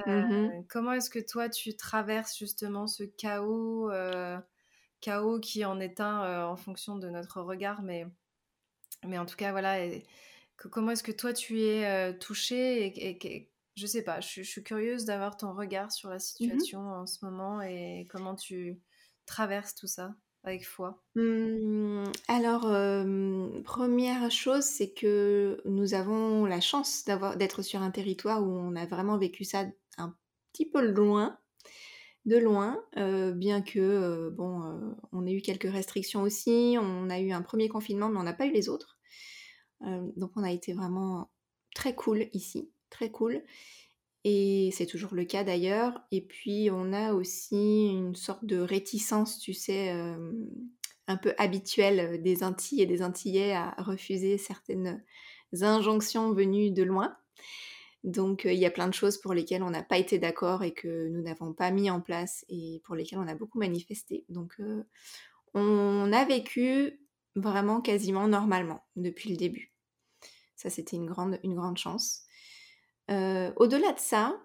Mmh 0.05 0.63
comment 0.67 0.91
est-ce 0.91 1.09
que 1.09 1.19
toi, 1.19 1.47
tu 1.47 1.77
traverses 1.77 2.37
justement 2.37 2.85
ce 2.85 3.03
chaos, 3.03 3.89
chaos 5.05 5.39
qui 5.39 5.63
en 5.65 5.79
est 5.79 5.99
un 5.99 6.47
en 6.47 6.55
fonction 6.55 6.97
de 6.97 7.09
notre 7.09 7.39
regard, 7.39 7.83
mais, 7.83 8.07
mais 9.05 9.19
en 9.19 9.25
tout 9.25 9.35
cas, 9.35 9.51
voilà. 9.51 9.77
comment 10.57 10.91
est-ce 10.91 11.03
que 11.03 11.11
toi, 11.11 11.31
tu 11.31 11.61
es 11.61 12.17
touché 12.17 12.85
et, 12.85 13.51
je 13.75 13.85
sais 13.85 14.03
pas, 14.03 14.19
je, 14.19 14.41
suis 14.41 14.63
curieuse 14.63 15.05
d'avoir 15.05 15.37
ton 15.37 15.53
regard 15.53 15.91
sur 15.91 16.09
la 16.09 16.15
mmh 16.15 16.19
situation 16.19 16.79
en 16.79 17.05
ce 17.05 17.23
moment 17.23 17.61
et 17.61 18.07
comment 18.09 18.35
tu 18.35 18.79
traverses 19.27 19.75
tout 19.75 19.87
ça 19.87 20.15
avec 20.43 20.65
foi. 20.65 21.03
Mmh, 21.15 22.05
alors, 22.27 22.63
première 23.63 24.31
chose, 24.31 24.63
c'est 24.63 24.91
que 24.91 25.61
nous 25.65 25.93
avons 25.93 26.45
la 26.45 26.61
chance 26.61 27.03
d'avoir, 27.05 27.37
d'être 27.37 27.61
sur 27.61 27.81
un 27.81 27.91
territoire 27.91 28.41
où 28.41 28.49
on 28.49 28.75
a 28.75 28.85
vraiment 28.87 29.17
vécu 29.17 29.43
ça 29.43 29.65
un 29.97 30.15
petit 30.51 30.65
peu 30.65 30.81
loin, 30.81 31.37
de 32.25 32.37
loin, 32.37 32.81
bien 33.35 33.61
que, 33.61 34.29
bon, 34.29 34.95
on 35.11 35.25
ait 35.25 35.33
eu 35.33 35.41
quelques 35.41 35.71
restrictions 35.71 36.23
aussi, 36.23 36.77
on 36.79 37.09
a 37.09 37.19
eu 37.19 37.31
un 37.31 37.41
premier 37.41 37.69
confinement, 37.69 38.09
mais 38.09 38.19
on 38.19 38.23
n'a 38.23 38.33
pas 38.33 38.47
eu 38.47 38.51
les 38.51 38.67
autres. 38.69 38.97
donc 39.81 40.31
on 40.35 40.43
a 40.43 40.51
été 40.51 40.73
vraiment 40.73 41.29
très 41.75 41.93
cool 41.93 42.27
ici 42.33 42.71
très 42.95 43.11
cool. 43.11 43.43
Et 44.23 44.71
c'est 44.73 44.87
toujours 44.87 45.13
le 45.13 45.25
cas 45.25 45.43
d'ailleurs. 45.43 46.01
Et 46.11 46.21
puis 46.21 46.69
on 46.71 46.93
a 46.93 47.13
aussi 47.13 47.87
une 47.87 48.15
sorte 48.15 48.45
de 48.45 48.57
réticence, 48.57 49.39
tu 49.39 49.53
sais, 49.53 49.91
un 51.07 51.17
peu 51.17 51.33
habituelle 51.37 52.21
des 52.23 52.43
Antilles 52.43 52.81
et 52.81 52.87
des 52.87 53.03
Antillais 53.03 53.53
à 53.53 53.75
refuser 53.77 54.37
certaines 54.37 55.03
injonctions 55.61 56.33
venues 56.33 56.71
de 56.71 56.83
loin. 56.83 57.15
Donc 58.05 58.45
il 58.45 58.53
y 58.53 58.67
a 58.67 58.71
plein 58.71 58.87
de 58.87 58.93
choses 58.93 59.17
pour 59.17 59.33
lesquelles 59.33 59.63
on 59.63 59.71
n'a 59.71 59.81
pas 59.81 59.97
été 59.97 60.19
d'accord 60.19 60.63
et 60.63 60.73
que 60.73 61.07
nous 61.09 61.23
n'avons 61.23 61.53
pas 61.53 61.71
mis 61.71 61.89
en 61.89 62.01
place 62.01 62.45
et 62.49 62.79
pour 62.85 62.93
lesquelles 62.93 63.17
on 63.17 63.27
a 63.27 63.33
beaucoup 63.33 63.57
manifesté. 63.57 64.25
Donc 64.29 64.61
on 65.55 66.13
a 66.13 66.25
vécu 66.25 66.99
vraiment 67.35 67.81
quasiment 67.81 68.27
normalement 68.27 68.85
depuis 68.95 69.31
le 69.31 69.37
début. 69.37 69.73
Ça 70.55 70.69
c'était 70.69 70.97
une 70.97 71.07
grande, 71.07 71.39
une 71.43 71.55
grande 71.55 71.79
chance. 71.79 72.25
Au-delà 73.09 73.91
de 73.91 73.99
ça, 73.99 74.39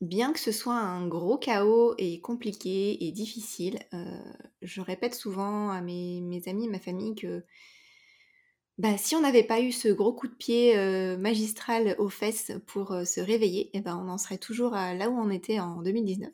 bien 0.00 0.32
que 0.32 0.40
ce 0.40 0.52
soit 0.52 0.78
un 0.78 1.06
gros 1.06 1.36
chaos 1.36 1.94
et 1.98 2.22
compliqué 2.22 3.04
et 3.04 3.12
difficile, 3.12 3.80
je 4.62 4.80
répète 4.80 5.14
souvent 5.14 5.68
à 5.68 5.82
mes, 5.82 6.42
amis 6.46 6.64
et 6.64 6.70
ma 6.70 6.80
famille 6.80 7.14
que 7.14 7.44
bah, 8.78 8.98
si 8.98 9.16
on 9.16 9.20
n'avait 9.20 9.42
pas 9.42 9.60
eu 9.60 9.72
ce 9.72 9.88
gros 9.88 10.12
coup 10.12 10.28
de 10.28 10.34
pied 10.34 10.76
euh, 10.76 11.16
magistral 11.16 11.96
aux 11.98 12.08
fesses 12.08 12.52
pour 12.66 12.88
se 13.06 13.20
réveiller, 13.20 13.70
eh 13.72 13.80
ben, 13.80 13.96
on 13.96 14.08
en 14.08 14.18
serait 14.18 14.38
toujours 14.38 14.72
là 14.72 15.08
où 15.08 15.18
on 15.18 15.30
était 15.30 15.60
en 15.60 15.82
2019. 15.82 16.30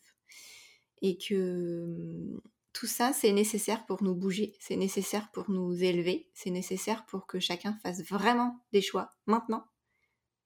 Et 1.03 1.19
que 1.19 1.83
hum, 1.85 2.41
tout 2.73 2.87
ça, 2.87 3.13
c'est 3.13 3.33
nécessaire 3.33 3.87
pour 3.87 4.03
nous 4.03 4.15
bouger, 4.15 4.55
c'est 4.61 4.77
nécessaire 4.77 5.31
pour 5.33 5.51
nous 5.51 5.83
élever, 5.85 6.31
c'est 6.35 6.51
nécessaire 6.51 7.05
pour 7.07 7.27
que 7.27 7.39
chacun 7.39 7.75
fasse 7.83 8.03
vraiment 8.03 8.61
des 8.73 8.83
choix 8.83 9.11
maintenant 9.27 9.65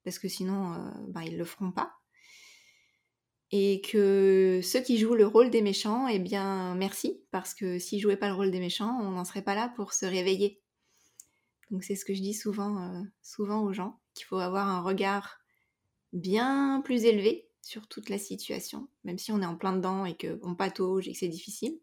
parce 0.06 0.20
que 0.20 0.28
sinon, 0.28 0.72
euh, 0.72 0.78
ben, 1.08 1.22
ils 1.22 1.32
ne 1.32 1.38
le 1.38 1.44
feront 1.44 1.72
pas. 1.72 1.92
Et 3.50 3.80
que 3.80 4.60
ceux 4.62 4.80
qui 4.80 4.98
jouent 4.98 5.16
le 5.16 5.26
rôle 5.26 5.50
des 5.50 5.62
méchants, 5.62 6.06
eh 6.06 6.20
bien, 6.20 6.76
merci, 6.76 7.20
parce 7.32 7.54
que 7.54 7.80
s'ils 7.80 8.00
jouaient 8.00 8.16
pas 8.16 8.28
le 8.28 8.34
rôle 8.34 8.52
des 8.52 8.60
méchants, 8.60 8.96
on 9.02 9.10
n'en 9.10 9.24
serait 9.24 9.42
pas 9.42 9.56
là 9.56 9.72
pour 9.74 9.92
se 9.94 10.06
réveiller. 10.06 10.62
Donc 11.70 11.84
c'est 11.84 11.96
ce 11.96 12.04
que 12.04 12.14
je 12.14 12.22
dis 12.22 12.34
souvent, 12.34 12.82
euh, 12.82 13.02
souvent 13.22 13.62
aux 13.62 13.72
gens, 13.72 13.98
qu'il 14.14 14.26
faut 14.26 14.38
avoir 14.38 14.68
un 14.68 14.80
regard 14.80 15.38
bien 16.12 16.80
plus 16.84 17.04
élevé 17.04 17.48
sur 17.62 17.88
toute 17.88 18.08
la 18.08 18.18
situation, 18.18 18.88
même 19.04 19.18
si 19.18 19.32
on 19.32 19.42
est 19.42 19.46
en 19.46 19.56
plein 19.56 19.72
dedans 19.72 20.04
et 20.04 20.16
qu'on 20.16 20.54
patauge 20.54 21.08
et 21.08 21.12
que 21.12 21.18
c'est 21.18 21.28
difficile. 21.28 21.78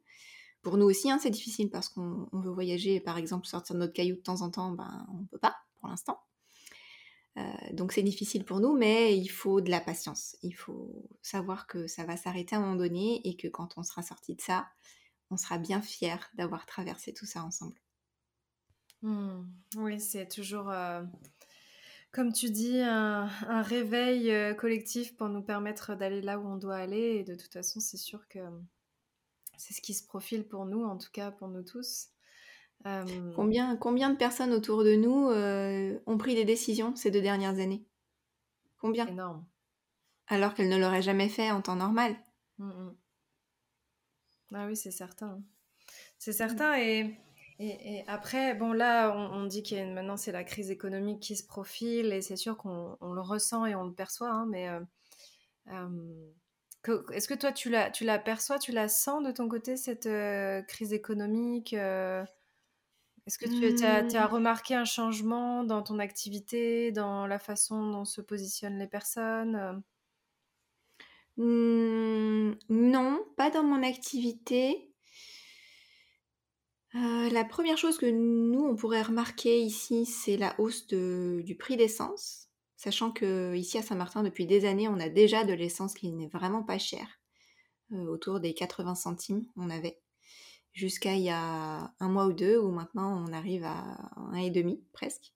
Pour 0.61 0.77
nous 0.77 0.85
aussi, 0.85 1.11
hein, 1.11 1.19
c'est 1.21 1.29
difficile 1.29 1.69
parce 1.69 1.89
qu'on 1.89 2.29
veut 2.31 2.51
voyager, 2.51 3.01
par 3.01 3.17
exemple, 3.17 3.45
sortir 3.45 3.75
de 3.75 3.81
notre 3.81 3.91
caillou 3.91 4.15
de 4.15 4.21
temps 4.21 4.41
en 4.41 4.49
temps, 4.49 4.71
ben, 4.71 5.05
on 5.13 5.17
ne 5.17 5.27
peut 5.27 5.37
pas 5.37 5.57
pour 5.79 5.89
l'instant. 5.89 6.19
Euh, 7.37 7.41
donc 7.73 7.91
c'est 7.91 8.03
difficile 8.03 8.45
pour 8.45 8.61
nous, 8.61 8.77
mais 8.77 9.17
il 9.17 9.27
faut 9.27 9.59
de 9.59 9.69
la 9.69 9.81
patience. 9.81 10.37
Il 10.41 10.55
faut 10.55 11.09
savoir 11.21 11.67
que 11.67 11.87
ça 11.87 12.05
va 12.05 12.15
s'arrêter 12.15 12.55
à 12.55 12.59
un 12.59 12.61
moment 12.61 12.75
donné 12.75 13.27
et 13.27 13.35
que 13.35 13.49
quand 13.49 13.77
on 13.77 13.83
sera 13.83 14.03
sorti 14.03 14.35
de 14.35 14.41
ça, 14.41 14.67
on 15.31 15.37
sera 15.37 15.57
bien 15.57 15.81
fier 15.81 16.29
d'avoir 16.35 16.65
traversé 16.65 17.13
tout 17.13 17.25
ça 17.25 17.43
ensemble. 17.43 17.82
Mmh. 19.03 19.45
Oui, 19.75 19.99
c'est 19.99 20.27
toujours, 20.27 20.69
euh, 20.69 21.03
comme 22.11 22.31
tu 22.31 22.49
dis, 22.49 22.79
un, 22.79 23.27
réveil 23.61 24.31
euh, 24.31 24.53
collectif 24.53 25.15
pour 25.15 25.29
nous 25.29 25.41
permettre 25.41 25.93
d'aller 25.95 26.21
là 26.21 26.39
où 26.39 26.47
on 26.47 26.55
doit 26.55 26.77
aller. 26.77 27.17
Et 27.17 27.23
de 27.23 27.35
toute 27.35 27.53
façon, 27.53 27.79
c'est 27.79 27.97
sûr 27.97 28.27
que 28.27 28.39
c'est 29.57 29.73
ce 29.73 29.81
qui 29.81 29.93
se 29.93 30.05
profile 30.05 30.47
pour 30.47 30.65
nous, 30.65 30.83
en 30.83 30.97
tout 30.97 31.11
cas 31.11 31.31
pour 31.31 31.49
nous 31.49 31.63
tous. 31.63 32.09
Combien, 33.35 33.77
combien 33.77 34.09
de 34.09 34.17
personnes 34.17 34.51
autour 34.51 34.83
de 34.83 34.95
nous 34.95 35.29
ont 36.05 36.17
pris 36.17 36.35
des 36.35 36.43
décisions 36.43 36.93
ces 36.97 37.11
deux 37.11 37.21
dernières 37.21 37.59
années? 37.59 37.85
Combien? 38.77 39.07
Énorme. 39.07 39.45
Alors 40.27 40.53
qu'elles 40.53 40.67
ne 40.67 40.77
l'auraient 40.77 41.01
jamais 41.01 41.29
fait 41.29 41.49
en 41.51 41.61
temps 41.61 41.77
normal. 41.77 42.15
Mmh, 42.57 42.67
mmh. 42.67 42.95
Ah 44.55 44.65
oui, 44.67 44.75
c'est 44.75 44.91
certain. 44.91 45.41
C'est 46.19 46.33
certain. 46.33 46.77
Et, 46.77 47.17
et, 47.59 48.03
après, 48.07 48.55
bon, 48.55 48.73
là, 48.73 49.15
on, 49.15 49.45
dit 49.45 49.63
qu'il 49.63 49.77
y 49.77 49.81
a 49.81 49.85
maintenant, 49.85 50.17
c'est 50.17 50.31
la 50.31 50.43
crise 50.43 50.71
économique 50.71 51.19
qui 51.19 51.35
se 51.35 51.45
profile 51.45 52.11
et 52.11 52.21
c'est 52.21 52.35
sûr 52.35 52.57
qu'on 52.57 52.97
le 53.01 53.21
ressent 53.21 53.65
et 53.65 53.75
on 53.75 53.83
le 53.83 53.93
perçoit. 53.93 54.31
Hein, 54.31 54.47
mais 54.49 54.67
est-ce 57.11 57.27
que 57.27 57.33
toi, 57.35 57.51
tu 57.51 57.69
la, 57.69 57.91
tu 57.91 58.03
la 58.03 58.19
perçois, 58.19 58.59
tu 58.59 58.71
la 58.71 58.87
sens 58.87 59.23
de 59.23 59.31
ton 59.31 59.47
côté, 59.47 59.77
cette 59.77 60.09
crise 60.67 60.93
économique 60.93 61.75
est-ce 63.25 63.37
que 63.37 63.47
tu 63.47 63.85
as, 63.85 63.99
as, 63.99 64.27
mmh. 64.27 64.31
remarqué 64.31 64.75
un 64.75 64.83
changement 64.83 65.63
dans 65.63 65.81
ton 65.81 65.99
activité, 65.99 66.91
dans 66.91 67.25
la 67.25 67.39
façon 67.39 67.89
dont 67.89 68.03
se 68.03 68.19
positionnent 68.19 68.77
les 68.77 68.87
personnes 68.87 69.81
mmh, 71.37 72.51
Non, 72.69 73.25
pas 73.37 73.49
dans 73.49 73.63
mon 73.63 73.81
activité. 73.81 74.92
Euh, 76.95 77.29
la 77.29 77.43
première 77.43 77.77
chose 77.77 77.97
que 77.97 78.05
nous, 78.05 78.63
on 78.65 78.75
pourrait 78.75 79.01
remarquer 79.01 79.59
ici, 79.59 80.05
c'est 80.05 80.37
la 80.37 80.59
hausse 80.59 80.85
du 80.87 81.55
prix 81.57 81.75
d'essence. 81.75 82.49
Sachant 82.75 83.11
que 83.11 83.55
ici 83.55 83.77
à 83.77 83.81
Saint-Martin, 83.81 84.23
depuis 84.23 84.45
des 84.45 84.65
années, 84.65 84.87
on 84.87 84.99
a 84.99 85.09
déjà 85.09 85.43
de 85.43 85.53
l'essence 85.53 85.93
qui 85.93 86.11
n'est 86.11 86.27
vraiment 86.27 86.63
pas 86.63 86.77
chère. 86.77 87.19
Euh, 87.93 88.05
autour 88.05 88.39
des 88.39 88.53
80 88.53 88.95
centimes, 88.95 89.45
on 89.55 89.69
avait 89.69 89.99
jusqu'à 90.73 91.13
il 91.15 91.23
y 91.23 91.29
a 91.29 91.93
un 91.99 92.09
mois 92.09 92.27
ou 92.27 92.33
deux, 92.33 92.57
où 92.59 92.71
maintenant 92.71 93.25
on 93.25 93.33
arrive 93.33 93.63
à 93.63 94.11
un 94.17 94.35
et 94.35 94.49
demi 94.51 94.83
presque. 94.91 95.33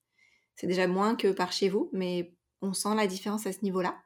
C'est 0.54 0.66
déjà 0.66 0.86
moins 0.86 1.16
que 1.16 1.32
par 1.32 1.52
chez 1.52 1.68
vous, 1.68 1.88
mais 1.92 2.34
on 2.62 2.72
sent 2.72 2.94
la 2.96 3.06
différence 3.06 3.46
à 3.46 3.52
ce 3.52 3.62
niveau-là. 3.62 3.96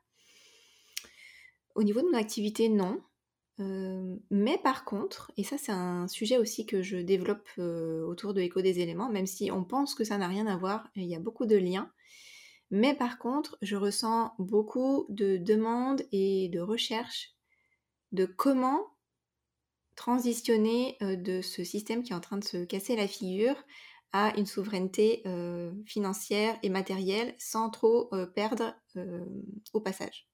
Au 1.74 1.82
niveau 1.82 2.00
de 2.02 2.06
mon 2.06 2.18
activité, 2.18 2.68
non. 2.68 3.02
Euh, 3.60 4.16
mais 4.30 4.58
par 4.58 4.84
contre, 4.84 5.30
et 5.36 5.44
ça 5.44 5.58
c'est 5.58 5.72
un 5.72 6.08
sujet 6.08 6.38
aussi 6.38 6.64
que 6.64 6.82
je 6.82 6.96
développe 6.96 7.48
euh, 7.58 8.02
autour 8.06 8.32
de 8.32 8.40
l'écho 8.40 8.62
des 8.62 8.80
éléments, 8.80 9.10
même 9.10 9.26
si 9.26 9.50
on 9.50 9.64
pense 9.64 9.94
que 9.94 10.04
ça 10.04 10.18
n'a 10.18 10.28
rien 10.28 10.46
à 10.46 10.56
voir, 10.56 10.88
il 10.96 11.04
y 11.04 11.14
a 11.14 11.20
beaucoup 11.20 11.46
de 11.46 11.56
liens. 11.56 11.90
Mais 12.70 12.94
par 12.94 13.18
contre, 13.18 13.58
je 13.60 13.76
ressens 13.76 14.32
beaucoup 14.38 15.04
de 15.10 15.36
demandes 15.36 16.02
et 16.10 16.48
de 16.48 16.60
recherches 16.60 17.34
de 18.12 18.24
comment 18.24 18.96
transitionner 19.94 20.96
de 21.02 21.42
ce 21.42 21.64
système 21.64 22.02
qui 22.02 22.12
est 22.12 22.16
en 22.16 22.20
train 22.20 22.38
de 22.38 22.44
se 22.44 22.64
casser 22.64 22.96
la 22.96 23.06
figure 23.06 23.62
à 24.12 24.34
une 24.38 24.46
souveraineté 24.46 25.22
financière 25.84 26.58
et 26.62 26.70
matérielle 26.70 27.34
sans 27.38 27.68
trop 27.68 28.10
perdre 28.34 28.74
au 29.74 29.80
passage. 29.80 30.31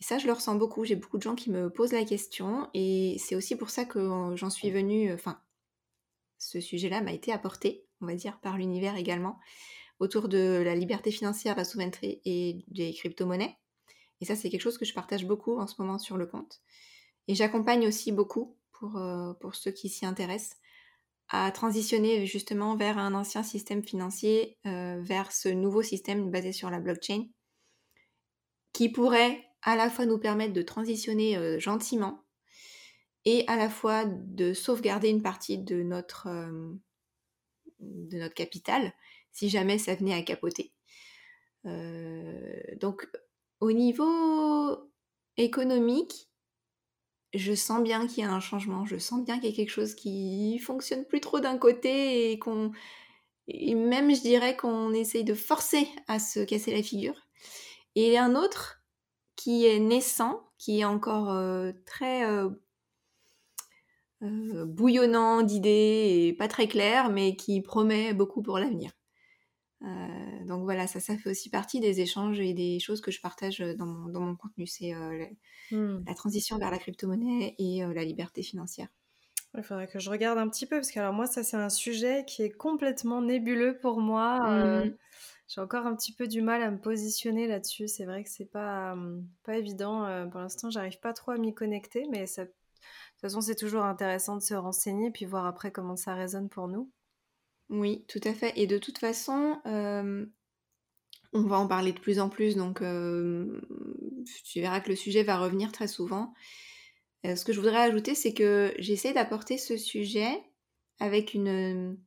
Et 0.00 0.04
ça, 0.04 0.18
je 0.18 0.26
le 0.26 0.32
ressens 0.32 0.56
beaucoup. 0.56 0.84
J'ai 0.84 0.96
beaucoup 0.96 1.18
de 1.18 1.22
gens 1.22 1.34
qui 1.34 1.50
me 1.50 1.70
posent 1.70 1.92
la 1.92 2.04
question 2.04 2.68
et 2.74 3.16
c'est 3.18 3.34
aussi 3.34 3.56
pour 3.56 3.70
ça 3.70 3.84
que 3.84 4.34
j'en 4.36 4.50
suis 4.50 4.70
venue. 4.70 5.12
Enfin, 5.12 5.40
ce 6.38 6.60
sujet-là 6.60 7.00
m'a 7.00 7.12
été 7.12 7.32
apporté, 7.32 7.86
on 8.00 8.06
va 8.06 8.14
dire, 8.14 8.38
par 8.40 8.58
l'univers 8.58 8.96
également, 8.96 9.38
autour 9.98 10.28
de 10.28 10.62
la 10.64 10.74
liberté 10.74 11.10
financière, 11.10 11.56
la 11.56 11.64
souveraineté 11.64 12.20
et 12.24 12.64
des 12.68 12.92
crypto-monnaies. 12.92 13.56
Et 14.20 14.24
ça, 14.24 14.36
c'est 14.36 14.50
quelque 14.50 14.62
chose 14.62 14.78
que 14.78 14.84
je 14.84 14.94
partage 14.94 15.26
beaucoup 15.26 15.58
en 15.58 15.66
ce 15.66 15.80
moment 15.80 15.98
sur 15.98 16.16
le 16.16 16.26
compte. 16.26 16.60
Et 17.28 17.34
j'accompagne 17.34 17.86
aussi 17.86 18.12
beaucoup, 18.12 18.56
pour, 18.72 18.96
euh, 18.96 19.32
pour 19.34 19.54
ceux 19.54 19.70
qui 19.70 19.88
s'y 19.88 20.06
intéressent, 20.06 20.58
à 21.28 21.50
transitionner 21.50 22.24
justement 22.26 22.76
vers 22.76 22.98
un 22.98 23.14
ancien 23.14 23.42
système 23.42 23.82
financier, 23.82 24.58
euh, 24.66 25.00
vers 25.00 25.32
ce 25.32 25.48
nouveau 25.48 25.82
système 25.82 26.30
basé 26.30 26.52
sur 26.52 26.70
la 26.70 26.78
blockchain, 26.78 27.26
qui 28.72 28.88
pourrait 28.90 29.42
à 29.66 29.76
la 29.76 29.90
fois 29.90 30.06
nous 30.06 30.18
permettre 30.18 30.54
de 30.54 30.62
transitionner 30.62 31.36
euh, 31.36 31.58
gentiment 31.58 32.24
et 33.26 33.44
à 33.48 33.56
la 33.56 33.68
fois 33.68 34.04
de 34.06 34.54
sauvegarder 34.54 35.10
une 35.10 35.22
partie 35.22 35.58
de 35.58 35.82
notre, 35.82 36.28
de 37.80 38.18
notre 38.18 38.34
capital 38.34 38.94
si 39.32 39.50
jamais 39.50 39.76
ça 39.76 39.94
venait 39.94 40.14
à 40.14 40.22
capoter. 40.22 40.72
donc 41.64 43.06
au 43.60 43.72
niveau 43.72 44.90
économique, 45.36 46.28
je 47.34 47.54
sens 47.54 47.82
bien 47.82 48.06
qu'il 48.06 48.24
y 48.24 48.26
a 48.26 48.32
un 48.32 48.40
changement, 48.40 48.84
je 48.84 48.96
sens 48.96 49.24
bien 49.24 49.38
qu'il 49.38 49.50
y 49.50 49.52
a 49.52 49.56
quelque 49.56 49.70
chose 49.70 49.94
qui 49.94 50.58
fonctionne 50.58 51.04
plus 51.04 51.20
trop 51.20 51.40
d'un 51.40 51.58
côté 51.58 52.30
et 52.30 52.38
qu'on 52.38 52.72
même 53.48 54.14
je 54.14 54.20
dirais 54.20 54.56
qu'on 54.56 54.92
essaye 54.92 55.24
de 55.24 55.34
forcer 55.34 55.88
à 56.08 56.18
se 56.18 56.40
casser 56.40 56.74
la 56.74 56.82
figure. 56.82 57.28
Et 57.94 58.18
un 58.18 58.34
autre 58.34 58.75
qui 59.46 59.64
est 59.64 59.78
naissant, 59.78 60.42
qui 60.58 60.80
est 60.80 60.84
encore 60.84 61.30
euh, 61.30 61.70
très 61.84 62.28
euh, 62.28 62.50
euh, 64.22 64.66
bouillonnant 64.66 65.42
d'idées 65.42 66.26
et 66.26 66.32
pas 66.32 66.48
très 66.48 66.66
clair, 66.66 67.10
mais 67.10 67.36
qui 67.36 67.60
promet 67.60 68.12
beaucoup 68.12 68.42
pour 68.42 68.58
l'avenir. 68.58 68.90
donc 70.46 70.64
voilà, 70.64 70.88
ça, 70.88 70.98
ça 70.98 71.16
fait 71.16 71.30
aussi 71.30 71.48
partie 71.48 71.78
des 71.78 72.00
échanges 72.00 72.40
et 72.40 72.54
des 72.54 72.80
choses 72.80 73.00
que 73.00 73.12
je 73.12 73.20
partage 73.20 73.60
dans 73.60 73.86
mon, 73.86 74.34
contenu. 74.34 74.66
C'est 74.66 74.92
mmh. 75.70 76.02
la, 76.04 76.14
transition 76.14 76.58
vers 76.58 76.72
la 76.72 76.78
crypto-monnaie 76.78 77.54
et 77.60 77.82
la 77.86 78.02
liberté 78.02 78.42
financière. 78.42 78.88
Il 79.56 79.62
faudrait 79.62 79.86
que 79.86 80.00
je 80.00 80.10
regarde 80.10 80.38
un 80.38 80.48
petit 80.48 80.66
peu, 80.66 80.74
parce 80.74 80.90
que 80.90 80.98
alors 80.98 81.12
moi, 81.12 81.26
ça 81.26 81.44
c'est 81.44 81.56
un 81.56 81.68
sujet 81.68 82.24
qui 82.26 82.42
est 82.42 82.50
complètement 82.50 83.22
nébuleux 83.22 83.78
pour 83.78 84.00
moi. 84.00 84.84
Mmh. 84.84 84.96
J'ai 85.48 85.60
encore 85.60 85.86
un 85.86 85.94
petit 85.94 86.12
peu 86.12 86.26
du 86.26 86.42
mal 86.42 86.62
à 86.62 86.70
me 86.70 86.78
positionner 86.78 87.46
là-dessus. 87.46 87.86
C'est 87.86 88.04
vrai 88.04 88.24
que 88.24 88.30
c'est 88.30 88.50
pas, 88.50 88.92
hum, 88.92 89.26
pas 89.44 89.56
évident. 89.56 90.04
Euh, 90.04 90.26
pour 90.26 90.40
l'instant, 90.40 90.70
j'arrive 90.70 90.98
pas 90.98 91.12
trop 91.12 91.32
à 91.32 91.38
m'y 91.38 91.54
connecter, 91.54 92.06
mais 92.10 92.24
de 92.24 92.44
toute 92.44 93.20
façon, 93.20 93.40
c'est 93.40 93.54
toujours 93.54 93.84
intéressant 93.84 94.36
de 94.36 94.42
se 94.42 94.54
renseigner 94.54 95.10
puis 95.10 95.24
voir 95.24 95.46
après 95.46 95.70
comment 95.70 95.96
ça 95.96 96.14
résonne 96.14 96.48
pour 96.48 96.66
nous. 96.66 96.90
Oui, 97.68 98.04
tout 98.08 98.20
à 98.24 98.34
fait. 98.34 98.52
Et 98.56 98.66
de 98.66 98.78
toute 98.78 98.98
façon, 98.98 99.60
euh, 99.66 100.26
on 101.32 101.42
va 101.42 101.58
en 101.58 101.68
parler 101.68 101.92
de 101.92 102.00
plus 102.00 102.18
en 102.18 102.28
plus, 102.28 102.56
donc 102.56 102.82
euh, 102.82 103.60
tu 104.44 104.60
verras 104.60 104.80
que 104.80 104.88
le 104.88 104.96
sujet 104.96 105.22
va 105.22 105.38
revenir 105.38 105.72
très 105.72 105.88
souvent. 105.88 106.32
ce 107.24 107.44
que 107.44 107.52
je 107.52 107.60
voudrais 107.60 107.82
ajouter, 107.82 108.14
c'est 108.14 108.34
que 108.34 108.72
j'essaie 108.78 109.12
d'apporter 109.12 109.58
ce 109.58 109.76
sujet 109.76 110.42
avec 111.00 111.34
une, 111.34 111.98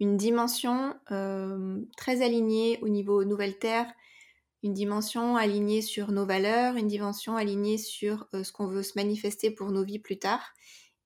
une 0.00 0.16
dimension 0.16 0.94
euh, 1.10 1.80
très 1.96 2.22
alignée 2.22 2.78
au 2.82 2.88
niveau 2.88 3.24
Nouvelle 3.24 3.58
Terre, 3.58 3.90
une 4.62 4.74
dimension 4.74 5.36
alignée 5.36 5.82
sur 5.82 6.12
nos 6.12 6.26
valeurs, 6.26 6.76
une 6.76 6.88
dimension 6.88 7.36
alignée 7.36 7.78
sur 7.78 8.26
euh, 8.34 8.44
ce 8.44 8.52
qu'on 8.52 8.66
veut 8.66 8.82
se 8.82 8.92
manifester 8.96 9.50
pour 9.50 9.70
nos 9.70 9.84
vies 9.84 9.98
plus 9.98 10.18
tard. 10.18 10.42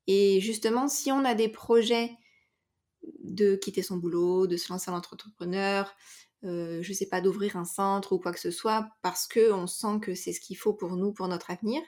Et 0.07 0.41
justement, 0.41 0.89
si 0.89 1.13
on 1.13 1.25
a 1.25 1.35
des 1.35 1.49
projets 1.49 2.17
de 3.23 3.57
quitter 3.57 3.83
son 3.83 3.97
boulot, 3.97 4.47
de 4.47 4.57
se 4.57 4.73
lancer 4.73 4.91
en 4.91 4.97
entrepreneur, 4.97 5.95
euh, 6.45 6.83
je 6.83 6.93
sais 6.93 7.07
pas, 7.07 7.21
d'ouvrir 7.21 7.57
un 7.57 7.65
centre 7.65 8.13
ou 8.13 8.19
quoi 8.19 8.33
que 8.33 8.41
ce 8.41 8.51
soit, 8.51 8.89
parce 9.03 9.27
que 9.27 9.53
on 9.53 9.67
sent 9.67 10.01
que 10.01 10.15
c'est 10.15 10.33
ce 10.33 10.41
qu'il 10.41 10.57
faut 10.57 10.73
pour 10.73 10.97
nous, 10.97 11.13
pour 11.13 11.29
notre 11.29 11.51
avenir, 11.51 11.83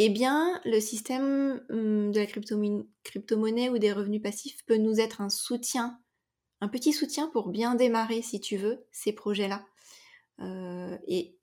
eh 0.00 0.10
bien, 0.10 0.60
le 0.64 0.78
système 0.78 1.60
hum, 1.70 2.12
de 2.12 2.20
la 2.20 2.26
crypto-monnaie 2.26 3.68
ou 3.68 3.78
des 3.78 3.92
revenus 3.92 4.22
passifs 4.22 4.64
peut 4.64 4.76
nous 4.76 5.00
être 5.00 5.20
un 5.20 5.28
soutien, 5.28 5.98
un 6.60 6.68
petit 6.68 6.92
soutien 6.92 7.26
pour 7.26 7.48
bien 7.48 7.74
démarrer, 7.74 8.22
si 8.22 8.40
tu 8.40 8.56
veux, 8.56 8.86
ces 8.92 9.12
projets-là. 9.12 9.66
Euh, 10.38 10.96
et, 11.08 11.34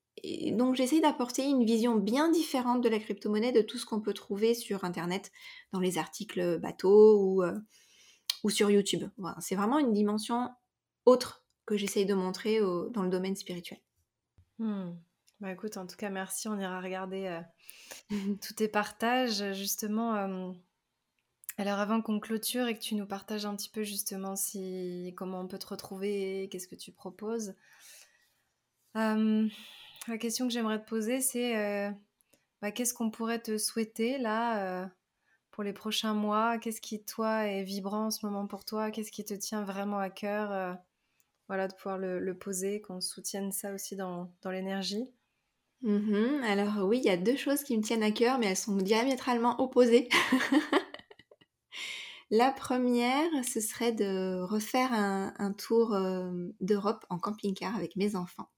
donc, 0.53 0.75
j'essaye 0.75 1.01
d'apporter 1.01 1.43
une 1.43 1.65
vision 1.65 1.97
bien 1.97 2.31
différente 2.31 2.81
de 2.81 2.87
la 2.87 2.99
crypto-monnaie, 2.99 3.51
de 3.51 3.61
tout 3.61 3.77
ce 3.77 3.85
qu'on 3.85 3.99
peut 3.99 4.13
trouver 4.13 4.53
sur 4.53 4.85
Internet, 4.85 5.33
dans 5.73 5.81
les 5.81 5.97
articles 5.97 6.57
bateaux 6.59 7.19
ou, 7.19 7.43
euh, 7.43 7.59
sur 8.47 8.71
YouTube. 8.71 9.03
c'est 9.39 9.55
vraiment 9.55 9.79
une 9.79 9.91
dimension 9.91 10.49
autre 11.05 11.45
que 11.65 11.75
j'essaye 11.75 12.05
de 12.05 12.13
montrer 12.13 12.61
dans 12.61 13.03
le 13.03 13.09
domaine 13.09 13.35
spirituel. 13.35 13.79
Hmm. 14.59 14.91
Bah 15.45 15.51
écoute, 15.51 15.77
en 15.77 15.85
tout 15.85 15.95
cas, 15.95 16.09
merci. 16.09 16.47
On 16.47 16.57
ira 16.57 16.81
regarder 16.81 17.27
euh, 17.27 17.39
tous 18.41 18.55
tes 18.55 18.67
partages. 18.67 19.53
Justement, 19.53 20.15
euh, 20.15 20.51
alors 21.59 21.77
avant 21.77 22.01
qu'on 22.01 22.19
clôture 22.19 22.67
et 22.67 22.73
que 22.73 22.81
tu 22.81 22.95
nous 22.95 23.05
partages 23.05 23.45
un 23.45 23.55
petit 23.55 23.69
peu 23.69 23.83
justement 23.83 24.35
si 24.35 25.13
comment 25.15 25.41
on 25.41 25.47
peut 25.47 25.59
te 25.59 25.67
retrouver, 25.67 26.49
qu'est-ce 26.49 26.67
que 26.67 26.73
tu 26.73 26.91
proposes. 26.91 27.53
Euh, 28.97 29.47
la 30.07 30.17
question 30.17 30.47
que 30.47 30.51
j'aimerais 30.51 30.81
te 30.81 30.89
poser, 30.89 31.21
c'est 31.21 31.93
bah, 32.63 32.71
qu'est-ce 32.71 32.95
qu'on 32.95 33.11
pourrait 33.11 33.37
te 33.37 33.59
souhaiter 33.59 34.17
là 34.17 34.89
pour 35.51 35.63
les 35.63 35.73
prochains 35.73 36.15
mois? 36.15 36.57
Qu'est-ce 36.57 36.81
qui, 36.81 37.03
toi, 37.03 37.45
est 37.45 37.61
vibrant 37.61 38.07
en 38.07 38.11
ce 38.11 38.25
moment 38.25 38.47
pour 38.47 38.65
toi? 38.65 38.89
Qu'est-ce 38.89 39.11
qui 39.11 39.23
te 39.23 39.35
tient 39.35 39.63
vraiment 39.63 39.99
à 39.99 40.09
cœur 40.09 40.75
Voilà, 41.49 41.67
de 41.67 41.75
pouvoir 41.75 41.99
le, 41.99 42.33
poser, 42.33 42.81
qu'on 42.81 42.99
soutienne 42.99 43.51
ça 43.51 43.75
aussi 43.75 43.95
dans 43.95 44.31
l'énergie? 44.43 45.07
Mmh 45.85 46.41
Alors 46.43 46.83
oui, 46.87 46.97
il 46.97 47.05
y 47.05 47.11
a 47.11 47.17
deux 47.17 47.35
choses 47.35 47.63
qui 47.63 47.77
me 47.77 47.83
tiennent 47.83 48.01
à 48.01 48.09
cœur, 48.09 48.39
mais 48.39 48.47
elles 48.47 48.57
sont 48.57 48.75
diamétralement 48.75 49.61
opposées. 49.61 50.09
La 52.31 52.51
première, 52.51 53.29
ce 53.43 53.61
serait 53.61 53.91
de 53.91 54.41
refaire 54.41 54.91
un, 54.91 55.53
tour 55.53 55.95
d'Europe 56.59 57.05
en 57.11 57.19
camping-car 57.19 57.75
avec 57.75 57.95
mes 57.95 58.15
enfants. 58.15 58.49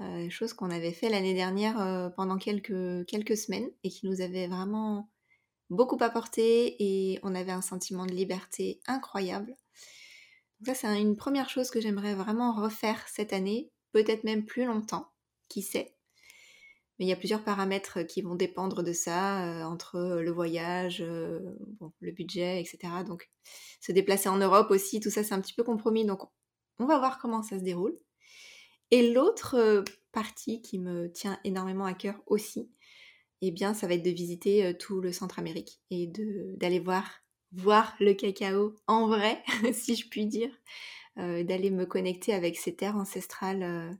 Euh, 0.00 0.30
chose 0.30 0.54
qu'on 0.54 0.70
avait 0.70 0.92
fait 0.92 1.10
l'année 1.10 1.34
dernière 1.34 2.10
pendant 2.16 2.38
quelques, 2.38 3.04
quelques 3.06 3.36
semaines 3.36 3.68
et 3.84 3.90
qui 3.90 4.06
nous 4.06 4.22
avait 4.22 4.48
vraiment 4.48 5.10
beaucoup 5.68 5.98
apporté 6.00 6.76
et 6.82 7.20
on 7.22 7.34
avait 7.34 7.52
un 7.52 7.60
sentiment 7.60 8.06
de 8.06 8.12
liberté 8.12 8.80
incroyable. 8.86 9.54
Donc 10.60 10.74
ça, 10.76 10.88
c'est 10.88 11.00
une 11.00 11.16
première 11.16 11.50
chose 11.50 11.70
que 11.70 11.80
j'aimerais 11.80 12.14
vraiment 12.14 12.54
refaire 12.54 13.06
cette 13.06 13.34
année, 13.34 13.70
peut-être 13.92 14.24
même 14.24 14.46
plus 14.46 14.64
longtemps, 14.64 15.12
qui 15.48 15.60
sait? 15.60 15.94
Mais 16.98 17.06
il 17.06 17.08
y 17.08 17.12
a 17.12 17.16
plusieurs 17.16 17.42
paramètres 17.42 18.02
qui 18.02 18.22
vont 18.22 18.34
dépendre 18.34 18.82
de 18.82 18.92
ça, 18.92 19.66
entre 19.66 20.20
le 20.20 20.30
voyage, 20.30 21.02
le 21.02 22.12
budget, 22.12 22.60
etc. 22.60 22.78
Donc, 23.06 23.30
se 23.80 23.92
déplacer 23.92 24.28
en 24.28 24.36
Europe 24.36 24.70
aussi, 24.70 25.00
tout 25.00 25.10
ça, 25.10 25.24
c'est 25.24 25.34
un 25.34 25.40
petit 25.40 25.54
peu 25.54 25.64
compromis. 25.64 26.04
Donc, 26.04 26.20
on 26.78 26.86
va 26.86 26.98
voir 26.98 27.18
comment 27.18 27.42
ça 27.42 27.58
se 27.58 27.64
déroule. 27.64 27.96
Et 28.90 29.12
l'autre 29.12 29.84
partie 30.12 30.60
qui 30.60 30.78
me 30.78 31.10
tient 31.10 31.40
énormément 31.44 31.86
à 31.86 31.94
cœur 31.94 32.20
aussi, 32.26 32.70
eh 33.40 33.50
bien, 33.50 33.74
ça 33.74 33.86
va 33.86 33.94
être 33.94 34.04
de 34.04 34.10
visiter 34.10 34.76
tout 34.78 35.00
le 35.00 35.12
Centre-Amérique 35.12 35.80
et 35.90 36.06
d'aller 36.56 36.78
voir 36.78 37.94
le 38.00 38.12
cacao 38.12 38.76
en 38.86 39.08
vrai, 39.08 39.42
si 39.72 39.96
je 39.96 40.08
puis 40.08 40.26
dire, 40.26 40.50
d'aller 41.16 41.70
me 41.70 41.86
connecter 41.86 42.34
avec 42.34 42.56
ces 42.56 42.76
terres 42.76 42.96
ancestrales 42.96 43.98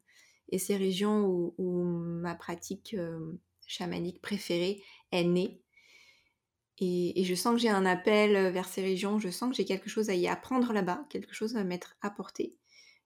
et 0.53 0.59
ces 0.59 0.77
régions 0.77 1.25
où, 1.59 1.83
ma 1.83 2.35
pratique 2.35 2.95
euh, 2.97 3.33
chamanique 3.67 4.21
préférée 4.21 4.83
est 5.11 5.25
née. 5.25 5.61
Et, 6.79 7.25
je 7.25 7.35
sens 7.35 7.55
que 7.55 7.61
j'ai 7.61 7.69
un 7.71 7.87
appel 7.87 8.53
vers 8.53 8.69
ces 8.69 8.83
régions, 8.83 9.19
je 9.19 9.31
sens 9.31 9.51
que 9.51 9.57
j'ai 9.57 9.65
quelque 9.65 9.89
chose 9.89 10.11
à 10.11 10.15
y 10.15 10.29
apprendre 10.29 10.73
là-bas, 10.73 11.07
quelque 11.09 11.33
chose 11.33 11.57
à 11.57 11.65
mettre 11.65 11.97
à 12.03 12.11
portée. 12.11 12.57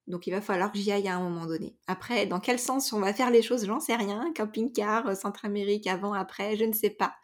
Donc 0.06 0.26
il 0.26 0.30
va 0.30 0.40
falloir 0.40 0.72
que 0.72 0.78
j'y 0.78 0.92
aille 0.92 1.08
à 1.08 1.16
un 1.16 1.20
moment 1.20 1.46
donné. 1.46 1.76
Après, 1.86 2.26
dans 2.26 2.40
quel 2.40 2.58
sens 2.58 2.92
on 2.92 3.00
va 3.00 3.12
faire 3.12 3.30
les 3.30 3.42
choses, 3.42 3.66
j'en 3.66 3.80
sais 3.80 3.96
rien. 3.96 4.32
Camping-car, 4.34 5.08
euh, 5.08 5.14
Centre-Amérique, 5.14 5.86
avant, 5.86 6.12
après, 6.14 6.56
je 6.56 6.64
ne 6.64 6.72
sais 6.72 6.90
pas. 6.90 7.14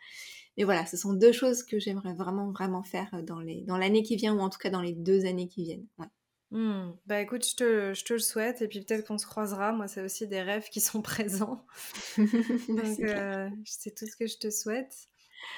Mais 0.57 0.64
voilà, 0.64 0.85
ce 0.87 0.97
sont 0.97 1.14
deux 1.14 1.33
choses 1.33 1.62
que 1.62 1.79
j'aimerais 1.79 2.12
vraiment, 2.12 2.51
vraiment 2.51 2.83
faire 2.83 3.11
dans 3.23 3.77
l'année 3.79 4.03
qui 4.03 4.16
vient, 4.16 4.35
ou 4.35 4.41
en 4.41 4.51
tout 4.51 4.59
cas 4.59 4.70
dans 4.70 4.83
les 4.83 4.93
deux 4.93 5.25
années 5.25 5.49
qui 5.49 5.64
viennent. 5.64 5.87
Mmh. 6.53 6.92
Bah 7.07 7.18
écoute, 7.22 7.48
je 7.48 7.57
te, 7.57 7.94
je 7.94 8.05
te, 8.05 8.12
le 8.12 8.18
souhaite 8.18 8.61
et 8.61 8.68
puis 8.68 8.82
peut-être 8.82 9.07
qu'on 9.07 9.16
se 9.16 9.26
croisera. 9.26 9.72
Moi, 9.72 9.88
c'est 9.88 10.03
aussi 10.03 10.28
des 10.28 10.42
rêves 10.42 10.68
qui 10.68 10.80
sont 10.82 11.00
présents. 11.03 11.64
Donc, 12.18 13.00
euh, 13.00 13.48
c'est 13.64 13.94
tout 13.94 14.07
ce 14.07 14.16
que 14.16 14.26
je 14.26 14.36
te 14.36 14.50
souhaite. 14.50 15.09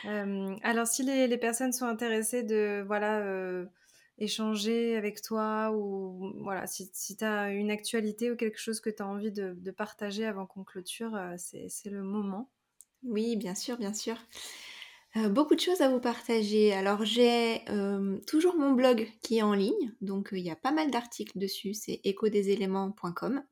Euh, 0.04 0.54
alors, 0.62 0.86
si 0.86 1.02
les, 1.02 1.26
les, 1.26 1.36
personnes 1.36 1.72
sont 1.72 1.86
intéressées 1.86 2.44
de 2.44 2.84
voilà 2.86 3.18
euh, 3.18 3.66
échanger 4.18 4.96
avec 4.96 5.20
toi 5.20 5.72
ou 5.74 6.32
voilà, 6.42 6.68
si, 6.68 6.88
si 6.92 7.16
tu 7.16 7.24
as 7.24 7.50
une 7.50 7.72
actualité 7.72 8.30
ou 8.30 8.36
quelque 8.36 8.58
chose 8.60 8.80
que 8.80 8.88
tu 8.88 9.02
as 9.02 9.06
envie 9.06 9.32
de, 9.32 9.54
de 9.58 9.70
partager 9.72 10.24
avant 10.24 10.46
qu'on 10.46 10.62
clôture, 10.62 11.18
c'est 11.36 11.90
le 11.90 12.04
moment. 12.04 12.50
Oui, 13.02 13.36
bien 13.36 13.56
sûr, 13.56 13.76
bien 13.76 13.92
sûr. 13.92 14.16
Euh, 15.16 15.28
beaucoup 15.28 15.54
de 15.54 15.60
choses 15.60 15.80
à 15.80 15.88
vous 15.88 16.00
partager. 16.00 16.72
Alors 16.72 17.04
j'ai 17.04 17.62
euh, 17.70 18.18
toujours 18.26 18.56
mon 18.56 18.72
blog 18.72 19.08
qui 19.22 19.38
est 19.38 19.42
en 19.42 19.54
ligne, 19.54 19.94
donc 20.00 20.32
euh, 20.32 20.38
il 20.38 20.44
y 20.44 20.50
a 20.50 20.56
pas 20.56 20.72
mal 20.72 20.90
d'articles 20.90 21.38
dessus, 21.38 21.72
c'est 21.72 22.00
échodeséléments.com. 22.02 23.42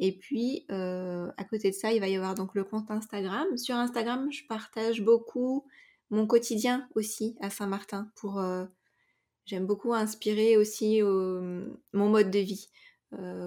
Et 0.00 0.18
puis 0.18 0.66
à 0.68 1.44
côté 1.48 1.70
de 1.70 1.74
ça, 1.76 1.92
il 1.92 2.00
va 2.00 2.08
y 2.08 2.16
avoir 2.16 2.34
donc 2.34 2.56
le 2.56 2.64
compte 2.64 2.90
Instagram. 2.90 3.56
Sur 3.56 3.76
Instagram, 3.76 4.28
je 4.32 4.44
partage 4.48 5.02
beaucoup 5.02 5.68
mon 6.10 6.26
quotidien 6.26 6.88
aussi 6.96 7.36
à 7.40 7.48
Saint-Martin 7.48 8.10
pour 8.16 8.42
j'aime 9.46 9.66
beaucoup 9.66 9.94
inspirer 9.94 10.56
aussi 10.56 11.00
mon 11.00 12.08
mode 12.08 12.32
de 12.32 12.40
vie. 12.40 12.70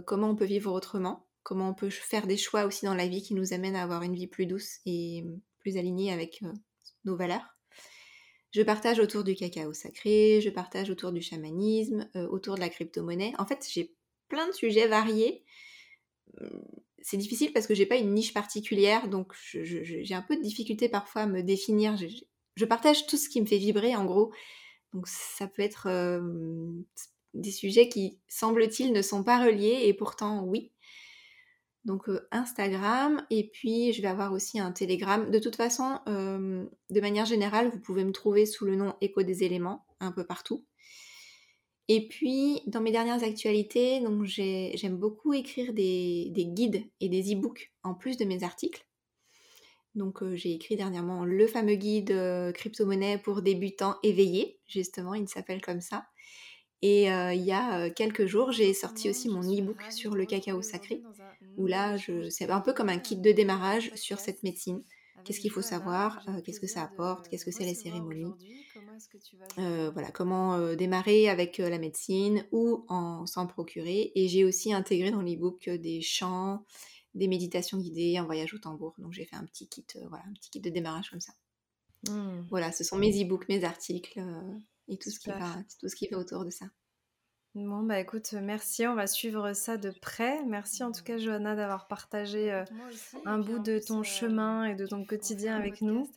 comment 0.05 0.29
on 0.29 0.35
peut 0.37 0.45
vivre 0.45 0.71
autrement, 0.71 1.27
comment 1.43 1.71
on 1.71 1.73
peut 1.73 1.89
faire 1.89 2.27
des 2.27 2.37
choix 2.37 2.63
aussi 2.63 2.85
dans 2.85 2.95
la 2.95 3.09
vie 3.09 3.21
qui 3.21 3.33
nous 3.33 3.51
amènent 3.51 3.75
à 3.75 3.83
avoir 3.83 4.03
une 4.03 4.15
vie 4.15 4.27
plus 4.27 4.45
douce 4.45 4.77
et 4.85 5.25
plus 5.59 5.75
alignée 5.75 6.13
avec 6.13 6.41
nos 7.07 7.15
valeurs. 7.15 7.57
Je 8.51 8.61
partage 8.61 8.99
autour 8.99 9.23
du 9.23 9.35
cacao 9.35 9.73
sacré, 9.73 10.39
je 10.41 10.49
partage 10.49 10.89
autour 10.89 11.11
du 11.11 11.21
chamanisme, 11.21 12.09
euh, 12.15 12.27
autour 12.29 12.55
de 12.55 12.61
la 12.61 12.69
crypto-monnaie. 12.69 13.33
En 13.39 13.45
fait, 13.45 13.67
j'ai 13.69 13.93
plein 14.29 14.47
de 14.47 14.53
sujets 14.53 14.87
variés. 14.87 15.43
Hum, 16.39 16.63
c'est 17.01 17.17
difficile 17.17 17.53
parce 17.53 17.67
que 17.67 17.75
j'ai 17.75 17.85
pas 17.85 17.95
une 17.95 18.13
niche 18.13 18.33
particulière, 18.33 19.07
donc 19.07 19.33
j'ai 19.53 20.13
un 20.13 20.21
peu 20.21 20.35
de 20.35 20.41
difficulté 20.41 20.89
parfois 20.89 21.21
à 21.23 21.25
me 21.25 21.41
définir. 21.41 21.95
Je, 21.95 22.65
partage 22.65 23.05
tout 23.07 23.17
ce 23.17 23.29
qui 23.29 23.39
me 23.39 23.45
fait 23.45 23.57
vibrer, 23.57 23.95
en 23.95 24.03
gros. 24.03 24.33
Donc 24.93 25.07
ça 25.07 25.47
peut 25.47 25.61
être 25.61 25.87
euh, 25.87 26.19
des 27.33 27.51
sujets 27.51 27.87
qui, 27.87 28.19
semble-t-il, 28.27 28.91
ne 28.91 29.01
sont 29.01 29.23
pas 29.23 29.43
reliés, 29.45 29.83
et 29.83 29.93
pourtant 29.93 30.43
oui 30.43 30.71
donc 31.85 32.09
euh, 32.09 32.27
Instagram, 32.31 33.25
et 33.29 33.49
puis 33.49 33.93
je 33.93 34.01
vais 34.01 34.07
avoir 34.07 34.33
aussi 34.33 34.59
un 34.59 34.71
Telegram. 34.71 35.29
De 35.29 35.39
toute 35.39 35.55
façon, 35.55 35.99
euh, 36.07 36.65
de 36.89 37.01
manière 37.01 37.25
générale, 37.25 37.69
vous 37.69 37.79
pouvez 37.79 38.03
me 38.03 38.11
trouver 38.11 38.45
sous 38.45 38.65
le 38.65 38.75
nom 38.75 38.93
Écho 39.01 39.23
des 39.23 39.43
éléments, 39.43 39.85
un 39.99 40.11
peu 40.11 40.25
partout. 40.25 40.65
Et 41.87 42.07
puis, 42.09 42.61
dans 42.67 42.81
mes 42.81 42.91
dernières 42.91 43.23
actualités, 43.23 44.01
donc 44.01 44.25
j'aime 44.25 44.97
beaucoup 44.97 45.33
écrire 45.33 45.73
des, 45.73 46.31
guides 46.35 46.83
et 46.99 47.07
des 47.07 47.33
e-books 47.33 47.71
en 47.83 47.93
plus 47.93 48.17
de 48.17 48.25
mes 48.25 48.43
articles. 48.43 48.85
Donc 49.95 50.21
euh, 50.21 50.35
j'ai 50.35 50.51
écrit 50.51 50.75
dernièrement 50.75 51.23
le 51.23 51.47
fameux 51.47 51.75
guide 51.75 52.13
crypto-monnaie 52.53 53.17
pour 53.17 53.41
débutants 53.41 53.95
éveillés, 54.03 54.59
justement, 54.67 55.13
il 55.13 55.29
s'appelle 55.29 55.61
comme 55.61 55.81
ça. 55.81 56.05
Et 56.81 57.05
il 57.05 57.43
y 57.43 57.51
a 57.51 57.89
quelques 57.89 58.25
jours, 58.25 58.51
j'ai 58.51 58.73
sorti 58.73 59.09
aussi 59.09 59.29
mon 59.29 59.41
e-book 59.41 59.81
sur 59.89 60.15
le 60.15 60.25
cacao 60.25 60.61
sacré, 60.61 61.01
où 61.57 61.65
là, 61.65 61.97
c'est 62.29 62.49
un 62.49 62.61
peu 62.61 62.73
comme 62.73 62.89
un 62.89 62.99
kit 62.99 63.17
de 63.17 63.31
démarrage 63.31 63.91
sur 63.95 64.19
cette 64.19 64.43
médecine. 64.43 64.83
Qu'est-ce 65.23 65.39
qu'il 65.39 65.51
faut 65.51 65.63
savoir 65.63 66.23
Qu'est-ce 66.45 66.59
que 66.59 66.67
ça 66.67 66.83
apporte 66.83 67.27
Qu'est-ce 67.27 67.45
que 67.45 67.51
c'est 67.51 67.65
les 67.65 67.73
cérémonies 67.73 68.31
Voilà, 69.57 70.11
comment 70.11 70.75
démarrer 70.75 71.29
avec 71.29 71.57
la 71.57 71.79
médecine 71.79 72.45
ou 72.51 72.85
en 72.87 73.25
s'en 73.25 73.47
procurer. 73.47 74.11
Et 74.15 74.27
j'ai 74.27 74.45
aussi 74.45 74.71
intégré 74.71 75.11
dans 75.11 75.21
l'e-book 75.21 75.69
des 75.69 76.01
chants, 76.01 76.63
des 77.15 77.27
méditations 77.27 77.79
guidées, 77.79 78.17
un 78.17 78.25
voyage 78.25 78.53
au 78.53 78.59
tambour. 78.59 78.93
Donc 78.99 79.13
j'ai 79.13 79.25
fait 79.25 79.35
un 79.35 79.45
petit 79.45 79.67
kit, 79.67 79.85
voilà, 80.07 80.23
un 80.29 80.33
petit 80.33 80.51
kit 80.51 80.59
de 80.59 80.69
démarrage 80.69 81.09
comme 81.09 81.21
ça. 81.21 81.33
Mmh. 82.07 82.45
Voilà, 82.51 82.71
ce 82.71 82.83
sont 82.83 82.97
mes 82.97 83.19
e-books, 83.21 83.49
mes 83.49 83.63
articles 83.63 84.21
et 84.87 84.97
tout 84.97 85.09
ce, 85.09 85.19
qui 85.19 85.29
va, 85.29 85.55
tout 85.79 85.89
ce 85.89 85.95
qui 85.95 86.07
va 86.07 86.17
autour 86.17 86.45
de 86.45 86.49
ça. 86.49 86.65
Bon, 87.65 87.81
bah 87.81 87.99
écoute, 87.99 88.33
merci, 88.33 88.85
on 88.85 88.93
va 88.93 89.07
suivre 89.07 89.53
ça 89.53 89.77
de 89.77 89.89
près. 89.89 90.43
Merci 90.45 90.83
en 90.83 90.91
tout 90.91 91.03
cas, 91.03 91.17
Johanna, 91.17 91.55
d'avoir 91.55 91.87
partagé 91.87 92.51
euh, 92.51 92.63
un 93.25 93.39
bout 93.39 93.57
de 93.57 93.79
ton 93.79 94.01
euh, 94.01 94.03
chemin 94.03 94.65
et 94.65 94.75
de 94.75 94.85
ton 94.85 95.03
quotidien 95.03 95.55
avec 95.55 95.81
nous. 95.81 96.07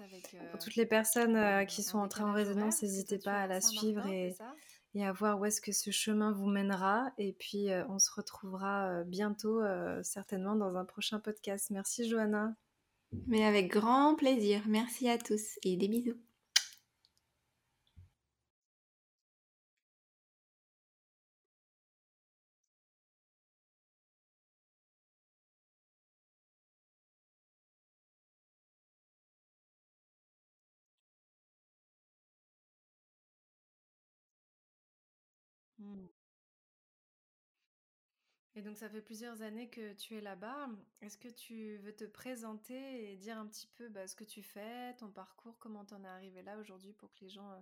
Pour 0.50 0.60
toutes 0.60 0.76
les 0.76 0.84
personnes 0.84 1.36
euh, 1.36 1.64
qui 1.64 1.82
sont 1.82 1.98
entrées 1.98 2.24
en 2.24 2.34
résonance, 2.34 2.82
n'hésitez 2.82 3.18
pas 3.18 3.38
à 3.40 3.46
la 3.46 3.62
suivre 3.62 4.06
et, 4.06 4.36
et, 4.94 5.06
à 5.06 5.12
voir 5.12 5.40
où 5.40 5.46
est-ce 5.46 5.62
que 5.62 5.72
ce 5.72 5.90
chemin 5.90 6.32
vous 6.32 6.46
mènera. 6.46 7.10
Et 7.16 7.32
puis, 7.32 7.68
on 7.88 7.98
se 7.98 8.10
retrouvera 8.14 9.02
bientôt, 9.04 9.62
certainement, 10.02 10.56
dans 10.56 10.76
un 10.76 10.84
prochain 10.84 11.20
podcast. 11.20 11.70
Merci, 11.70 12.06
Johanna. 12.06 12.54
Mais 13.26 13.44
avec 13.46 13.68
grand 13.68 14.14
plaisir. 14.14 14.62
Merci 14.68 15.08
à 15.08 15.16
tous 15.16 15.58
et 15.62 15.76
des 15.76 15.88
bisous. 15.88 16.20
Et 38.60 38.62
donc 38.62 38.76
ça 38.76 38.90
fait 38.90 39.00
plusieurs 39.00 39.40
années 39.40 39.70
que 39.70 39.94
tu 39.94 40.18
es 40.18 40.20
là-bas. 40.20 40.68
Est-ce 41.00 41.16
que 41.16 41.28
tu 41.28 41.78
veux 41.78 41.96
te 41.96 42.04
présenter 42.04 43.10
et 43.10 43.16
dire 43.16 43.38
un 43.38 43.46
petit 43.46 43.66
peu 43.66 43.88
bah, 43.88 44.06
ce 44.06 44.14
que 44.14 44.22
tu 44.22 44.42
fais, 44.42 44.94
ton 44.98 45.10
parcours, 45.10 45.58
comment 45.58 45.86
tu 45.86 45.94
en 45.94 46.04
es 46.04 46.06
arrivé 46.06 46.42
là 46.42 46.58
aujourd'hui 46.58 46.92
pour 46.92 47.10
que 47.14 47.22
les 47.22 47.30
gens 47.30 47.50
euh, 47.52 47.60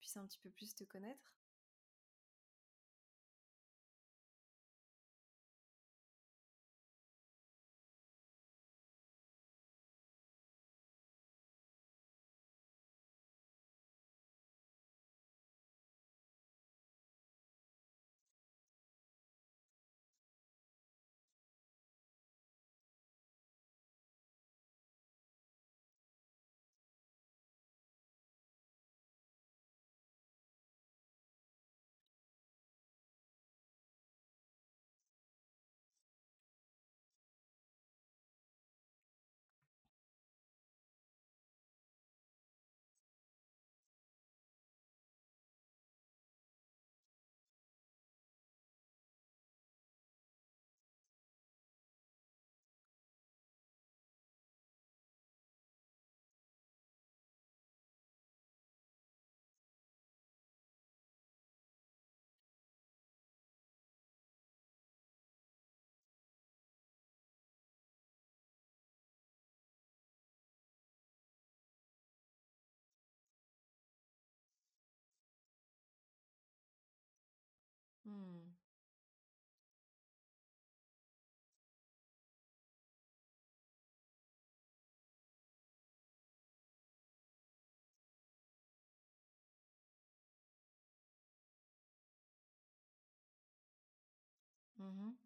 puissent 0.00 0.16
un 0.16 0.26
petit 0.26 0.40
peu 0.40 0.50
plus 0.50 0.74
te 0.74 0.82
connaître? 0.82 1.36
Hmm. 78.14 78.54
Mhm. 94.78 95.23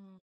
Mmh. 0.00 0.29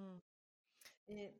Mmh. 0.00 0.18
Et 1.08 1.34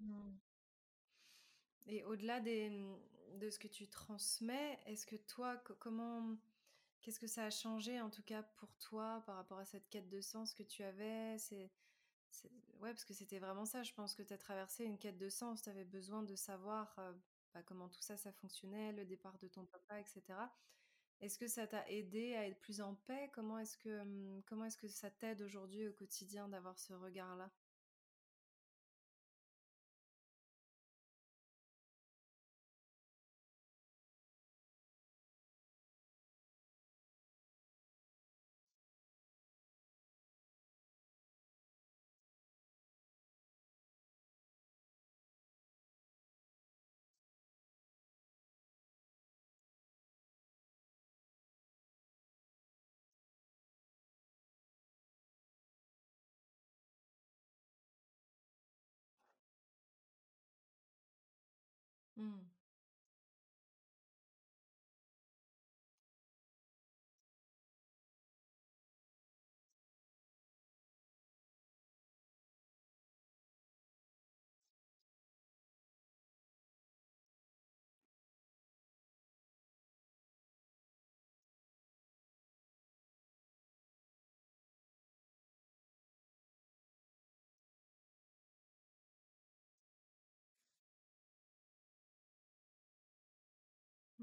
mmh. 0.00 0.38
Et 1.88 2.04
au-delà 2.04 2.38
des, 2.40 2.70
mmh, 2.70 2.96
de 3.40 3.50
ce 3.50 3.58
que 3.58 3.66
tu 3.68 3.88
transmets, 3.88 4.78
est-ce 4.86 5.06
que 5.06 5.16
toi, 5.16 5.56
co 5.64 5.74
comment 5.78 6.36
qu'est-ce 7.00 7.20
que 7.20 7.26
ça 7.26 7.44
a 7.46 7.50
changé, 7.50 8.00
en 8.00 8.10
tout 8.10 8.22
cas 8.22 8.42
pour 8.42 8.76
toi, 8.78 9.22
par 9.26 9.36
rapport 9.36 9.58
à 9.58 9.64
cette 9.64 9.88
quête 9.88 10.08
de 10.08 10.20
sens 10.20 10.54
que 10.54 10.62
tu 10.62 10.82
avais? 10.82 11.38
C'est 11.38 11.72
c'est 12.30 12.50
ouais, 12.74 12.90
parce 12.92 13.04
que 13.06 13.14
c'était 13.14 13.38
vraiment 13.40 13.64
ça, 13.66 13.82
je 13.84 13.94
pense 13.94 14.14
que 14.14 14.22
tu 14.22 14.32
as 14.34 14.38
traversé 14.38 14.84
une 14.84 14.98
quête 14.98 15.18
de 15.18 15.28
sens. 15.30 15.62
Tu 15.62 15.70
avais 15.70 15.84
besoin 15.86 16.22
de 16.24 16.34
savoir, 16.36 16.98
bah, 17.54 17.62
comment 17.64 17.88
tout 17.88 18.02
ça, 18.02 18.16
ça 18.18 18.32
fonctionnait, 18.32 18.92
le 18.92 19.06
départ 19.06 19.38
de 19.38 19.48
ton 19.48 19.66
papa 19.66 20.00
et 20.00 20.04
cetera. 20.04 20.54
Est-ce 21.20 21.38
que 21.38 21.48
ça 21.48 21.66
t'a 21.68 21.88
aidé 21.90 22.34
à 22.36 22.46
être 22.48 22.60
plus 22.60 22.80
en 22.82 22.96
paix? 22.96 23.30
Comment 23.34 23.58
est-ce 23.58 23.78
que, 23.78 24.04
mmh, 24.04 24.44
comment 24.46 24.66
est-ce 24.66 24.78
que 24.78 24.88
ça 24.88 25.10
t'aide 25.10 25.42
aujourd'hui 25.42 25.88
au 25.88 25.94
quotidien 25.94 26.48
d'avoir 26.48 26.78
ce 26.78 26.94
regard-là? 26.94 27.54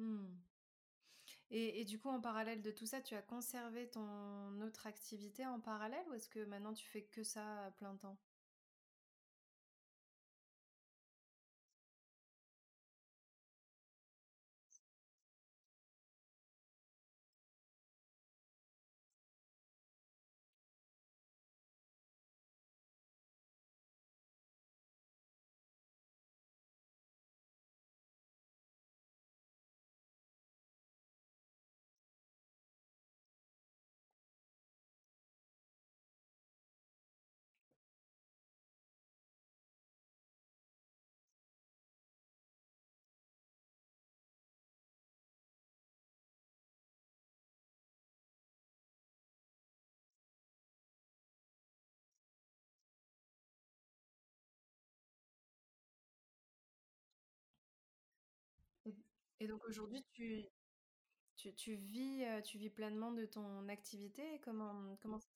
Mmh. 0.06 0.38
Et 1.50 1.82
et 1.82 1.86
du 1.86 1.98
coup, 2.00 2.10
en 2.10 2.22
parallèle 2.22 2.62
de 2.62 2.70
tout 2.72 2.86
ça, 2.86 3.02
tu 3.02 3.16
as 3.16 3.22
conservé 3.24 3.90
ton 3.90 4.62
autre 4.62 4.86
activité 4.86 5.44
en 5.48 5.60
parallèle 5.60 6.06
ou 6.10 6.14
est-ce 6.14 6.30
que 6.30 6.46
maintenant 6.46 6.74
tu 6.74 6.86
fais 6.88 7.04
que 7.04 7.24
ça 7.24 7.66
à 7.66 7.72
plein 7.72 7.96
temps? 7.96 8.20
Et 59.40 59.48
donc 59.48 59.64
aujourd'hui, 59.68 60.04
tu 60.12 60.46
tu 61.38 61.76
vis, 61.76 62.26
tu 62.44 62.58
vis 62.58 62.70
pleinement 62.70 63.12
de 63.12 63.26
ton 63.26 63.68
activité? 63.70 64.40
Comment 64.44 64.98
comment 65.02 65.20
ça? 65.20 65.28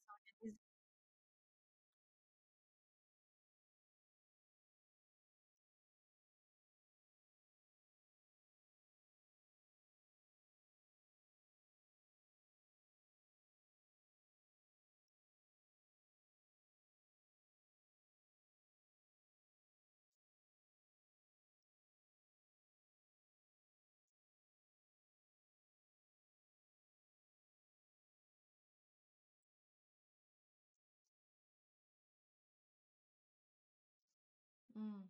Mmh. 34.80 35.02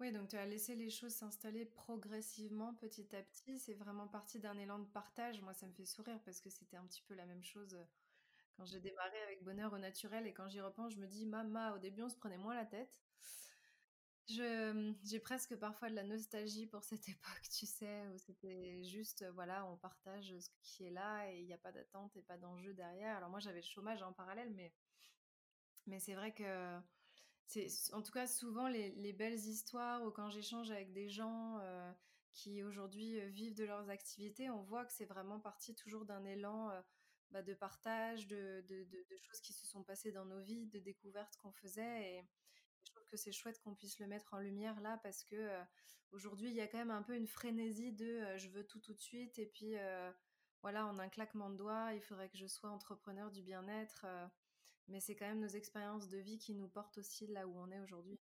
Oui, 0.00 0.12
donc 0.12 0.28
tu 0.28 0.36
as 0.36 0.46
laissé 0.46 0.74
les 0.76 0.90
choses 0.90 1.14
s'installer 1.14 1.64
progressivement, 1.66 2.74
petit 2.74 3.14
à 3.16 3.22
petit. 3.22 3.58
C'est 3.58 3.74
vraiment 3.74 4.08
parti 4.08 4.40
d'un 4.40 4.58
élan 4.58 4.78
de 4.80 4.86
partage. 4.86 5.42
Moi, 5.42 5.54
ça 5.54 5.66
me 5.66 5.72
fait 5.74 5.86
sourire 5.86 6.20
parce 6.24 6.40
que 6.40 6.50
c'était 6.50 6.76
un 6.78 6.86
petit 6.86 7.02
peu 7.02 7.14
la 7.14 7.26
même 7.26 7.44
chose, 7.44 7.78
quand 8.56 8.66
j'ai 8.66 8.80
démarré 8.80 9.18
avec 9.26 9.44
bonheur 9.44 9.72
au 9.74 9.78
naturel 9.78 10.26
et 10.26 10.34
quand 10.34 10.48
j'y 10.48 10.60
repense, 10.60 10.94
je 10.94 11.00
me 11.00 11.08
dis: 11.08 11.26
«Mama, 11.26 11.74
au 11.74 11.78
début, 11.78 12.02
on 12.02 12.10
se 12.10 12.16
prenait 12.16 12.38
moins 12.38 12.54
la 12.54 12.66
tête». 12.66 13.00
J'ai 14.26 15.18
presque 15.20 15.56
parfois 15.56 15.90
de 15.90 15.94
la 15.96 16.04
nostalgie 16.04 16.66
pour 16.66 16.84
cette 16.84 17.08
époque, 17.08 17.42
tu 17.52 17.66
sais, 17.66 18.06
où 18.08 18.18
c'était 18.18 18.82
juste, 18.84 19.24
voilà, 19.34 19.66
on 19.66 19.76
partage 19.76 20.34
ce 20.38 20.48
qui 20.62 20.86
est 20.86 20.90
là 20.90 21.28
et 21.30 21.40
il 21.40 21.46
y 21.46 21.52
a 21.52 21.58
pas 21.58 21.72
d'attente 21.72 22.16
et 22.16 22.22
pas 22.22 22.36
d'enjeu 22.38 22.72
derrière. 22.72 23.16
Alors 23.16 23.28
moi, 23.30 23.40
j'avais 23.40 23.60
le 23.60 23.66
chômage 23.66 24.02
en 24.02 24.12
parallèle, 24.12 24.50
mais 24.54 24.72
mais 25.86 25.98
c'est 26.00 26.14
vrai 26.14 26.32
que 26.32 26.78
en 27.92 28.02
tout 28.02 28.12
cas 28.12 28.26
souvent 28.26 28.68
les, 28.68 28.90
les 28.92 29.12
belles 29.12 29.38
histoires 29.38 30.02
ou 30.04 30.10
quand 30.10 30.30
j'échange 30.30 30.70
avec 30.70 30.92
des 30.92 31.08
gens 31.08 31.58
euh, 31.60 31.92
qui 32.32 32.62
aujourd'hui 32.62 33.20
euh, 33.20 33.26
vivent 33.26 33.56
de 33.56 33.64
leurs 33.64 33.90
activités, 33.90 34.50
on 34.50 34.62
voit 34.62 34.84
que 34.84 34.92
c'est 34.92 35.04
vraiment 35.04 35.40
parti 35.40 35.74
toujours 35.74 36.04
d'un 36.04 36.24
élan 36.24 36.70
euh, 36.70 36.80
bah, 37.30 37.42
de 37.42 37.54
partage, 37.54 38.26
de, 38.26 38.64
choses 39.22 39.40
qui 39.40 39.52
se 39.52 39.66
sont 39.66 39.82
passées 39.82 40.12
dans 40.12 40.24
nos 40.24 40.40
vies, 40.40 40.66
de 40.66 40.78
découvertes 40.78 41.36
qu'on 41.38 41.52
faisait. 41.52 42.14
Et 42.14 42.24
je 42.84 42.92
trouve 42.92 43.06
que 43.08 43.16
c'est 43.16 43.32
chouette 43.32 43.60
qu'on 43.60 43.74
puisse 43.74 43.98
le 43.98 44.06
mettre 44.06 44.32
en 44.34 44.38
lumière 44.38 44.80
là 44.80 44.98
parce 45.02 45.24
que 45.24 45.50
aujourd'hui 46.12 46.48
il 46.48 46.54
y 46.54 46.60
a 46.60 46.66
quand 46.66 46.78
même 46.78 46.90
un 46.90 47.02
peu 47.02 47.14
une 47.14 47.26
frénésie 47.26 47.92
de 47.92 48.36
je 48.36 48.48
veux 48.48 48.66
tout 48.66 48.80
tout 48.80 48.94
de 48.94 49.00
suite 49.00 49.38
et 49.38 49.46
puis 49.46 49.74
voilà 50.62 50.86
en 50.86 50.98
un 50.98 51.08
claquement 51.08 51.50
de 51.50 51.56
doigts 51.56 51.92
il 51.92 52.00
faudrait 52.00 52.30
que 52.30 52.38
je 52.38 52.46
sois 52.46 52.70
entrepreneur 52.70 53.30
du 53.30 53.42
bien-être 53.42 54.06
mais 54.88 55.00
c'est 55.00 55.14
quand 55.14 55.26
même 55.26 55.40
nos 55.40 55.48
expériences 55.48 56.08
de 56.08 56.18
vie 56.18 56.38
qui 56.38 56.54
nous 56.54 56.68
portent 56.68 56.98
aussi 56.98 57.26
là 57.26 57.46
où 57.46 57.54
on 57.58 57.70
est 57.70 57.80
aujourd'hui. 57.80 58.18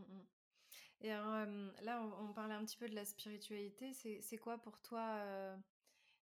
Mmh 0.00 0.14
mh. 0.16 0.26
Et 1.02 1.12
alors, 1.12 1.46
là, 1.82 2.02
on 2.20 2.32
parlait 2.32 2.54
un 2.54 2.64
petit 2.64 2.76
peu 2.78 2.88
de 2.88 2.94
la 2.94 3.04
spiritualité. 3.04 3.92
C'est 3.94 4.38
quoi 4.38 4.58
pour 4.58 4.80
toi, 4.80 5.56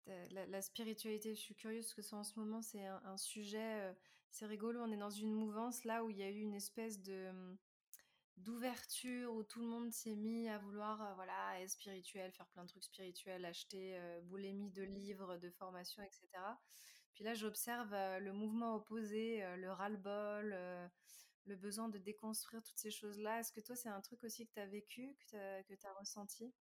la 0.06 0.62
spiritualité? 0.62 1.34
Je 1.34 1.40
suis 1.40 1.54
curieuse 1.54 1.92
parce 1.94 2.08
que 2.10 2.16
en 2.16 2.24
ce 2.24 2.38
moment, 2.38 2.62
c'est 2.62 2.86
un 2.86 3.16
sujet, 3.16 3.94
c'est 4.30 4.46
rigolo. 4.46 4.80
On 4.82 4.92
est 4.92 4.96
dans 4.98 5.10
une 5.10 5.32
mouvance 5.32 5.84
là 5.84 6.04
où 6.04 6.10
il 6.10 6.18
y 6.18 6.22
a 6.22 6.30
eu 6.30 6.40
une 6.40 6.54
espèce 6.54 7.02
de, 7.02 7.30
mmh, 7.32 7.58
d'ouverture 8.38 9.34
où 9.34 9.44
tout 9.44 9.60
le 9.60 9.68
monde 9.68 9.92
s'est 9.92 10.16
mis 10.16 10.48
à 10.48 10.58
vouloir, 10.58 11.14
voilà, 11.16 11.60
être 11.60 11.70
spirituel, 11.70 12.32
faire 12.32 12.48
plein 12.48 12.64
de 12.64 12.68
trucs 12.70 12.84
spirituels, 12.84 13.44
acheter, 13.44 13.96
heu, 13.98 14.22
boulimie 14.22 14.70
de 14.70 14.82
livres, 14.84 15.38
de 15.38 15.50
formations 15.50 16.02
et 16.02 16.10
cetera. 16.10 16.60
Puis 17.14 17.24
là, 17.24 17.34
j'observe, 17.34 17.92
le 17.92 18.32
mouvement 18.32 18.76
opposé, 18.76 19.44
le 19.56 19.72
ras-le-bol, 19.72 20.56
le 21.46 21.56
besoin 21.56 21.88
de 21.88 21.98
déconstruire 21.98 22.62
toutes 22.62 22.78
ces 22.78 22.90
choses-là. 22.90 23.40
Est-ce 23.40 23.52
que 23.52 23.60
toi, 23.60 23.76
c'est 23.76 23.88
un 23.88 24.00
truc 24.00 24.22
aussi 24.24 24.46
que 24.46 24.52
tu 24.54 24.60
as 24.60 24.66
vécu, 24.66 25.16
que 25.30 25.74
tu 25.74 25.86
as 25.86 25.92
ressenti? 26.00 26.52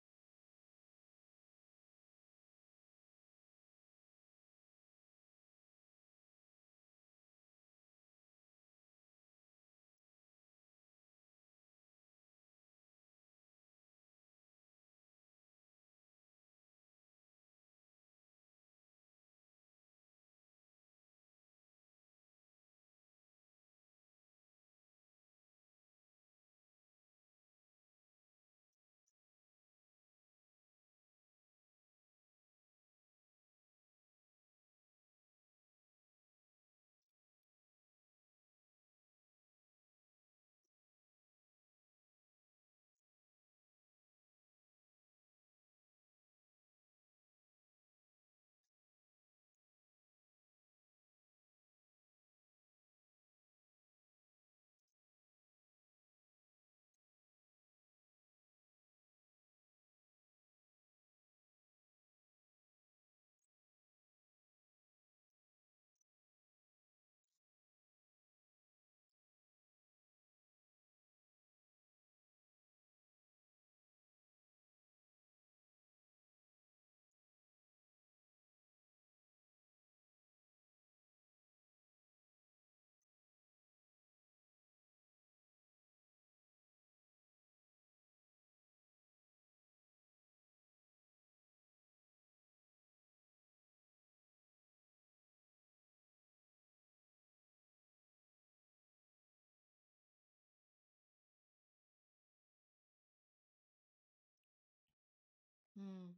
Mmh. 105.83 106.13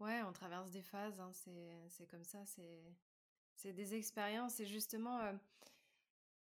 Ouais, 0.00 0.22
on 0.22 0.32
traverse 0.32 0.70
des 0.72 0.82
phases, 0.82 1.20
hein, 1.20 1.32
c'est 1.34 2.06
comme 2.08 2.24
ça, 2.24 2.44
c'est 3.56 3.72
des 3.72 3.94
expériences 3.94 4.60
et 4.60 4.66
justement, 4.66 5.20
heu, 5.24 5.38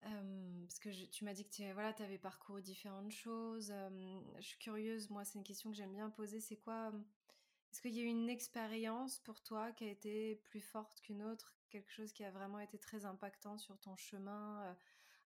hem, 0.02 0.64
parce 0.66 0.78
que 0.78 1.06
tu 1.10 1.24
m'as 1.24 1.34
dit 1.34 1.44
que 1.44 1.54
tu 1.54 1.62
avais 1.64 2.18
parcouru 2.18 2.62
différentes 2.62 3.12
choses, 3.12 3.72
je 4.36 4.42
suis 4.42 4.58
curieuse, 4.58 5.10
moi, 5.10 5.24
c'est 5.24 5.38
une 5.38 5.44
question 5.44 5.70
que 5.70 5.76
j'aime 5.76 5.92
bien 5.92 6.10
poser, 6.10 6.40
c'est 6.40 6.56
quoi, 6.56 6.92
est-ce 7.72 7.82
qu'il 7.82 7.94
y 7.94 8.00
a 8.00 8.04
eu 8.04 8.06
une 8.06 8.30
expérience 8.30 9.20
pour 9.20 9.42
toi 9.42 9.72
qui 9.72 9.84
a 9.84 9.90
été 9.90 10.36
plus 10.36 10.60
forte 10.60 11.00
qu'une 11.02 11.22
autre? 11.22 11.56
Quelque 11.70 11.90
chose 11.92 12.12
qui 12.12 12.24
a 12.24 12.30
vraiment 12.30 12.60
été 12.60 12.78
très 12.78 13.04
impactant 13.04 13.58
sur 13.58 13.78
ton 13.80 13.96
chemin? 13.96 14.76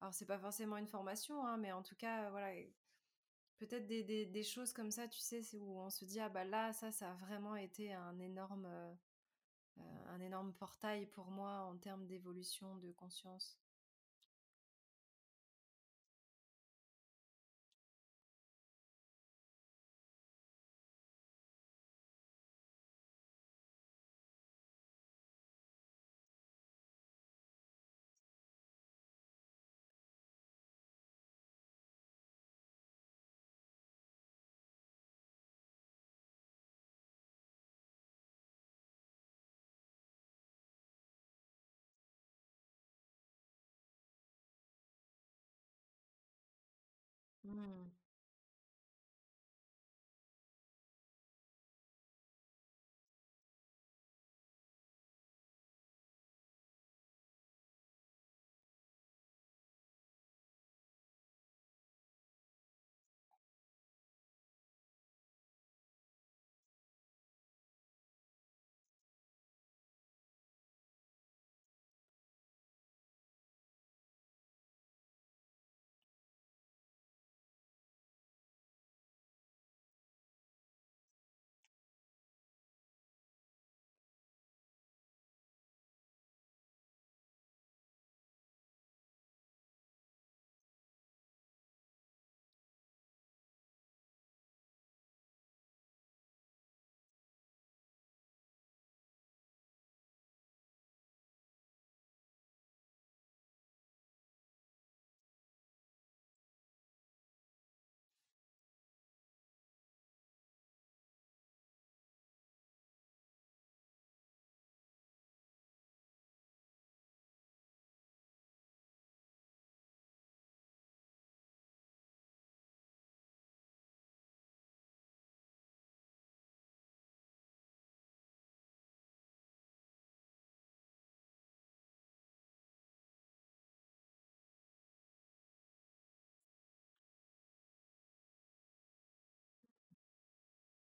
Alors 0.01 0.13
c'est 0.13 0.25
pas 0.25 0.39
forcément 0.39 0.77
une 0.77 0.87
formation, 0.87 1.45
hein, 1.45 1.57
mais 1.57 1.71
en 1.73 1.83
tout 1.83 1.95
cas, 1.95 2.29
voilà, 2.31 2.53
Peut-être 3.59 3.85
des 3.87 4.43
choses 4.43 4.71
comme 4.71 4.89
ça, 4.89 5.07
tu 5.09 5.19
sais, 5.19 5.41
où 5.57 5.79
on 5.79 5.89
se 5.89 6.05
dit: 6.05 6.19
«Ah 6.21 6.29
bah 6.29 6.45
là, 6.45 6.71
ça, 6.73 6.91
ça 6.93 7.11
a 7.11 7.13
vraiment 7.15 7.55
été 7.57 7.91
un 7.93 8.17
énorme, 8.19 8.65
heu 8.65 8.95
heu, 9.81 9.83
un 10.09 10.21
énorme 10.21 10.53
portail 10.53 11.07
pour 11.07 11.31
moi 11.31 11.61
en 11.71 11.77
termes 11.77 12.07
d'évolution 12.07 12.77
de 12.77 12.91
conscience». 12.93 13.57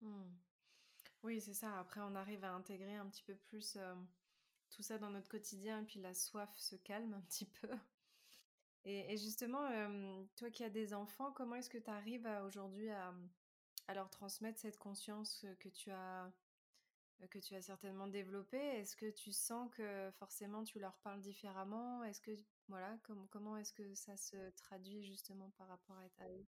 Mmh. 0.10 0.36
Oui, 1.24 1.42
c'est 1.42 1.54
ça. 1.54 1.78
Après, 1.80 2.02
on 2.02 2.16
arrive 2.16 2.44
à 2.44 2.54
intégrer 2.54 2.96
un 2.96 3.08
petit 3.08 3.24
peu 3.24 3.36
plus, 3.36 3.78
tout 4.70 4.82
ça 4.84 4.98
dans 4.98 5.10
notre 5.10 5.28
quotidien 5.30 5.82
et 5.82 5.86
puis 5.86 6.00
la 6.00 6.14
soif 6.14 6.50
se 6.58 6.76
calme 6.76 7.14
un 7.14 7.22
petit 7.22 7.46
peu. 7.46 7.70
Et 8.86 9.18
justement, 9.18 9.68
toi 10.38 10.50
qui 10.50 10.64
as 10.64 10.70
des 10.70 10.94
enfants, 10.94 11.32
comment 11.34 11.56
est-ce 11.56 11.70
que 11.70 11.78
tu 11.78 11.90
arrives 11.90 12.26
à 12.26 12.46
aujourd'hui 12.46 12.90
à, 12.90 13.12
mmh, 13.12 13.30
à 13.88 13.94
leur 13.94 14.10
transmettre 14.10 14.60
cette 14.60 14.78
conscience, 14.78 15.46
que 15.60 15.70
tu 15.70 15.92
as 15.92 16.32
que 17.32 17.40
tu 17.40 17.54
as 17.54 17.62
certainement 17.62 18.08
développée? 18.08 18.58
Est-ce 18.80 18.96
que 18.96 19.12
tu 19.12 19.34
sens 19.34 19.70
que 19.72 20.10
forcément 20.12 20.64
tu 20.64 20.80
leur 20.80 20.98
parles 21.00 21.20
différemment? 21.20 22.04
Est-ce 22.06 22.22
que 22.22 22.32
voilà, 22.70 22.98
com 23.04 23.28
comment 23.30 23.58
est-ce 23.58 23.74
que 23.74 23.94
ça 23.96 24.16
se 24.16 24.50
traduit 24.52 25.04
justement 25.04 25.50
par 25.58 25.68
rapport 25.68 25.98
à 25.98 26.10
ta 26.18 26.28
vie? 26.30 26.48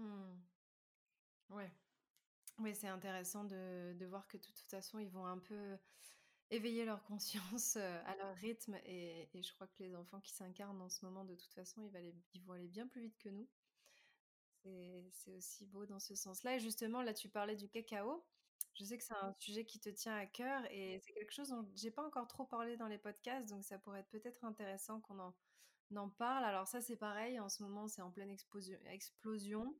Mmh. 0.00 0.40
Ouais. 1.50 1.70
Oui, 2.60 2.74
c'est 2.74 2.88
intéressant 2.88 3.44
de 3.44 4.06
voir 4.06 4.28
que 4.28 4.36
de 4.38 4.42
toute 4.44 4.70
façon, 4.70 4.98
ils 5.00 5.10
vont 5.10 5.26
un 5.26 5.38
peu 5.38 5.78
éveiller 6.50 6.84
leur 6.86 7.04
conscience, 7.04 7.76
heu, 7.76 7.82
à 7.82 8.16
leur 8.16 8.34
rythme 8.36 8.76
et 8.86 9.28
je 9.34 9.54
crois 9.54 9.68
que 9.68 9.82
les 9.82 9.96
enfants 9.96 10.20
qui 10.20 10.32
s'incarnent 10.34 10.82
en 10.82 10.90
ce 10.90 11.04
moment, 11.04 11.24
de 11.24 11.36
toute 11.36 11.54
façon, 11.54 11.82
ils 12.34 12.44
vont 12.44 12.54
aller 12.54 12.68
bien 12.68 12.88
plus 12.88 13.02
vite 13.02 13.18
que 13.18 13.30
nous. 13.30 13.48
C'est 15.12 15.32
aussi 15.36 15.66
beau 15.66 15.86
dans 15.86 15.98
ce 16.00 16.14
sens-là 16.14 16.56
et 16.56 16.60
justement, 16.60 17.02
là, 17.02 17.14
tu 17.14 17.28
parlais 17.28 17.56
du 17.56 17.68
cacao. 17.68 18.24
Je 18.74 18.84
sais 18.84 18.98
que 18.98 19.04
c'est 19.04 19.14
un 19.14 19.34
sujet 19.38 19.64
qui 19.64 19.80
te 19.80 19.88
tient 19.90 20.14
à 20.16 20.26
cœur 20.26 20.62
et 20.70 20.98
c'est 21.00 21.12
quelque 21.12 21.32
chose 21.32 21.48
dont 21.48 21.68
j'ai 21.74 21.90
pas 21.90 22.06
encore 22.06 22.28
trop 22.28 22.44
parlé 22.44 22.76
dans 22.76 22.86
les 22.86 22.98
podcasts, 22.98 23.48
donc 23.48 23.64
ça 23.64 23.78
pourrait 23.78 24.00
être 24.00 24.10
peut-être 24.10 24.44
intéressant 24.44 25.00
qu'on 25.00 25.18
en 25.96 26.08
parle. 26.10 26.44
Alors 26.44 26.68
ça, 26.68 26.80
c'est 26.80 26.96
pareil, 26.96 27.40
en 27.40 27.48
ce 27.48 27.62
moment, 27.62 27.88
c'est 27.88 28.02
en 28.02 28.10
pleine 28.10 28.30
explosion 28.30 29.76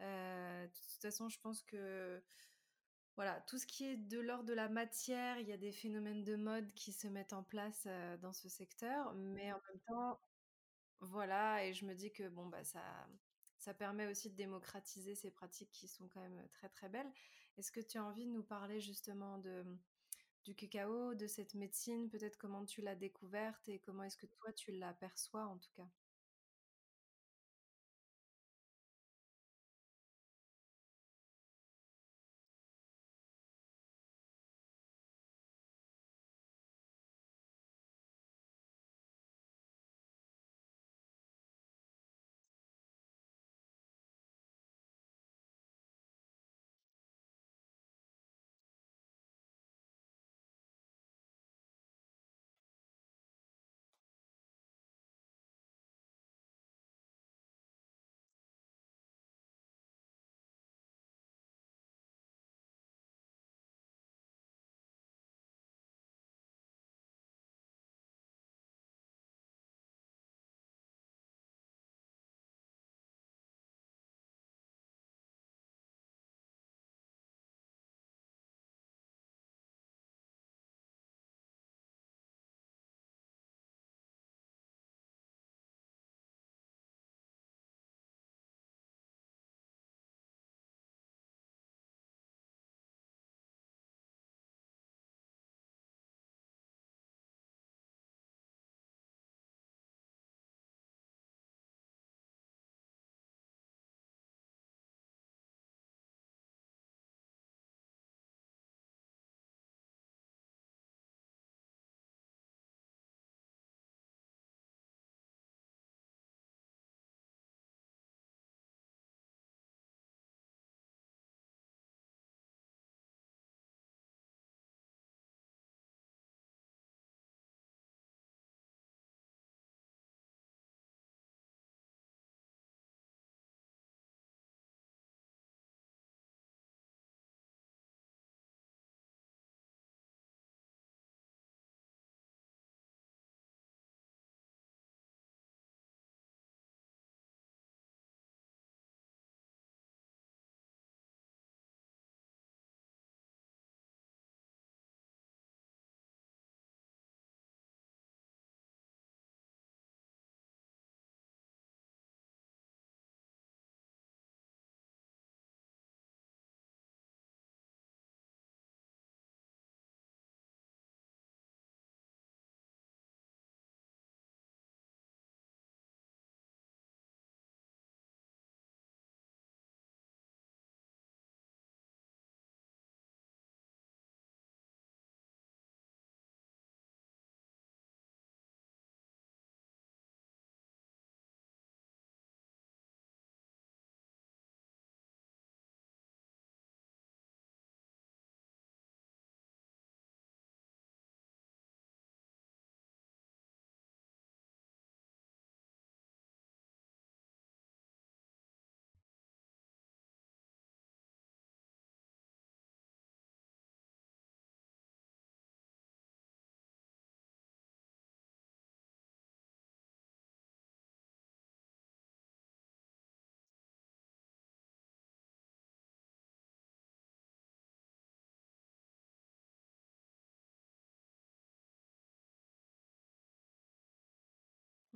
de 0.00 0.66
toute 0.68 1.02
façon, 1.02 1.28
je 1.28 1.38
pense 1.40 1.62
que, 1.62 2.22
voilà, 3.16 3.40
tout 3.42 3.58
ce 3.58 3.66
qui 3.66 3.86
est 3.86 3.96
de 3.96 4.20
l'ordre 4.20 4.44
de 4.46 4.54
la 4.54 4.68
matière, 4.68 5.38
il 5.40 5.48
y 5.48 5.52
a 5.52 5.56
des 5.58 5.72
phénomènes 5.72 6.24
de 6.24 6.36
mode 6.36 6.72
qui 6.74 6.92
se 6.92 7.08
mettent 7.08 7.32
en 7.32 7.44
place, 7.44 7.86
heu, 7.86 8.18
dans 8.18 8.32
ce 8.34 8.48
secteur, 8.48 9.14
mais 9.14 9.52
en 9.52 9.58
même 9.70 9.80
temps 9.88 10.20
voilà 11.00 11.64
et 11.66 11.74
je 11.74 11.86
me 11.86 11.94
dis 11.94 12.12
que 12.12 12.28
bon, 12.28 12.46
bah, 12.46 12.64
ça 12.64 13.08
ça 13.58 13.74
permet 13.74 14.06
aussi 14.06 14.30
de 14.30 14.36
démocratiser 14.36 15.14
ces 15.14 15.30
pratiques 15.30 15.70
qui 15.72 15.88
sont 15.88 16.08
quand 16.08 16.20
même, 16.20 16.48
très, 16.52 16.68
très 16.68 16.88
belles. 16.90 17.12
Est-ce 17.56 17.72
que 17.72 17.80
tu 17.80 17.98
as 17.98 18.04
envie 18.04 18.26
de 18.26 18.30
nous 18.32 18.44
parler 18.44 18.80
justement 18.80 19.38
de, 19.38 19.64
du 20.44 20.54
cacao, 20.56 21.14
de 21.14 21.26
cette 21.28 21.54
médecine, 21.54 22.08
peut-être 22.10 22.38
comment 22.38 22.64
tu 22.66 22.82
l'as 22.82 22.96
découverte 22.96 23.68
et 23.68 23.80
comment 23.80 24.04
est-ce 24.04 24.18
que 24.18 24.26
toi 24.26 24.52
tu 24.54 24.72
l'aperçois 24.72 25.46
en 25.46 25.58
tout 25.58 25.70
cas? 25.72 25.90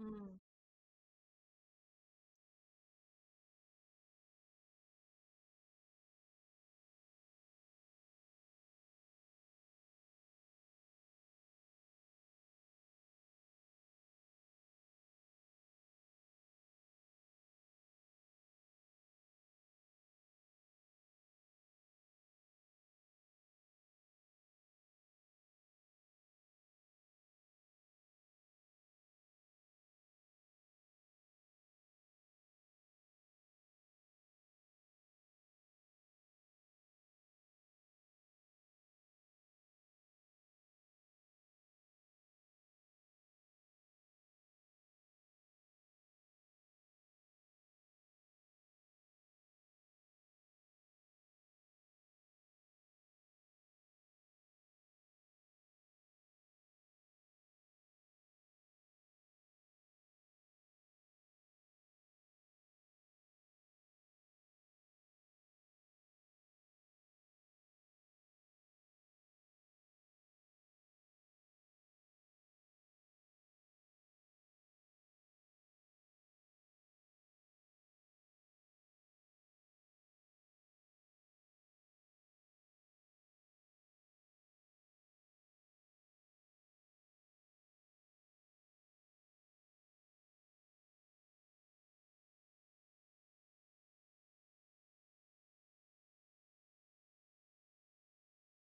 Mmh. 0.01 0.39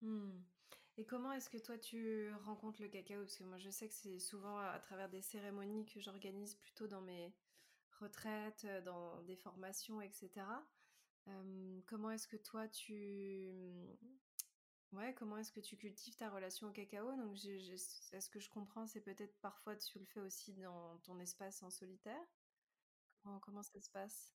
Mmh. 0.10 0.42
Et 0.98 1.06
comment 1.06 1.32
est-ce 1.32 1.50
que 1.50 1.58
toi 1.58 1.78
tu 1.78 2.34
rencontres 2.46 2.82
le 2.82 2.90
cacao? 2.90 3.22
Parce 3.22 3.38
que 3.38 3.44
moi 3.44 3.58
je 3.58 3.70
sais 3.70 3.88
que 3.88 3.94
c'est 3.94 4.20
souvent 4.20 4.58
à 4.58 4.80
travers 4.80 5.08
des 5.08 5.22
cérémonies 5.22 5.86
que 5.86 6.00
j'organise 6.00 6.56
plutôt 6.56 6.88
dans 6.88 7.02
mes 7.02 7.34
retraites, 8.00 8.66
dans 8.86 9.22
des 9.24 9.36
formations 9.36 10.02
et 10.02 10.10
cetera. 10.12 10.66
Hem, 11.28 11.84
comment 11.86 12.10
est-ce 12.10 12.28
que 12.28 12.38
toi 12.38 12.68
tu, 12.68 13.52
mmh, 13.54 14.98
ouais, 14.98 15.14
comment 15.14 15.38
est-ce 15.38 15.52
que 15.52 15.60
tu 15.60 15.78
cultives 15.78 16.16
ta 16.16 16.30
relation 16.30 16.68
au 16.68 16.72
cacao? 16.72 17.16
Donc 17.16 17.38
ce 17.38 18.30
que 18.30 18.40
je 18.40 18.50
comprends, 18.50 18.88
c'est 18.88 19.02
peut-être 19.02 19.38
parfois 19.42 19.76
tu 19.76 20.00
le 20.00 20.06
fais 20.06 20.22
aussi 20.22 20.54
dans 20.54 20.98
ton 21.00 21.20
espace 21.20 21.62
en 21.62 21.70
solitaire? 21.70 22.26
Comment 23.22 23.40
comment 23.40 23.64
ça 23.64 23.80
se 23.80 23.90
passe? 23.92 24.34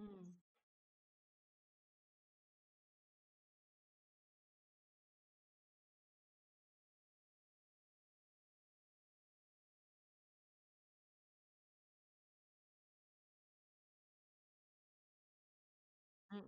Mmh. 0.00 0.30
Mmh 16.32 16.38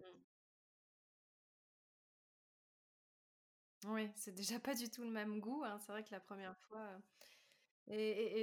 c'est 4.14 4.34
déjà 4.34 4.60
pas 4.60 4.74
du 4.74 4.88
tout 4.88 5.02
le 5.02 5.10
même 5.10 5.40
goût, 5.40 5.62
hein. 5.64 5.78
C'est 5.84 5.90
vrai 5.92 6.04
que 6.04 6.10
la 6.12 6.20
1re 6.20 6.56
fois, 6.68 6.86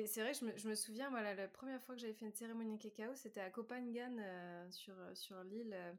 et 0.01 0.07
c'est 0.07 0.21
vrai, 0.21 0.33
je 0.33 0.43
me 0.45 0.57
je 0.57 0.67
me 0.67 0.75
souviens, 0.75 1.09
moi, 1.09 1.21
la 1.21 1.47
1re 1.47 1.81
fois 1.83 1.95
que 1.95 2.01
j'avais 2.01 2.13
fait 2.13 2.25
une 2.25 2.33
cérémonie 2.33 2.77
cacao, 2.77 3.15
c'était 3.15 3.39
à 3.39 3.49
Phangan, 3.51 4.17
heu, 4.19 4.71
sur, 4.71 4.93
heu, 4.99 5.15
sur 5.15 5.41
l'île, 5.43 5.73
heu, 5.73 5.97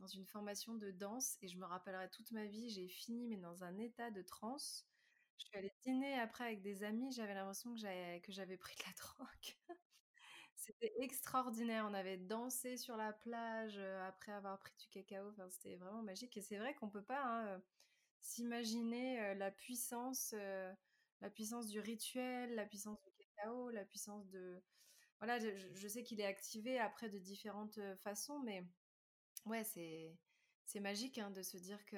dans 0.00 0.08
une 0.08 0.26
formation 0.26 0.74
de 0.76 0.90
danse 0.92 1.38
et 1.42 1.48
je 1.48 1.58
me 1.58 1.66
rappellerai 1.66 2.10
toute 2.10 2.32
ma 2.32 2.46
vie, 2.46 2.70
j'ai 2.70 2.88
fini, 2.88 3.28
mais 3.28 3.38
dans 3.38 3.64
un 3.64 3.78
état 3.78 4.10
de 4.10 4.22
transe. 4.22 4.86
Je 5.38 5.46
suis 5.46 5.58
allée 5.58 5.72
dîner 5.84 6.18
après 6.20 6.44
avec 6.46 6.62
des 6.62 6.84
amis, 6.84 7.12
j'avais 7.12 7.34
l'impression 7.34 7.74
que 7.74 7.80
j'avais 8.32 8.56
pris 8.58 8.76
de 8.76 8.82
la 8.86 8.92
drogue. 8.98 9.54
C'était 10.56 10.92
extraordinaire, 11.00 11.86
on 11.90 11.94
avait 11.94 12.18
dansé 12.18 12.76
sur 12.78 12.96
la 12.96 13.12
plage, 13.14 13.78
heu, 13.78 13.98
après 14.02 14.32
avoir 14.32 14.58
pris 14.60 14.74
du 14.80 14.88
cacao, 14.90 15.30
enfin, 15.30 15.48
c'était 15.50 15.76
vraiment 15.76 16.02
magique 16.02 16.36
et 16.38 16.42
c'est 16.42 16.58
vrai 16.58 16.74
qu'on 16.74 16.90
peut 16.90 17.04
pas, 17.04 17.22
hein, 17.56 17.62
s'imaginer, 18.20 19.34
la 19.36 19.50
puissance, 19.52 20.34
la 21.20 21.30
puissance 21.30 21.68
du 21.68 21.80
rituel, 21.80 22.54
la 22.54 22.66
puissance 22.66 22.98
du 23.02 23.10
cacao, 23.36 23.70
la 23.70 23.84
puissance 23.84 24.28
de 24.28 24.62
voilà, 25.18 25.38
je 25.38 25.88
sais 25.88 26.02
qu'il 26.02 26.20
est 26.20 26.26
activé 26.26 26.78
après 26.78 27.08
de 27.08 27.18
différentes, 27.18 27.80
façons, 28.02 28.38
mais 28.40 28.62
ouais, 29.46 29.64
c'est 29.64 30.14
c'est 30.64 30.80
magique, 30.80 31.18
hein, 31.18 31.30
de 31.30 31.42
se 31.42 31.56
dire 31.56 31.84
que 31.86 31.96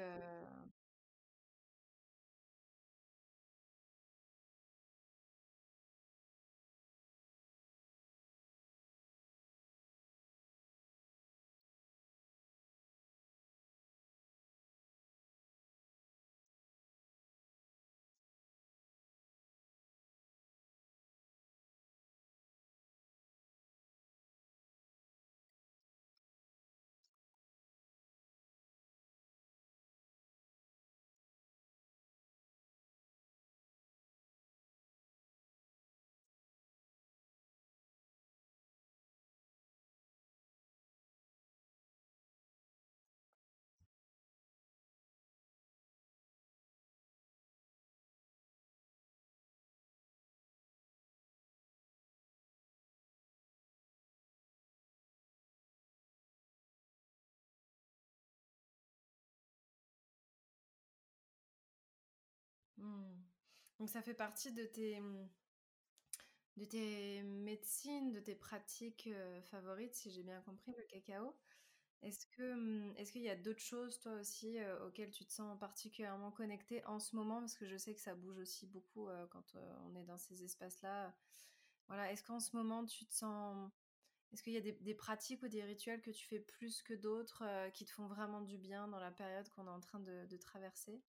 Mmh. 62.88 63.22
Donc 63.78 63.88
ça 63.88 64.02
fait 64.02 64.14
partie 64.14 64.52
de 64.52 64.64
tes, 64.64 65.00
mmh, 65.00 65.28
de 66.56 66.64
tes 66.64 67.22
médecines, 67.22 68.12
de 68.12 68.20
tes 68.20 68.34
pratiques, 68.34 69.08
favorites, 69.50 69.94
si 69.94 70.10
j'ai 70.10 70.22
bien 70.22 70.40
compris, 70.42 70.72
le 70.76 70.84
cacao. 70.84 71.36
Est-ce 72.02 72.26
que, 72.26 72.54
mmh, 72.54 72.96
est-ce 72.96 73.12
qu'il 73.12 73.22
y 73.22 73.30
a 73.30 73.36
d'autres 73.36 73.60
choses, 73.60 74.00
toi 74.00 74.12
aussi, 74.14 74.58
auxquelles 74.86 75.10
tu 75.10 75.24
te 75.26 75.32
sens 75.32 75.58
particulièrement 75.58 76.30
connectée 76.30 76.84
en 76.86 76.98
ce 77.00 77.14
moment? 77.16 77.40
Parce 77.40 77.56
que 77.56 77.66
je 77.66 77.76
sais 77.76 77.94
que 77.94 78.00
ça 78.00 78.14
bouge 78.14 78.38
aussi 78.38 78.66
beaucoup, 78.66 79.08
quand, 79.30 79.54
on 79.84 79.94
est 79.96 80.04
dans 80.04 80.18
ces 80.18 80.44
espaces-là. 80.44 81.14
Voilà, 81.88 82.12
est-ce 82.12 82.22
qu'en 82.22 82.40
ce 82.40 82.54
moment 82.56 82.84
tu 82.84 83.06
te 83.06 83.14
sens 83.14 83.70
est-ce 84.32 84.42
qu'il 84.42 84.52
y 84.52 84.58
a 84.58 84.60
des 84.60 84.94
pratiques 84.94 85.42
ou 85.42 85.48
des 85.48 85.64
rituels 85.64 86.02
que 86.02 86.10
tu 86.10 86.26
fais 86.26 86.38
plus 86.40 86.82
que 86.82 86.92
d'autres, 86.92 87.42
qui 87.72 87.86
te 87.86 87.90
font 87.92 88.06
vraiment 88.06 88.42
du 88.42 88.58
bien 88.58 88.86
dans 88.88 88.98
la 89.00 89.10
période 89.10 89.48
qu'on 89.50 89.66
est 89.66 89.70
en 89.70 89.80
train 89.80 90.00
de 90.00 90.36
traverser? 90.36 91.02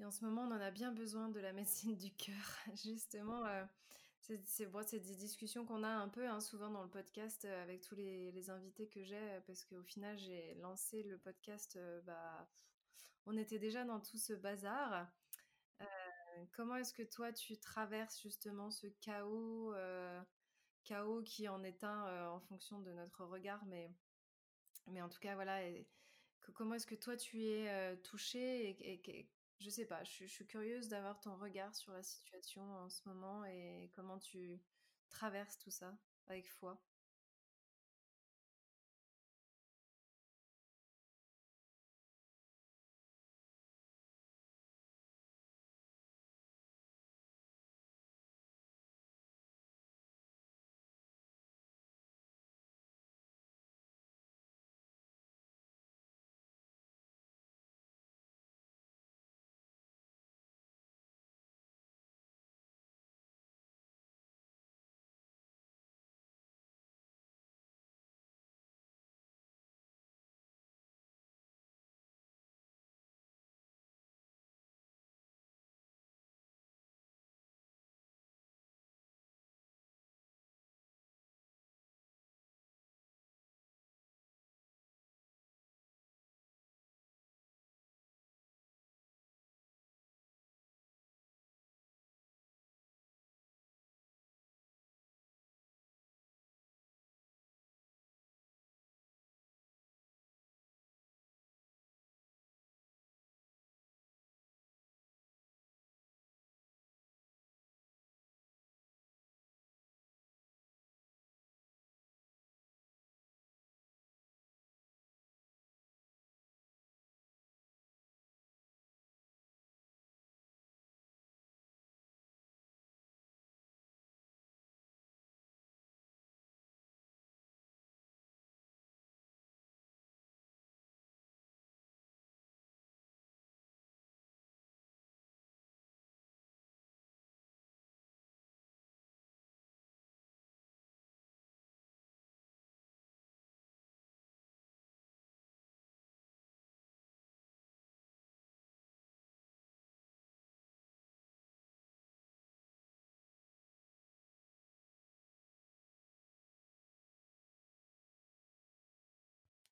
Et 0.00 0.04
en 0.04 0.10
ce 0.10 0.24
moment, 0.24 0.42
on 0.42 0.52
en 0.52 0.60
a 0.60 0.70
bien 0.70 0.92
besoin 0.92 1.28
de 1.28 1.40
la 1.40 1.52
médecine 1.52 1.96
du 1.96 2.12
cœur. 2.14 2.58
Justement, 2.84 3.44
heu, 3.46 3.66
c'est 4.44 4.66
bon, 4.66 4.84
des 4.90 5.00
discussions 5.00 5.64
qu'on 5.66 5.82
a 5.82 5.88
un 5.88 6.08
peu, 6.08 6.28
hein, 6.28 6.40
souvent 6.40 6.70
dans 6.70 6.82
le 6.82 6.88
podcast, 6.88 7.44
heu, 7.44 7.52
avec 7.54 7.80
tous 7.82 7.94
les 7.96 8.30
les 8.32 8.50
invités 8.50 8.88
que 8.88 9.02
j'ai, 9.02 9.16
heu, 9.16 9.42
parce 9.46 9.64
qu'au 9.64 9.82
final, 9.82 10.16
j'ai 10.18 10.54
lancé 10.56 11.02
le 11.02 11.18
podcast, 11.18 11.76
heu, 11.76 12.00
bah, 12.06 12.48
on 13.26 13.36
était 13.36 13.58
déjà 13.58 13.84
dans 13.84 14.00
tout 14.00 14.18
ce 14.18 14.32
bazar. 14.34 15.08
Comment 16.52 16.76
est-ce 16.76 16.92
que 16.92 17.02
toi, 17.02 17.32
tu 17.32 17.58
traverses 17.58 18.20
justement 18.20 18.70
ce 18.70 18.86
chaos, 19.00 19.74
chaos 20.84 21.22
qui 21.22 21.48
en 21.48 21.62
est 21.64 21.82
un, 21.84 22.06
heu, 22.08 22.28
en 22.28 22.40
fonction 22.40 22.80
de 22.80 22.92
notre 22.92 23.24
regard, 23.24 23.64
mais 23.66 23.90
mais 24.86 25.02
en 25.02 25.08
tout 25.08 25.20
cas, 25.20 25.34
voilà 25.34 25.60
comment 26.54 26.74
est-ce 26.74 26.86
que 26.86 26.94
toi 26.94 27.16
tu 27.16 27.44
es, 27.44 27.98
qu 29.02 29.28
je 29.60 29.70
sais 29.70 29.86
pas, 29.86 30.02
je 30.04 30.26
suis 30.26 30.46
curieuse 30.46 30.88
d'avoir 30.88 31.20
ton 31.20 31.36
regard 31.36 31.74
sur 31.74 31.92
la 31.92 32.02
situation 32.02 32.62
en 32.76 32.88
ce 32.88 33.08
moment 33.08 33.44
et 33.44 33.90
comment 33.94 34.18
tu 34.18 34.60
traverses 35.10 35.58
tout 35.58 35.70
ça 35.70 35.98
avec 36.26 36.48
foi? 36.50 36.82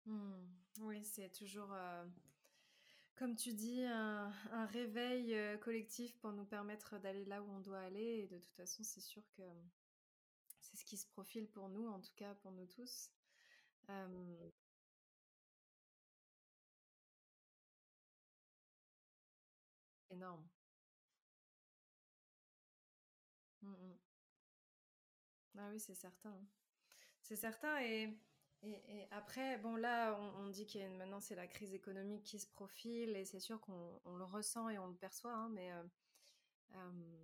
Mmh. 0.06 0.46
Oui, 0.82 1.04
c'est 1.04 1.30
toujours, 1.32 1.72
heu, 1.72 2.08
comme 3.16 3.36
tu 3.36 3.52
dis, 3.54 3.84
un 3.84 4.30
réveil, 4.66 5.34
heu, 5.34 5.58
collectif 5.58 6.16
pour 6.18 6.32
nous 6.32 6.44
permettre 6.46 6.98
d'aller 6.98 7.24
là 7.26 7.42
où 7.42 7.50
on 7.50 7.60
doit 7.60 7.80
aller 7.80 8.20
et 8.24 8.28
de 8.28 8.38
toute 8.38 8.54
façon, 8.54 8.82
c'est 8.84 9.00
sûr 9.02 9.22
que, 9.36 9.42
c'est 10.60 10.76
ce 10.78 10.84
qui 10.84 10.98
se 10.98 11.06
profile 11.06 11.48
pour 11.48 11.68
nous, 11.70 11.88
en 11.88 12.00
tout 12.00 12.14
cas 12.16 12.34
pour 12.36 12.52
nous 12.52 12.66
tous. 12.66 13.10
Énorme. 20.10 20.46
Mmh 23.62 23.70
mh. 23.72 23.96
Ah 25.58 25.68
oui, 25.70 25.80
c'est 25.80 25.94
certain. 25.94 26.34
C'est 27.22 27.36
certain 27.36 27.78
et 27.82 28.18
et 28.88 29.08
après, 29.10 29.58
bon 29.58 29.76
là, 29.76 30.18
on 30.38 30.48
dit 30.48 30.66
qu'il 30.66 30.88
maintenant, 30.96 31.20
c'est 31.20 31.34
la 31.34 31.46
crise 31.46 31.74
économique 31.74 32.24
qui 32.24 32.38
se 32.38 32.46
profile 32.48 33.16
et 33.16 33.24
c'est 33.24 33.40
sûr 33.40 33.60
qu'on 33.60 34.00
on 34.04 34.16
le 34.16 34.24
ressent 34.24 34.68
et 34.68 34.78
on 34.78 34.86
le 34.88 34.94
perçoit, 34.96 35.32
hein, 35.34 35.48
mais 35.52 35.70
heu, 35.72 35.90
hem, 36.74 37.18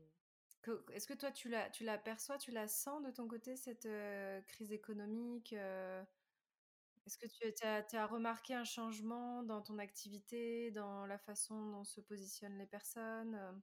que 0.63 0.85
est-ce 0.93 1.07
que 1.09 1.15
toi 1.15 1.33
tu 1.33 1.49
la 1.51 1.71
tu 1.71 1.85
l'aperçois, 1.85 2.39
tu 2.39 2.53
la 2.53 2.69
sens 2.69 3.03
de 3.05 3.11
ton 3.13 3.29
côté 3.29 3.57
cette, 3.57 3.87
heu, 3.87 4.43
crise 4.49 4.73
économique? 4.73 5.55
Est-ce 7.07 7.19
que 7.19 7.27
tu 7.27 7.97
as 7.97 8.07
remarqué 8.07 8.55
un 8.55 8.65
changement 8.65 9.43
dans 9.43 9.61
ton 9.63 9.79
activité, 9.79 10.71
dans 10.71 11.05
la 11.07 11.19
façon 11.19 11.71
dont 11.71 11.85
se 11.85 12.01
positionnent 12.01 12.59
les 12.59 12.67
personnes, 12.67 13.63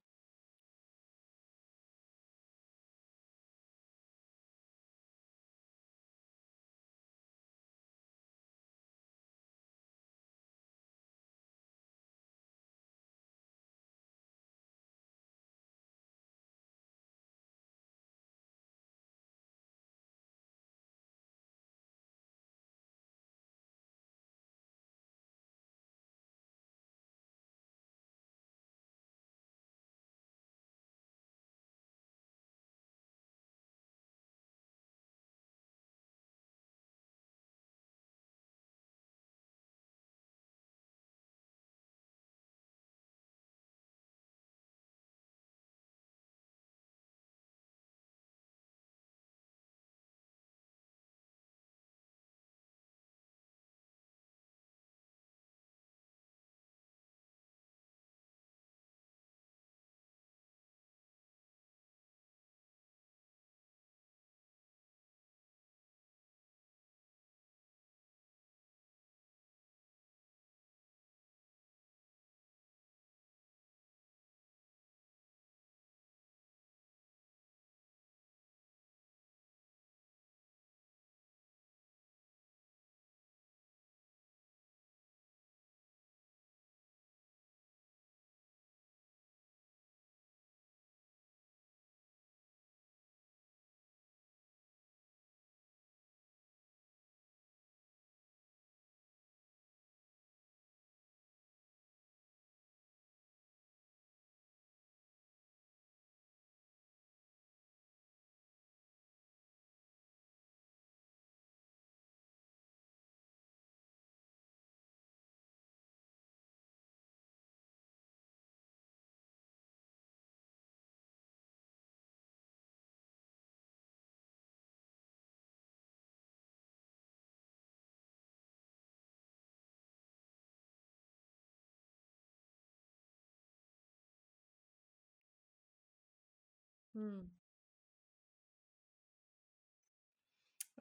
Mmh. 137.00 137.30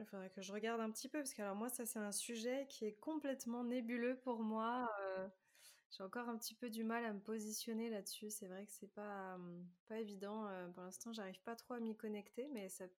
Il 0.00 0.06
faudrait 0.06 0.30
que 0.30 0.40
je 0.42 0.52
regarde 0.52 0.80
un 0.80 0.90
petit 0.90 1.08
peu 1.08 1.18
parce 1.18 1.34
que 1.34 1.42
alors 1.42 1.56
moi 1.56 1.68
ça 1.68 1.84
c'est 1.84 1.98
un 1.98 2.12
sujet 2.12 2.66
qui 2.68 2.84
est 2.84 2.94
complètement 2.94 3.64
nébuleux 3.64 4.16
pour 4.18 4.42
moi, 4.42 4.88
heu, 5.18 5.28
j'ai 5.90 6.04
encore 6.04 6.28
un 6.28 6.38
petit 6.38 6.54
peu 6.54 6.70
du 6.70 6.84
mal 6.84 7.04
à 7.04 7.12
me 7.14 7.20
positionner 7.20 7.90
là-dessus. 7.90 8.30
C'est 8.30 8.48
vrai 8.48 8.66
que 8.66 8.72
c'est 8.72 8.92
pas, 8.94 9.38
mmh, 9.38 9.66
pas 9.88 9.98
évident, 10.00 10.48
heu, 10.50 10.72
pour 10.72 10.82
l'instant 10.84 11.12
j'arrive 11.12 11.42
pas 11.42 11.56
trop 11.56 11.74
à 11.74 11.80
m'y 11.80 11.96
connecter 11.96 12.48
mais 12.52 12.68
de 12.68 12.86
toute 12.86 12.92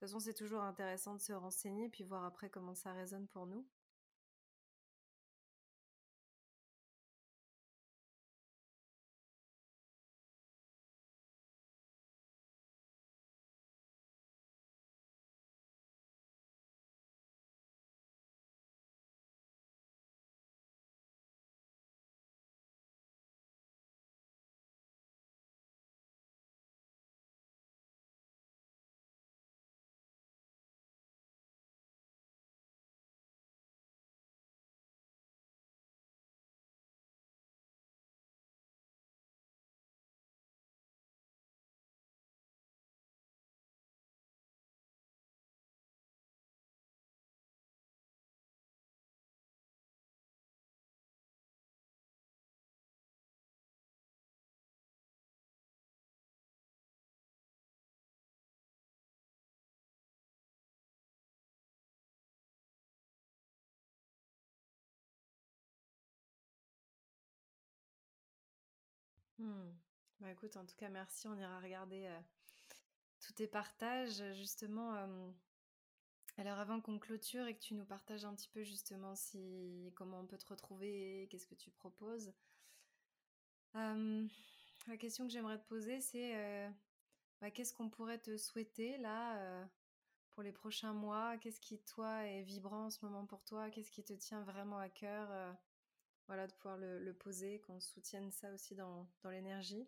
façon 0.00 0.20
c'est 0.20 0.34
toujours 0.34 0.62
intéressant 0.62 1.14
de 1.16 1.20
se 1.22 1.32
renseigner 1.34 1.88
puis 1.90 2.04
voir 2.04 2.24
après 2.24 2.50
comment 2.50 2.74
ça 2.74 2.92
résonne 2.94 3.28
pour 3.28 3.46
nous. 3.46 3.66
Mmh. 69.38 69.70
Bah, 70.20 70.30
écoute, 70.30 70.56
en 70.56 70.64
tout 70.64 70.76
cas, 70.76 70.88
merci. 70.88 71.26
On 71.28 71.36
ira 71.36 71.60
regarder, 71.60 72.08
tous 73.20 73.32
tes 73.32 73.46
partages. 73.46 74.22
Justement, 74.34 74.94
alors 76.36 76.58
avant 76.58 76.80
qu'on 76.80 76.98
clôture 76.98 77.46
et 77.46 77.54
que 77.54 77.60
tu 77.62 77.74
nous 77.74 77.84
partages 77.84 78.24
un 78.24 78.34
petit 78.34 78.48
peu 78.48 78.62
justement 78.64 79.14
si 79.14 79.92
comment 79.96 80.20
on 80.20 80.26
peut 80.26 80.38
te 80.38 80.46
retrouver, 80.46 81.28
qu'est-ce 81.30 81.46
que 81.46 81.54
tu 81.54 81.70
proposes? 81.70 82.32
La 83.74 84.96
question 84.98 85.26
que 85.26 85.32
j'aimerais 85.32 85.58
te 85.58 85.66
poser, 85.66 86.00
c'est, 86.00 86.70
bah, 87.40 87.50
qu'est-ce 87.50 87.74
qu'on 87.74 87.90
pourrait 87.90 88.18
te 88.18 88.36
souhaiter 88.36 88.98
là, 88.98 89.66
pour 90.30 90.42
les 90.42 90.52
prochains 90.52 90.92
mois? 90.92 91.36
Qu'est-ce 91.38 91.60
qui, 91.60 91.80
toi, 91.80 92.24
est 92.26 92.42
vibrant 92.42 92.86
en 92.86 92.90
ce 92.90 93.04
moment 93.04 93.26
pour 93.26 93.44
toi? 93.44 93.70
Qu'est-ce 93.70 93.90
qui 93.90 94.04
te 94.04 94.12
tient 94.12 94.42
vraiment 94.42 94.78
à 94.78 94.88
cœur? 94.88 95.56
Voilà, 96.26 96.46
de 96.46 96.52
pouvoir 96.52 96.76
le 96.78 96.98
le 96.98 97.12
poser, 97.12 97.60
qu'on 97.60 97.80
soutienne 97.80 98.30
ça 98.30 98.52
aussi 98.52 98.74
dans 98.74 99.06
l'énergie. 99.24 99.86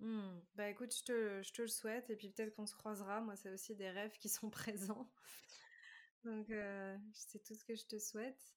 Mmh. 0.00 0.40
Bah, 0.56 0.68
écoute, 0.68 0.92
je 0.96 1.04
te 1.04 1.42
je 1.42 1.52
te 1.52 1.62
le 1.62 1.68
souhaite 1.68 2.10
et 2.10 2.16
puis 2.16 2.30
peut-être 2.30 2.54
qu'on 2.54 2.66
se 2.66 2.74
croisera. 2.74 3.20
Moi, 3.20 3.36
c'est 3.36 3.50
aussi 3.52 3.74
des 3.76 3.90
rêves 3.90 4.16
qui 4.18 4.28
sont 4.28 4.50
présents. 4.50 5.10
Donc 6.24 6.50
heu, 6.50 6.98
c'est 7.12 7.42
tout 7.42 7.54
ce 7.54 7.64
que 7.64 7.74
je 7.74 7.86
te 7.86 7.98
souhaite. 7.98 8.56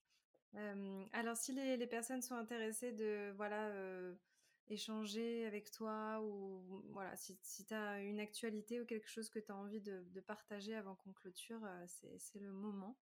Alors 1.14 1.38
si 1.38 1.54
les 1.54 1.78
les 1.78 1.88
personnes 1.88 2.22
sont 2.22 2.36
intéressées 2.36 2.92
de 2.92 3.32
voilà, 3.36 3.70
heu, 3.72 4.20
échanger 4.68 5.46
avec 5.46 5.72
toi 5.72 6.22
ou 6.24 6.84
voilà, 6.92 7.16
si 7.16 7.38
si 7.42 7.66
tu 7.66 7.74
as 7.74 8.02
une 8.02 8.20
actualité 8.20 8.82
ou 8.82 8.86
quelque 8.86 9.08
chose 9.10 9.30
que 9.30 9.40
tu 9.40 9.52
as 9.52 9.56
envie 9.56 9.82
de 9.82 10.04
de 10.10 10.22
partager 10.22 10.76
avant 10.76 10.96
qu'on 10.96 11.14
clôture, 11.14 11.62
c'est 11.88 12.18
c'est 12.20 12.40
le 12.40 12.52
moment. 12.52 13.00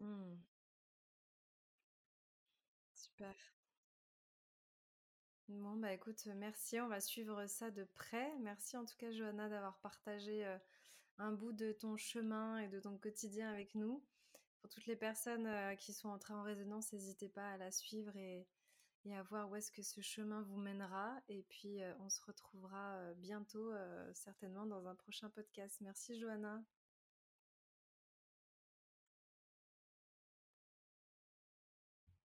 Mmh. 0.00 0.36
Super. 2.94 3.34
Bon, 5.48 5.76
bah, 5.76 5.92
écoute, 5.92 6.26
merci, 6.36 6.80
on 6.80 6.88
va 6.88 7.00
suivre 7.00 7.46
ça 7.46 7.70
de 7.70 7.84
près. 7.84 8.32
Merci 8.40 8.76
en 8.76 8.84
tout 8.84 8.96
cas, 8.96 9.10
Johanna, 9.12 9.48
d'avoir 9.48 9.78
partagé, 9.80 10.46
un 11.18 11.32
bout 11.32 11.52
de 11.52 11.72
ton 11.72 11.96
chemin 11.96 12.58
et 12.58 12.68
de 12.68 12.80
ton 12.80 12.96
quotidien 12.96 13.50
avec 13.50 13.74
nous. 13.74 14.02
Pour 14.60 14.70
toutes 14.70 14.86
les 14.86 14.96
personnes, 14.96 15.48
qui 15.76 15.92
sont 15.92 16.08
entrées 16.08 16.34
en 16.34 16.42
résonance, 16.42 16.92
n'hésitez 16.92 17.28
pas 17.28 17.50
à 17.52 17.56
la 17.58 17.70
suivre 17.70 18.16
et 18.16 18.46
à 19.12 19.22
voir 19.24 19.50
où 19.50 19.56
est-ce 19.56 19.72
que 19.72 19.82
ce 19.82 20.00
chemin 20.00 20.42
vous 20.42 20.58
mènera 20.58 21.20
et 21.28 21.42
puis, 21.42 21.80
on 21.98 22.08
se 22.08 22.22
retrouvera, 22.24 23.12
bientôt, 23.16 23.72
certainement 24.14 24.66
dans 24.66 24.86
un 24.86 24.94
prochain 24.94 25.28
podcast. 25.30 25.78
Merci 25.80 26.18
Johanna. 26.18 26.62